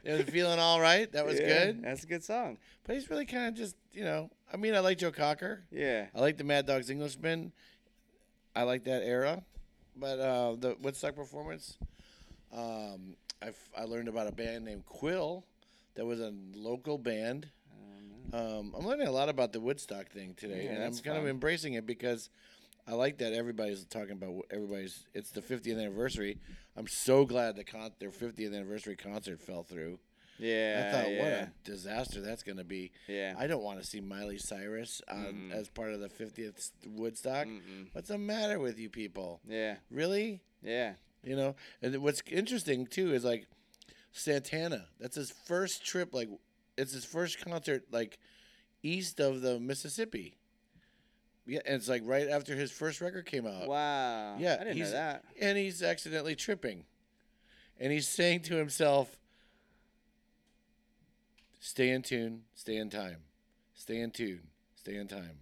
It 0.03 0.13
was 0.13 0.29
feeling 0.33 0.59
all 0.59 0.79
right. 0.79 1.11
That 1.11 1.25
was 1.25 1.39
Yeah, 1.39 1.65
good. 1.65 1.83
That's 1.83 2.03
a 2.03 2.07
good 2.07 2.23
song. 2.23 2.57
But 2.85 2.95
he's 2.95 3.09
really 3.09 3.25
kind 3.25 3.47
of 3.47 3.55
just 3.55 3.75
you 3.91 4.03
know. 4.03 4.29
I 4.51 4.57
mean, 4.57 4.75
I 4.75 4.79
like 4.79 4.99
Joe 4.99 5.11
Cocker. 5.11 5.63
Yeah. 5.71 6.05
I 6.15 6.21
like 6.21 6.37
the 6.37 6.43
Mad 6.43 6.65
Dogs 6.65 6.89
Englishman. 6.89 7.51
I 8.57 8.63
like 8.63 8.85
that 8.85 9.03
era, 9.03 9.43
but 9.95 10.19
uh, 10.19 10.55
the 10.59 10.75
Woodstock 10.81 11.15
performance, 11.15 11.77
um, 12.51 13.15
I, 13.39 13.51
I 13.77 13.83
learned 13.83 14.07
about 14.07 14.25
a 14.25 14.31
band 14.31 14.65
named 14.65 14.83
Quill, 14.87 15.45
that 15.93 16.03
was 16.07 16.19
a 16.19 16.33
local 16.55 16.97
band. 16.97 17.47
Um, 18.33 18.73
I'm 18.75 18.85
learning 18.85 19.07
a 19.07 19.11
lot 19.11 19.29
about 19.29 19.53
the 19.53 19.59
Woodstock 19.59 20.07
thing 20.09 20.33
today, 20.35 20.65
Yeah, 20.65 20.71
and 20.71 20.83
I'm 20.83 20.97
kind 20.97 21.19
of 21.19 21.27
embracing 21.27 21.73
it 21.73 21.85
because 21.85 22.31
I 22.87 22.93
like 22.95 23.19
that 23.19 23.31
everybody's 23.31 23.85
talking 23.85 24.13
about 24.13 24.45
everybody's. 24.49 25.05
It's 25.13 25.29
the 25.29 25.41
50th 25.41 25.79
anniversary. 25.79 26.39
I'm 26.75 26.87
so 26.87 27.25
glad 27.25 27.57
the 27.57 27.63
con- 27.63 27.91
their 27.99 28.09
50th 28.09 28.55
anniversary 28.55 28.95
concert 28.95 29.39
fell 29.39 29.61
through. 29.61 29.99
Yeah. 30.39 30.85
I 30.85 30.91
thought, 30.91 31.05
what 31.05 31.13
yeah. 31.13 31.45
a 31.45 31.47
disaster 31.63 32.21
that's 32.21 32.43
going 32.43 32.57
to 32.57 32.63
be. 32.63 32.91
Yeah. 33.07 33.35
I 33.37 33.47
don't 33.47 33.63
want 33.63 33.79
to 33.81 33.85
see 33.85 33.99
Miley 33.99 34.37
Cyrus 34.37 35.01
on, 35.09 35.51
Mm-mm. 35.51 35.51
as 35.51 35.69
part 35.69 35.91
of 35.91 35.99
the 35.99 36.09
50th 36.09 36.71
Woodstock. 36.87 37.47
Mm-mm. 37.47 37.87
What's 37.93 38.09
the 38.09 38.17
matter 38.17 38.59
with 38.59 38.79
you 38.79 38.89
people? 38.89 39.41
Yeah. 39.47 39.75
Really? 39.89 40.41
Yeah. 40.61 40.93
You 41.23 41.35
know? 41.35 41.55
And 41.81 41.95
what's 41.97 42.21
interesting 42.29 42.85
too 42.85 43.13
is 43.13 43.23
like 43.23 43.47
Santana. 44.11 44.85
That's 44.99 45.15
his 45.15 45.31
first 45.31 45.85
trip. 45.85 46.13
Like, 46.13 46.29
it's 46.77 46.93
his 46.93 47.05
first 47.05 47.43
concert 47.43 47.85
like 47.91 48.17
east 48.83 49.19
of 49.19 49.41
the 49.41 49.59
Mississippi. 49.59 50.35
Yeah, 51.47 51.61
and 51.65 51.75
it's 51.75 51.87
like 51.87 52.01
right 52.05 52.27
after 52.27 52.55
his 52.55 52.71
first 52.71 52.99
record 52.99 53.25
came 53.25 53.47
out. 53.47 53.67
Wow. 53.67 54.35
Yeah, 54.37 54.57
I 54.59 54.65
didn't 54.65 54.79
know 54.79 54.91
that. 54.91 55.23
And 55.41 55.57
he's 55.57 55.81
accidentally 55.81 56.35
tripping. 56.35 56.83
And 57.79 57.93
he's 57.93 58.07
saying 58.07 58.41
to 58.41 58.55
himself, 58.55 59.17
Stay 61.67 61.89
in 61.89 62.01
tune, 62.01 62.43
stay 62.55 62.77
in 62.77 62.89
time. 62.89 63.17
Stay 63.75 63.99
in 63.99 64.09
tune, 64.11 64.39
stay 64.77 64.95
in 64.95 65.05
time. 65.05 65.39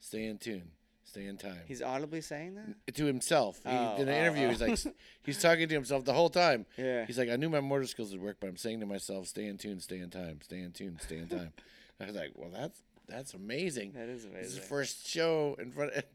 Stay 0.00 0.26
in 0.26 0.36
tune, 0.36 0.70
stay 1.02 1.24
in 1.24 1.38
time. 1.38 1.60
He's 1.66 1.80
audibly 1.80 2.20
saying 2.20 2.56
that. 2.56 2.94
to 2.94 3.04
himself. 3.06 3.58
He, 3.64 3.70
Oh, 3.70 3.96
in 3.96 4.06
an 4.06 4.14
oh, 4.14 4.18
interview, 4.18 4.46
oh. 4.48 4.50
he's 4.50 4.60
like, 4.60 4.94
he's 5.24 5.40
talking 5.40 5.66
to 5.66 5.74
himself 5.74 6.04
the 6.04 6.12
whole 6.12 6.28
time. 6.28 6.66
Yeah. 6.76 7.06
He's 7.06 7.16
like, 7.16 7.30
I 7.30 7.36
knew 7.36 7.48
my 7.48 7.60
motor 7.60 7.86
skills 7.86 8.12
would 8.12 8.20
work, 8.20 8.36
but 8.38 8.48
I'm 8.48 8.58
saying 8.58 8.80
to 8.80 8.86
myself, 8.86 9.28
stay 9.28 9.46
in 9.46 9.56
tune, 9.56 9.80
stay 9.80 10.00
in 10.00 10.10
time, 10.10 10.40
stay 10.42 10.60
in 10.60 10.72
tune, 10.72 10.98
stay 11.02 11.16
in 11.16 11.28
time. 11.28 11.54
I 12.00 12.04
was 12.04 12.16
like, 12.16 12.32
well, 12.34 12.50
that's 12.52 12.78
that's 13.08 13.32
amazing. 13.32 13.92
That 13.92 14.10
is 14.10 14.24
This 14.24 14.24
is 14.24 14.30
amazing. 14.30 14.60
his 14.60 14.68
first 14.68 15.08
show 15.08 15.56
in 15.58 15.72
front 15.72 15.94
of. 15.94 16.04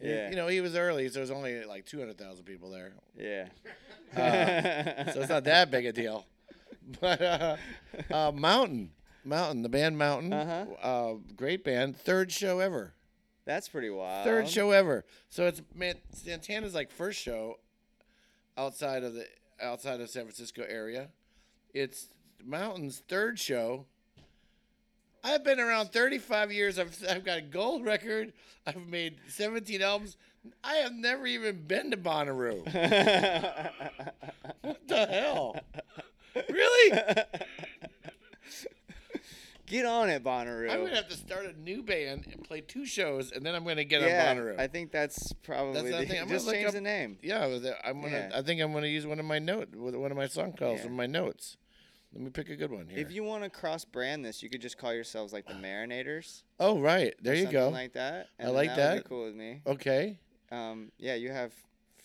Yeah. 0.00 0.30
You 0.30 0.36
know, 0.36 0.46
he 0.46 0.60
was 0.60 0.76
early, 0.76 1.08
so 1.08 1.14
there 1.14 1.22
was 1.22 1.32
only 1.32 1.64
like 1.64 1.84
200,000 1.84 2.44
people 2.44 2.70
there. 2.70 2.92
Yeah. 3.18 3.46
Uh, 4.14 5.10
so 5.12 5.20
it's 5.22 5.28
not 5.28 5.42
that 5.42 5.72
big 5.72 5.86
a 5.86 5.92
deal. 5.92 6.26
But 7.00 7.20
uh, 7.20 7.56
uh, 8.10 8.32
Mountain, 8.32 8.90
Mountain, 9.28 9.62
the 9.62 9.68
band 9.68 9.98
Mountain, 9.98 10.32
Uh-huh. 10.32 10.66
uh, 10.82 11.14
great 11.36 11.62
band, 11.64 11.96
third 11.96 12.32
show 12.32 12.58
ever. 12.60 12.94
That's 13.44 13.68
pretty 13.68 13.90
wild. 13.90 14.24
Third 14.26 14.48
show 14.48 14.72
ever. 14.72 15.04
So 15.30 15.46
it's 15.46 15.62
man 15.74 15.94
Santana's 16.12 16.74
like 16.74 16.90
first 16.90 17.18
show 17.20 17.58
outside 18.56 19.04
of 19.04 19.14
the 19.14 19.26
outside 19.62 20.00
of 20.00 20.10
San 20.10 20.24
Francisco 20.24 20.64
area. 20.68 21.08
It's 21.72 22.08
Mountain's 22.44 23.02
third 23.08 23.38
show. 23.38 23.86
I've 25.24 25.42
been 25.44 25.58
around 25.60 25.92
35 25.92 26.52
years. 26.52 26.78
I've 26.78 26.96
I've 27.08 27.24
got 27.24 27.38
a 27.38 27.42
gold 27.42 27.84
record. 27.84 28.32
I've 28.66 28.86
made 28.86 29.16
17 29.28 29.80
albums. 29.82 30.16
I 30.62 30.74
have 30.76 30.92
never 30.92 31.26
even 31.26 31.62
been 31.66 31.90
to 31.90 31.96
Bonnaroo. 31.96 32.62
What 34.62 34.86
the 34.88 35.06
hell? 35.06 35.56
Really? 36.48 36.98
Get 39.68 39.84
on 39.84 40.08
it, 40.08 40.24
Bonnaroo. 40.24 40.70
I'm 40.70 40.84
gonna 40.84 40.96
have 40.96 41.08
to 41.08 41.16
start 41.16 41.44
a 41.44 41.60
new 41.60 41.82
band 41.82 42.26
and 42.32 42.42
play 42.42 42.62
two 42.62 42.86
shows, 42.86 43.32
and 43.32 43.44
then 43.44 43.54
I'm 43.54 43.64
gonna 43.64 43.84
get 43.84 44.00
yeah, 44.00 44.30
on 44.30 44.36
Bonnaroo. 44.36 44.58
I 44.58 44.66
think 44.66 44.90
that's 44.90 45.32
probably 45.42 45.82
the 45.82 45.98
the, 45.98 46.06
thing. 46.06 46.20
I'm 46.20 46.26
gonna 46.26 46.38
just 46.38 46.50
change 46.50 46.66
up- 46.66 46.72
the 46.72 46.80
name. 46.80 47.18
yeah, 47.22 47.44
I'm 47.84 48.00
gonna. 48.00 48.12
Yeah. 48.12 48.30
I 48.34 48.42
think 48.42 48.62
I'm 48.62 48.72
gonna 48.72 48.86
use 48.86 49.06
one 49.06 49.18
of 49.18 49.26
my 49.26 49.38
note, 49.38 49.74
one 49.74 50.10
of 50.10 50.16
my 50.16 50.26
song 50.26 50.54
calls 50.54 50.78
Yeah. 50.78 50.84
from 50.84 50.96
my 50.96 51.06
notes. 51.06 51.56
Let 52.14 52.22
me 52.22 52.30
pick 52.30 52.48
a 52.48 52.56
good 52.56 52.70
one 52.70 52.88
here. 52.88 52.98
If 52.98 53.12
you 53.12 53.22
want 53.22 53.44
to 53.44 53.50
cross 53.50 53.84
brand 53.84 54.24
this, 54.24 54.42
you 54.42 54.48
could 54.48 54.62
just 54.62 54.78
call 54.78 54.94
yourselves 54.94 55.32
like 55.32 55.46
the 55.46 55.52
Marinators. 55.52 56.42
oh, 56.58 56.80
right, 56.80 57.14
there 57.20 57.34
you 57.34 57.42
something 57.42 57.60
go. 57.60 57.68
Like 57.68 57.92
that. 57.92 58.28
I 58.40 58.46
like 58.46 58.70
that. 58.70 58.94
That. 58.96 59.04
cool 59.08 59.24
with 59.24 59.34
me. 59.34 59.60
okay. 59.66 60.18
Um, 60.50 60.90
yeah, 60.96 61.14
you 61.14 61.30
have 61.30 61.52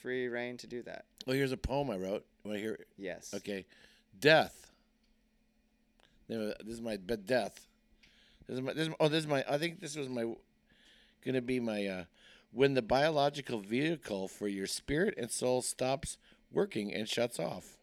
free 0.02 0.28
reign 0.28 0.58
to 0.58 0.68
do 0.68 0.84
that. 0.84 1.06
Well, 1.26 1.38
here's 1.38 1.54
a 1.54 1.58
poem 1.58 1.90
I 1.90 1.96
wrote. 1.96 2.26
Want 2.44 2.58
to 2.58 2.62
hear? 2.62 2.74
it? 2.74 2.88
Yes. 2.98 3.34
Okay, 3.34 3.66
death. 4.20 4.73
This 6.28 6.56
is 6.68 6.82
my 6.82 6.98
but 6.98 7.26
death. 7.26 7.68
This 8.48 8.56
is 8.58 8.62
my. 8.62 8.74
This 8.74 8.88
is, 8.88 8.94
oh, 9.00 9.08
this 9.08 9.20
is 9.24 9.28
my. 9.28 9.44
I 9.50 9.58
think 9.58 9.80
this 9.80 9.96
was 9.96 10.10
my. 10.10 10.34
Gonna 11.26 11.42
be 11.42 11.60
my. 11.60 11.86
uh 11.86 12.04
When 12.52 12.74
the 12.74 12.82
biological 12.82 13.60
vehicle 13.60 14.28
for 14.28 14.48
your 14.48 14.68
spirit 14.68 15.16
and 15.18 15.30
soul 15.32 15.62
stops 15.62 16.18
working 16.52 16.94
and 16.94 17.08
shuts 17.08 17.40
off. 17.40 17.78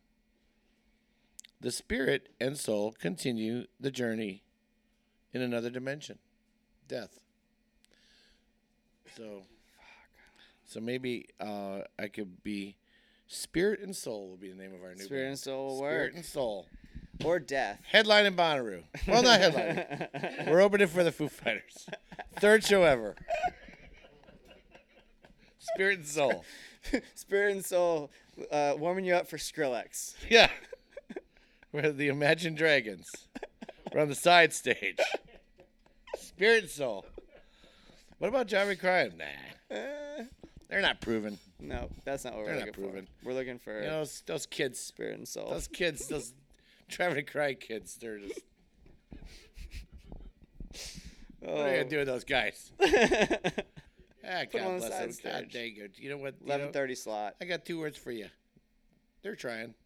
The 1.61 1.71
spirit 1.71 2.31
and 2.41 2.57
soul 2.57 2.93
continue 2.99 3.67
the 3.79 3.91
journey 3.91 4.43
in 5.35 5.43
another 5.43 5.69
dimension, 5.71 6.19
death. 6.89 7.21
So. 9.17 9.43
So 10.67 10.79
maybe 10.81 11.27
uh, 11.41 11.81
I 11.99 12.07
could 12.07 12.45
be 12.45 12.77
Spirit 13.27 13.81
and 13.81 13.95
Soul 13.95 14.29
will 14.29 14.37
be 14.37 14.51
the 14.51 14.55
name 14.55 14.73
of 14.73 14.83
our 14.85 14.95
new 14.95 15.03
Spirit 15.03 15.21
band. 15.23 15.29
and 15.31 15.39
Soul 15.39 15.67
will 15.71 15.77
Spirit 15.79 16.05
work. 16.13 16.15
and 16.15 16.25
Soul. 16.25 16.67
Or 17.25 17.39
death. 17.39 17.81
Headline 17.91 18.27
in 18.27 18.35
Bonnaroo. 18.35 18.83
Well, 19.07 19.23
not 19.23 19.41
headline. 19.41 20.09
We're 20.49 20.61
opening 20.61 20.87
for 20.89 21.05
the 21.05 21.13
Foo 21.13 21.29
Fighters. 21.29 21.87
Third 22.39 22.65
show 22.65 22.85
ever. 22.85 23.15
Spirit 25.59 25.99
and 25.99 26.07
Soul. 26.07 26.45
Spirit 27.15 27.53
and 27.53 27.65
Soul, 27.65 28.11
uh, 28.51 28.75
warming 28.79 29.05
you 29.05 29.15
up 29.15 29.29
for 29.29 29.37
Skrillex. 29.37 30.15
Yeah. 30.29 30.49
We're 31.73 31.93
the 31.93 32.09
Imagine 32.09 32.55
Dragons. 32.55 33.11
We're 33.93 34.01
on 34.01 34.09
the 34.09 34.15
side 34.15 34.53
stage. 34.53 34.99
Spirit 36.19 36.63
and 36.65 36.71
Soul. 36.71 37.05
What 38.19 38.29
about 38.29 38.47
Johnny 38.49 38.77
Crime? 38.77 39.13
Nah. 39.17 39.77
Uh, 39.77 40.25
They're 40.69 40.81
not 40.81 41.01
proven. 41.01 41.39
no, 41.61 41.89
that's 42.05 42.25
not 42.25 42.35
what 42.35 42.47
They're 42.47 42.55
we're 42.55 42.61
not 42.61 42.67
looking 42.69 42.85
proven. 42.85 43.07
for. 43.07 43.29
We're 43.29 43.35
looking 43.35 43.59
for 43.59 43.81
You 43.81 43.87
know, 43.89 43.99
those, 44.01 44.23
those 44.27 44.47
kids, 44.47 44.81
Spirit 44.81 45.17
and 45.19 45.29
Soul. 45.29 45.51
those 45.51 45.69
kids, 45.69 46.09
those 46.09 46.33
Travis 46.91 47.19
and 47.19 47.27
Cry 47.27 47.55
kids, 47.55 47.97
they're 48.01 48.19
just. 48.19 48.41
What 51.41 51.51
are 51.51 51.57
you 51.57 51.63
Oh. 51.63 51.77
gonna 51.79 51.89
do 51.89 51.99
with 51.99 52.07
those 52.07 52.25
guys? 52.25 52.71
Ah, 52.81 52.87
Put 54.51 54.61
'em 54.61 54.67
on 54.67 54.79
God 54.79 54.83
the 54.83 54.87
bless 54.87 54.89
them. 54.91 55.13
side 55.13 55.23
God 55.23 55.51
stage. 55.51 55.53
dang 55.53 55.85
it. 55.85 55.99
You 55.99 56.11
know 56.11 56.19
what? 56.19 56.35
you 56.41 56.47
know, 56.47 56.55
Eleven 56.55 56.73
thirty 56.73 56.95
slot. 56.95 57.37
I 57.41 57.47
got 57.47 57.65
two 57.65 57.79
words 57.81 57.97
for 57.97 58.11
you. 58.13 58.29
They're 59.23 59.37
trying. 59.37 59.75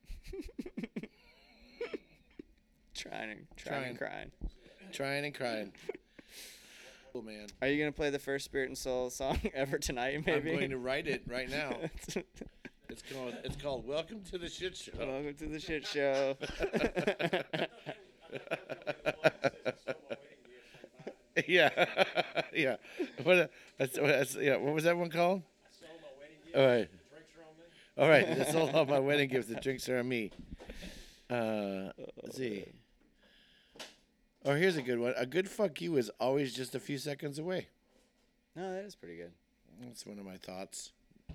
Trying 2.95 3.31
and 3.31 3.47
trying, 3.57 3.81
Trying. 3.81 3.89
and 3.91 3.99
crying. 3.99 4.31
Trying 4.93 5.25
and 5.27 5.35
crying. 5.35 5.73
Oh, 7.15 7.23
man. 7.23 7.47
Are 7.61 7.67
you 7.69 7.79
gonna 7.79 7.93
play 7.93 8.11
the 8.11 8.19
first 8.21 8.45
Spirit 8.45 8.69
and 8.69 8.79
Soul 8.79 9.11
song 9.11 9.39
ever 9.55 9.79
tonight? 9.79 10.23
Maybe. 10.25 10.51
I'm 10.51 10.57
going 10.57 10.71
to 10.71 10.79
write 10.79 11.07
it 11.09 11.23
right 11.27 11.49
now. 11.51 11.77
It's 12.95 13.03
called 13.13 13.35
it's 13.43 13.57
called 13.57 13.89
Welcome 13.89 14.23
to 14.31 14.39
the 14.39 14.49
Shit 14.49 14.77
Show. 14.77 14.93
Welcome 14.97 15.35
to 15.35 15.47
the 15.47 15.59
shit 15.59 15.85
show. 15.85 16.37
yeah. 21.49 21.87
yeah. 22.55 22.77
What, 23.25 23.37
uh, 23.37 23.47
that's, 23.79 23.97
that's, 23.97 24.37
yeah. 24.37 24.59
What 24.59 24.75
was 24.75 24.85
that 24.85 24.97
one 24.97 25.11
called? 25.11 25.43
All 26.55 26.65
right. 26.65 26.89
All 27.99 28.09
right. 28.09 28.29
That's 28.29 28.55
all 28.55 28.69
of 28.69 28.89
my 28.89 29.01
wedding 29.01 29.29
gifts. 29.29 29.49
The 29.49 29.57
drinks 29.57 29.89
are 29.89 29.99
on 29.99 30.09
me. 30.09 30.31
Uh, 31.29 31.91
let's 32.23 32.37
see. 32.37 32.65
Oh, 34.45 34.55
here's 34.55 34.77
a 34.77 34.83
good 34.83 35.01
one. 35.01 35.15
A 35.17 35.27
good 35.27 35.49
fuck 35.51 35.81
you 35.81 35.97
is 35.97 36.13
always 36.21 36.55
just 36.55 36.77
a 36.77 36.81
few 36.81 36.99
seconds 36.99 37.41
away. 37.41 37.67
no, 38.55 38.73
that 38.73 38.85
is 38.85 38.95
pretty 38.95 39.17
good. 39.17 39.33
That's 39.83 40.07
one 40.07 40.21
of 40.21 40.25
my 40.25 40.37
thoughts, 40.37 40.93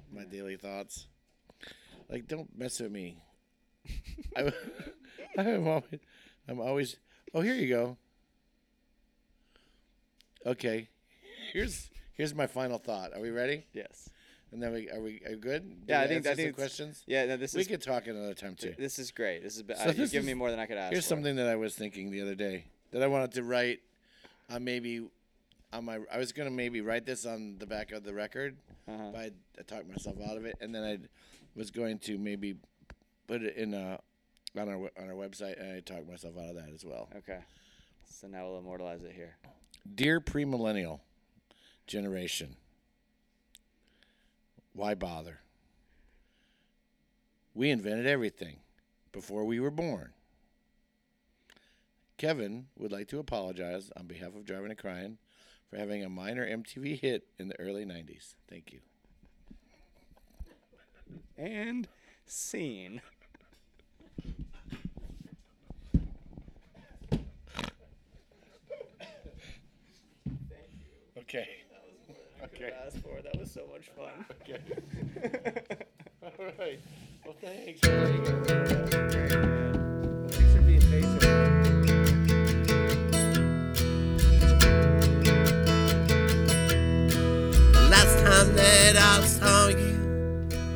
my 0.10 0.24
daily 0.24 0.55
thoughts. 0.55 1.07
Like, 2.10 2.28
don't 2.28 2.49
mess 2.57 2.80
with 2.80 2.91
me. 2.91 3.24
I, 4.36 4.51
I'm 5.38 5.68
always, 5.68 5.99
I'm 6.47 6.60
always. 6.60 6.97
Oh, 7.34 7.41
here 7.41 7.53
you 7.55 7.68
go. 7.70 7.97
Okay, 10.45 10.88
here's 11.53 11.89
here's 12.14 12.34
my 12.34 12.47
final 12.47 12.78
thought. 12.78 13.14
Are 13.14 13.22
we 13.22 13.30
ready? 13.30 13.66
Yes. 13.74 14.10
And 14.51 14.64
then 14.64 14.74
we 14.74 14.89
are 14.89 14.99
we 15.01 15.22
are 15.28 15.32
we 15.32 15.36
good? 15.38 15.70
Did 15.86 15.89
Yeah, 15.89 16.01
I 16.01 16.07
think- 16.07 16.26
I 16.26 16.34
think 16.34 16.49
some 16.49 16.53
questions. 16.55 17.03
Yeah. 17.05 17.26
No, 17.26 17.38
this 17.38 17.53
We 17.53 17.62
is 17.62 17.68
could 17.68 17.82
talk 17.82 18.07
another 18.07 18.34
time 18.34 18.55
too. 18.55 18.74
this 18.78 18.97
is 18.97 19.12
great. 19.12 19.43
This 19.43 19.57
is 19.57 19.64
So 19.78 19.89
uh, 19.89 19.93
you've 19.95 20.12
given 20.12 20.26
me 20.26 20.34
more 20.34 20.49
than 20.49 20.60
I 20.60 20.66
could 20.66 20.78
ask 20.78 20.91
Here's 20.91 21.05
for. 21.05 21.10
something 21.10 21.36
that 21.36 21.47
I 21.47 21.55
was 21.55 21.76
thinking 21.76 22.10
the 22.10 22.22
other 22.22 22.36
day 22.36 22.66
that 22.91 23.03
I 23.03 23.07
wanted 23.07 23.32
to 23.34 23.43
write 23.43 23.82
on 24.49 24.64
maybe 24.64 25.07
on 25.72 25.86
my 25.86 25.99
I 26.11 26.17
was 26.17 26.32
gonna 26.32 26.49
maybe 26.51 26.82
write 26.82 27.05
this 27.05 27.26
on 27.26 27.55
the 27.59 27.65
back 27.65 27.91
of 27.91 28.03
the 28.03 28.13
record, 28.13 28.57
Uh-huh. 28.88 29.09
but 29.11 29.20
I, 29.22 29.32
I 29.59 29.61
talked 29.63 29.88
myself 29.88 30.17
out 30.30 30.38
of 30.38 30.45
it, 30.45 30.57
and 30.61 30.74
then 30.74 30.84
I 30.84 30.97
was 31.55 31.72
going 31.72 31.99
to 31.99 32.17
maybe 32.17 32.55
put 33.28 33.43
it 33.43 33.55
in 33.55 33.74
uh 33.74 33.97
on 34.57 34.67
our 34.70 34.76
on 34.97 35.07
our 35.09 35.15
website, 35.15 35.59
and 35.59 35.72
I 35.74 35.80
talked 35.82 36.07
myself 36.09 36.36
out 36.38 36.49
of 36.49 36.55
that 36.55 36.70
as 36.74 36.84
well. 36.86 37.09
Okay. 37.17 37.39
So 38.11 38.28
now 38.28 38.47
we'll 38.47 38.59
immortalize 38.59 39.03
it 39.03 39.11
here. 39.13 39.36
Dear 39.95 40.20
premillennial 40.20 40.99
generation, 41.88 42.55
why 44.74 44.93
bother? 44.95 45.39
We 47.53 47.70
invented 47.70 48.05
everything 48.07 48.57
before 49.11 49.45
we 49.45 49.59
were 49.59 49.72
born. 49.72 50.11
Kevn 52.17 52.65
would 52.78 52.91
like 52.91 53.07
to 53.09 53.20
apologize 53.20 53.89
on 53.95 54.05
behalf 54.07 54.36
of 54.36 54.43
Drivin 54.45 54.70
N 54.72 54.76
Cryin 54.76 55.17
for 55.70 55.78
having 55.78 56.03
a 56.03 56.09
minor 56.09 56.45
MTV 56.45 56.99
hit 56.99 57.28
in 57.38 57.47
the 57.47 57.59
early 57.59 57.86
90s. 57.86 58.34
Thank 58.49 58.74
you. 58.74 58.80
And 61.38 61.88
scene. 62.26 63.01
Okay. 71.17 71.47
Okay. 72.43 72.72
Asked 72.86 72.97
for 72.97 73.22
that 73.22 73.39
was 73.39 73.51
so 73.51 73.67
much 73.72 73.89
fun. 73.95 74.26
Okay. 74.41 74.59
All 76.24 76.45
right. 76.57 76.80
Well, 77.24 77.36
thanks. 77.39 77.82
Thanks 77.82 79.59
that 88.55 88.95
I 88.97 89.25
saw 89.25 89.67
you, 89.67 89.97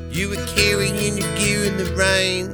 you 0.10 0.30
were 0.30 0.46
carrying 0.56 1.18
your 1.18 1.36
gear 1.38 1.66
in 1.66 1.78
the 1.78 1.94
rain. 1.96 2.48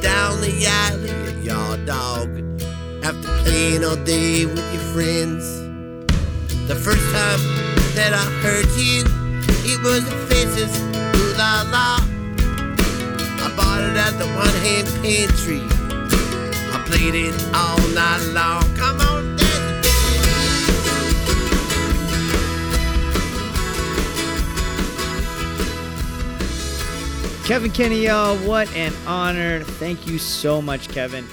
Down 0.00 0.40
the 0.40 0.66
alley 0.66 1.10
at 1.10 1.42
your 1.42 1.76
dog, 1.86 2.28
after 3.04 3.28
playing 3.42 3.84
all 3.84 3.96
day 3.96 4.46
with 4.46 4.66
your 4.72 4.82
friends. 4.92 5.44
The 6.68 6.74
first 6.74 7.04
time 7.12 7.40
that 7.94 8.12
I 8.12 8.24
heard 8.42 8.66
you, 8.76 9.04
it 9.70 9.78
was 9.82 10.04
the 10.04 10.16
faces, 10.28 10.72
ooh 11.16 11.36
la 11.36 11.62
la. 11.74 12.00
I 13.44 13.52
bought 13.56 13.82
it 13.82 13.96
at 13.96 14.18
the 14.18 14.26
one 14.34 14.56
hand 14.66 14.88
pantry. 15.02 15.62
I 16.72 16.82
played 16.86 17.14
it 17.14 17.34
all 17.54 17.78
night 17.94 18.24
long. 18.32 18.64
Come 18.76 19.00
on, 19.00 19.13
Kevn 27.44 27.74
Kinney, 27.74 28.06
y'all, 28.06 28.38
what 28.38 28.74
an 28.74 28.94
honor. 29.06 29.62
Thank 29.62 30.06
you 30.06 30.18
so 30.18 30.62
much, 30.62 30.88
Kevin. 30.88 31.26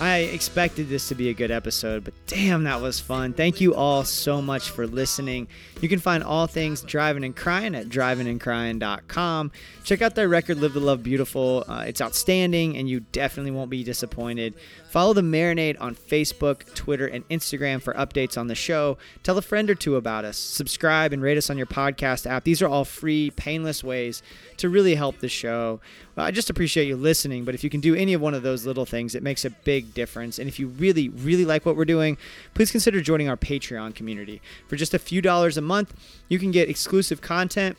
I 0.00 0.20
expected 0.20 0.88
this 0.88 1.08
to 1.08 1.14
be 1.14 1.28
a 1.28 1.34
good 1.34 1.50
episode, 1.50 2.04
but 2.04 2.14
damn, 2.26 2.64
that 2.64 2.80
was 2.80 2.98
fun. 2.98 3.34
Thank 3.34 3.60
you 3.60 3.74
all 3.74 4.02
so 4.04 4.40
much 4.40 4.70
for 4.70 4.86
listening. 4.86 5.46
You 5.82 5.90
can 5.90 5.98
find 5.98 6.24
all 6.24 6.46
things 6.46 6.82
Drivin 6.82 7.22
N 7.22 7.34
Cryin 7.34 7.78
at 7.78 7.90
drivinncryin.com. 7.90 9.52
Check 9.84 10.00
out 10.00 10.14
their 10.14 10.28
record, 10.28 10.56
Live 10.56 10.72
the 10.72 10.80
Love 10.80 11.02
Beautiful. 11.02 11.64
Uh, 11.68 11.84
it's 11.86 12.00
outstanding, 12.00 12.78
and 12.78 12.88
you 12.88 13.00
definitely 13.00 13.50
won't 13.50 13.68
be 13.68 13.84
disappointed. 13.84 14.54
Follow 14.88 15.12
the 15.12 15.20
Marinade 15.20 15.76
on 15.80 15.94
Facebook, 15.94 16.74
Twitter, 16.74 17.06
and 17.06 17.28
Instagram 17.28 17.82
for 17.82 17.92
updates 17.92 18.38
on 18.38 18.46
the 18.46 18.54
show. 18.54 18.96
Tell 19.22 19.36
a 19.36 19.42
friend 19.42 19.68
or 19.68 19.74
two 19.74 19.96
about 19.96 20.24
us. 20.24 20.38
Subscribe 20.38 21.12
and 21.12 21.22
rate 21.22 21.36
us 21.36 21.50
on 21.50 21.58
your 21.58 21.66
podcast 21.66 22.26
app. 22.26 22.44
These 22.44 22.62
are 22.62 22.68
all 22.68 22.86
free, 22.86 23.30
painless 23.36 23.84
ways 23.84 24.22
to 24.56 24.70
really 24.70 24.94
help 24.94 25.18
the 25.18 25.28
show. 25.28 25.80
I 26.20 26.30
just 26.30 26.50
appreciate 26.50 26.86
you 26.86 26.96
listening, 26.96 27.44
but 27.44 27.54
if 27.54 27.62
you 27.62 27.70
can 27.70 27.80
do 27.80 27.94
any 27.94 28.14
of 28.14 28.20
one 28.20 28.34
of 28.34 28.42
those 28.42 28.66
little 28.66 28.86
things, 28.86 29.14
it 29.14 29.22
makes 29.22 29.44
a 29.44 29.50
big 29.50 29.94
difference. 29.94 30.38
And 30.38 30.48
if 30.48 30.58
you 30.58 30.68
really, 30.68 31.08
really 31.08 31.44
like 31.44 31.66
what 31.66 31.76
we're 31.76 31.84
doing, 31.84 32.16
please 32.54 32.70
consider 32.70 33.00
joining 33.00 33.28
our 33.28 33.36
Patreon 33.36 33.94
community. 33.94 34.40
For 34.68 34.76
just 34.76 34.94
a 34.94 34.98
few 34.98 35.22
dollars 35.22 35.56
a 35.56 35.62
month, 35.62 35.94
you 36.28 36.38
can 36.38 36.50
get 36.50 36.68
exclusive 36.68 37.20
content 37.20 37.76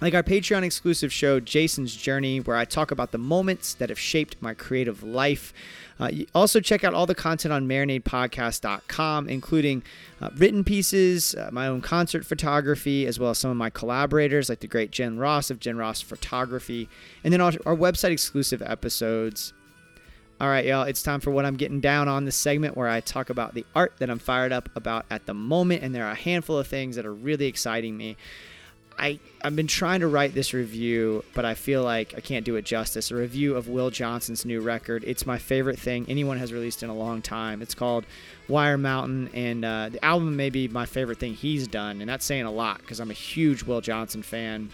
like 0.00 0.14
our 0.14 0.22
Patreon 0.22 0.62
exclusive 0.62 1.12
show, 1.12 1.40
Jason's 1.40 1.94
Journey, 1.94 2.40
where 2.40 2.56
I 2.56 2.64
talk 2.64 2.90
about 2.90 3.12
the 3.12 3.18
moments 3.18 3.74
that 3.74 3.90
have 3.90 3.98
shaped 3.98 4.36
my 4.40 4.54
creative 4.54 5.02
life. 5.02 5.52
Uh, 5.98 6.10
also, 6.34 6.60
check 6.60 6.82
out 6.82 6.94
all 6.94 7.04
the 7.04 7.14
content 7.14 7.52
on 7.52 7.68
marinadepodcast.com, 7.68 9.28
including 9.28 9.82
uh, 10.22 10.30
written 10.34 10.64
pieces, 10.64 11.34
uh, 11.34 11.50
my 11.52 11.66
own 11.66 11.82
concert 11.82 12.24
photography, 12.24 13.06
as 13.06 13.18
well 13.18 13.30
as 13.30 13.38
some 13.38 13.50
of 13.50 13.58
my 13.58 13.68
collaborators, 13.68 14.48
like 14.48 14.60
the 14.60 14.66
great 14.66 14.90
Jen 14.90 15.18
Ross 15.18 15.50
of 15.50 15.60
Jen 15.60 15.76
Ross 15.76 16.00
Photography, 16.00 16.88
and 17.22 17.32
then 17.32 17.42
our, 17.42 17.52
our 17.66 17.76
website 17.76 18.12
exclusive 18.12 18.62
episodes. 18.62 19.52
All 20.40 20.48
right, 20.48 20.64
y'all, 20.64 20.84
it's 20.84 21.02
time 21.02 21.20
for 21.20 21.30
what 21.30 21.44
I'm 21.44 21.56
getting 21.56 21.80
down 21.80 22.08
on 22.08 22.24
this 22.24 22.36
segment 22.36 22.74
where 22.74 22.88
I 22.88 23.00
talk 23.00 23.28
about 23.28 23.52
the 23.52 23.66
art 23.74 23.92
that 23.98 24.08
I'm 24.08 24.18
fired 24.18 24.52
up 24.52 24.70
about 24.74 25.04
at 25.10 25.26
the 25.26 25.34
moment, 25.34 25.82
and 25.82 25.94
there 25.94 26.06
are 26.06 26.12
a 26.12 26.14
handful 26.14 26.56
of 26.56 26.66
things 26.66 26.96
that 26.96 27.04
are 27.04 27.12
really 27.12 27.44
exciting 27.44 27.94
me. 27.94 28.16
I, 29.00 29.18
I've 29.42 29.56
been 29.56 29.66
trying 29.66 30.00
to 30.00 30.08
write 30.08 30.34
this 30.34 30.52
review, 30.52 31.24
but 31.34 31.46
I 31.46 31.54
feel 31.54 31.82
like 31.82 32.12
I 32.16 32.20
can't 32.20 32.44
do 32.44 32.56
it 32.56 32.66
justice. 32.66 33.10
A 33.10 33.16
review 33.16 33.56
of 33.56 33.66
Will 33.66 33.88
Johnson's 33.88 34.44
new 34.44 34.60
record. 34.60 35.04
It's 35.06 35.24
my 35.24 35.38
favorite 35.38 35.78
thing 35.78 36.04
anyone 36.06 36.36
has 36.36 36.52
released 36.52 36.82
in 36.82 36.90
a 36.90 36.94
long 36.94 37.22
time. 37.22 37.62
It's 37.62 37.74
called 37.74 38.04
Wire 38.46 38.76
Mountain, 38.76 39.30
and 39.32 39.64
uh, 39.64 39.88
the 39.88 40.04
album 40.04 40.36
may 40.36 40.50
be 40.50 40.68
my 40.68 40.84
favorite 40.84 41.18
thing 41.18 41.32
he's 41.32 41.66
done, 41.66 42.02
and 42.02 42.10
that's 42.10 42.26
saying 42.26 42.44
a 42.44 42.50
lot 42.50 42.78
because 42.80 43.00
I'm 43.00 43.10
a 43.10 43.14
huge 43.14 43.62
Will 43.62 43.80
Johnson 43.80 44.22
fan. 44.22 44.70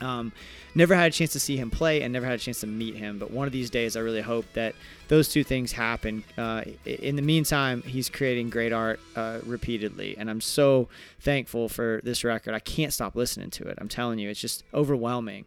Um, 0.00 0.32
never 0.74 0.94
had 0.94 1.12
a 1.12 1.14
chance 1.14 1.32
to 1.32 1.40
see 1.40 1.56
him 1.56 1.70
play 1.70 2.02
and 2.02 2.12
never 2.12 2.26
had 2.26 2.34
a 2.34 2.38
chance 2.38 2.60
to 2.60 2.66
meet 2.66 2.96
him. 2.96 3.18
But 3.18 3.30
one 3.30 3.46
of 3.46 3.52
these 3.52 3.70
days, 3.70 3.96
I 3.96 4.00
really 4.00 4.20
hope 4.20 4.44
that 4.52 4.74
those 5.08 5.28
two 5.28 5.44
things 5.44 5.72
happen. 5.72 6.24
Uh, 6.36 6.62
in 6.84 7.16
the 7.16 7.22
meantime, 7.22 7.82
he's 7.82 8.08
creating 8.08 8.50
great 8.50 8.72
art 8.72 9.00
uh, 9.14 9.38
repeatedly, 9.44 10.16
and 10.18 10.28
I'm 10.28 10.40
so 10.40 10.88
thankful 11.20 11.68
for 11.68 12.00
this 12.04 12.24
record. 12.24 12.54
I 12.54 12.60
can't 12.60 12.92
stop 12.92 13.16
listening 13.16 13.50
to 13.50 13.68
it. 13.68 13.78
I'm 13.80 13.88
telling 13.88 14.18
you, 14.18 14.28
it's 14.28 14.40
just 14.40 14.64
overwhelming. 14.74 15.46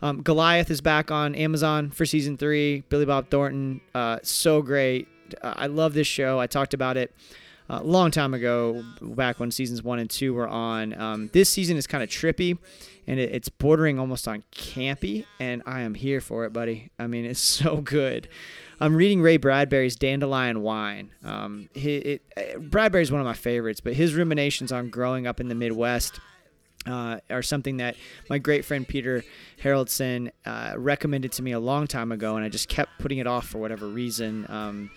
Um, 0.00 0.22
Goliath 0.22 0.70
is 0.70 0.80
back 0.80 1.10
on 1.10 1.34
Amazon 1.34 1.90
for 1.90 2.06
season 2.06 2.36
three. 2.36 2.84
Billy 2.88 3.04
Bob 3.04 3.30
Thornton, 3.30 3.80
uh, 3.94 4.18
so 4.22 4.62
great. 4.62 5.08
Uh, 5.42 5.54
I 5.56 5.66
love 5.66 5.94
this 5.94 6.06
show. 6.06 6.38
I 6.38 6.46
talked 6.46 6.72
about 6.72 6.96
it 6.96 7.12
a 7.68 7.82
long 7.82 8.10
time 8.10 8.34
ago, 8.34 8.82
back 9.00 9.38
when 9.38 9.50
seasons 9.50 9.82
one 9.82 9.98
and 9.98 10.08
two 10.08 10.32
were 10.32 10.48
on. 10.48 10.98
Um, 10.98 11.30
this 11.32 11.50
season 11.50 11.76
is 11.76 11.86
kind 11.86 12.02
of 12.02 12.08
trippy, 12.08 12.58
and 13.06 13.20
it, 13.20 13.34
it's 13.34 13.48
bordering 13.48 13.98
almost 13.98 14.26
on 14.26 14.42
campy, 14.52 15.26
and 15.38 15.62
I 15.66 15.82
am 15.82 15.94
here 15.94 16.20
for 16.20 16.44
it, 16.44 16.52
buddy. 16.52 16.90
I 16.98 17.06
mean, 17.06 17.24
it's 17.24 17.40
so 17.40 17.78
good. 17.78 18.28
I'm 18.80 18.94
reading 18.94 19.20
Ray 19.20 19.36
Bradbury's 19.36 19.96
Dandelion 19.96 20.62
Wine. 20.62 21.10
Um, 21.24 21.68
he, 21.74 21.96
it, 21.96 22.22
uh, 22.36 22.58
Bradbury's 22.58 23.10
one 23.10 23.20
of 23.20 23.26
my 23.26 23.34
favorites, 23.34 23.80
but 23.80 23.94
his 23.94 24.14
ruminations 24.14 24.72
on 24.72 24.88
growing 24.88 25.26
up 25.26 25.40
in 25.40 25.48
the 25.48 25.54
Midwest. 25.54 26.20
Uh, 26.86 27.18
are 27.28 27.42
something 27.42 27.78
that 27.78 27.96
my 28.30 28.38
great 28.38 28.64
friend 28.64 28.86
Peter 28.86 29.22
Haroldson 29.62 30.30
uh, 30.46 30.72
recommended 30.76 31.32
to 31.32 31.42
me 31.42 31.52
a 31.52 31.58
long 31.58 31.86
time 31.86 32.12
ago, 32.12 32.36
and 32.36 32.44
I 32.44 32.48
just 32.48 32.68
kept 32.68 32.98
putting 32.98 33.18
it 33.18 33.26
off 33.26 33.46
for 33.46 33.58
whatever 33.58 33.88
reason. 33.88 34.46
Um, 34.48 34.90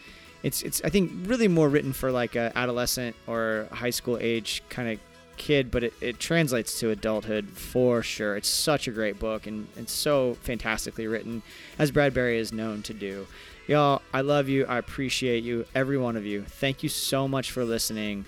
it's 0.44 0.62
it's 0.64 0.82
I 0.84 0.90
think 0.90 1.12
really 1.26 1.48
more 1.48 1.70
written 1.70 1.94
for 1.94 2.12
like 2.12 2.36
a 2.36 2.52
adolescent 2.56 3.16
or 3.28 3.68
high 3.72 3.90
school 3.90 4.18
age 4.20 4.64
kind 4.70 4.90
of 4.90 5.00
kid, 5.38 5.72
but 5.72 5.84
it, 5.84 5.94
it 6.02 6.20
translates 6.20 6.80
to 6.80 6.92
adulthood 6.92 7.50
for 7.50 8.04
sure. 8.04 8.36
It's 8.36 8.48
such 8.48 8.88
a 8.88 8.92
great 8.92 9.18
book 9.20 9.48
and 9.48 9.68
it's 9.76 9.92
so 9.92 10.36
fantastically 10.42 11.08
written, 11.08 11.42
as 11.80 11.92
Bradbury 11.92 12.38
is 12.38 12.54
known 12.54 12.84
to 12.84 12.94
do. 12.94 13.26
Y'all, 13.68 14.02
I 14.14 14.22
love 14.22 14.50
you. 14.50 14.66
I 14.66 14.78
appreciate 14.78 15.44
you, 15.44 15.66
every 15.74 15.98
one 15.98 16.16
of 16.16 16.26
you. 16.26 16.44
Thank 16.44 16.84
you 16.84 16.90
so 16.90 17.28
much 17.28 17.52
for 17.52 17.64
listening. 17.64 18.26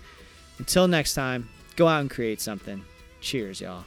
Until 0.58 0.88
next 0.88 1.14
time, 1.14 1.50
go 1.76 1.88
out 1.88 2.02
and 2.02 2.10
create 2.10 2.42
something. 2.42 2.84
Cheers, 3.20 3.62
y'all. 3.62 3.86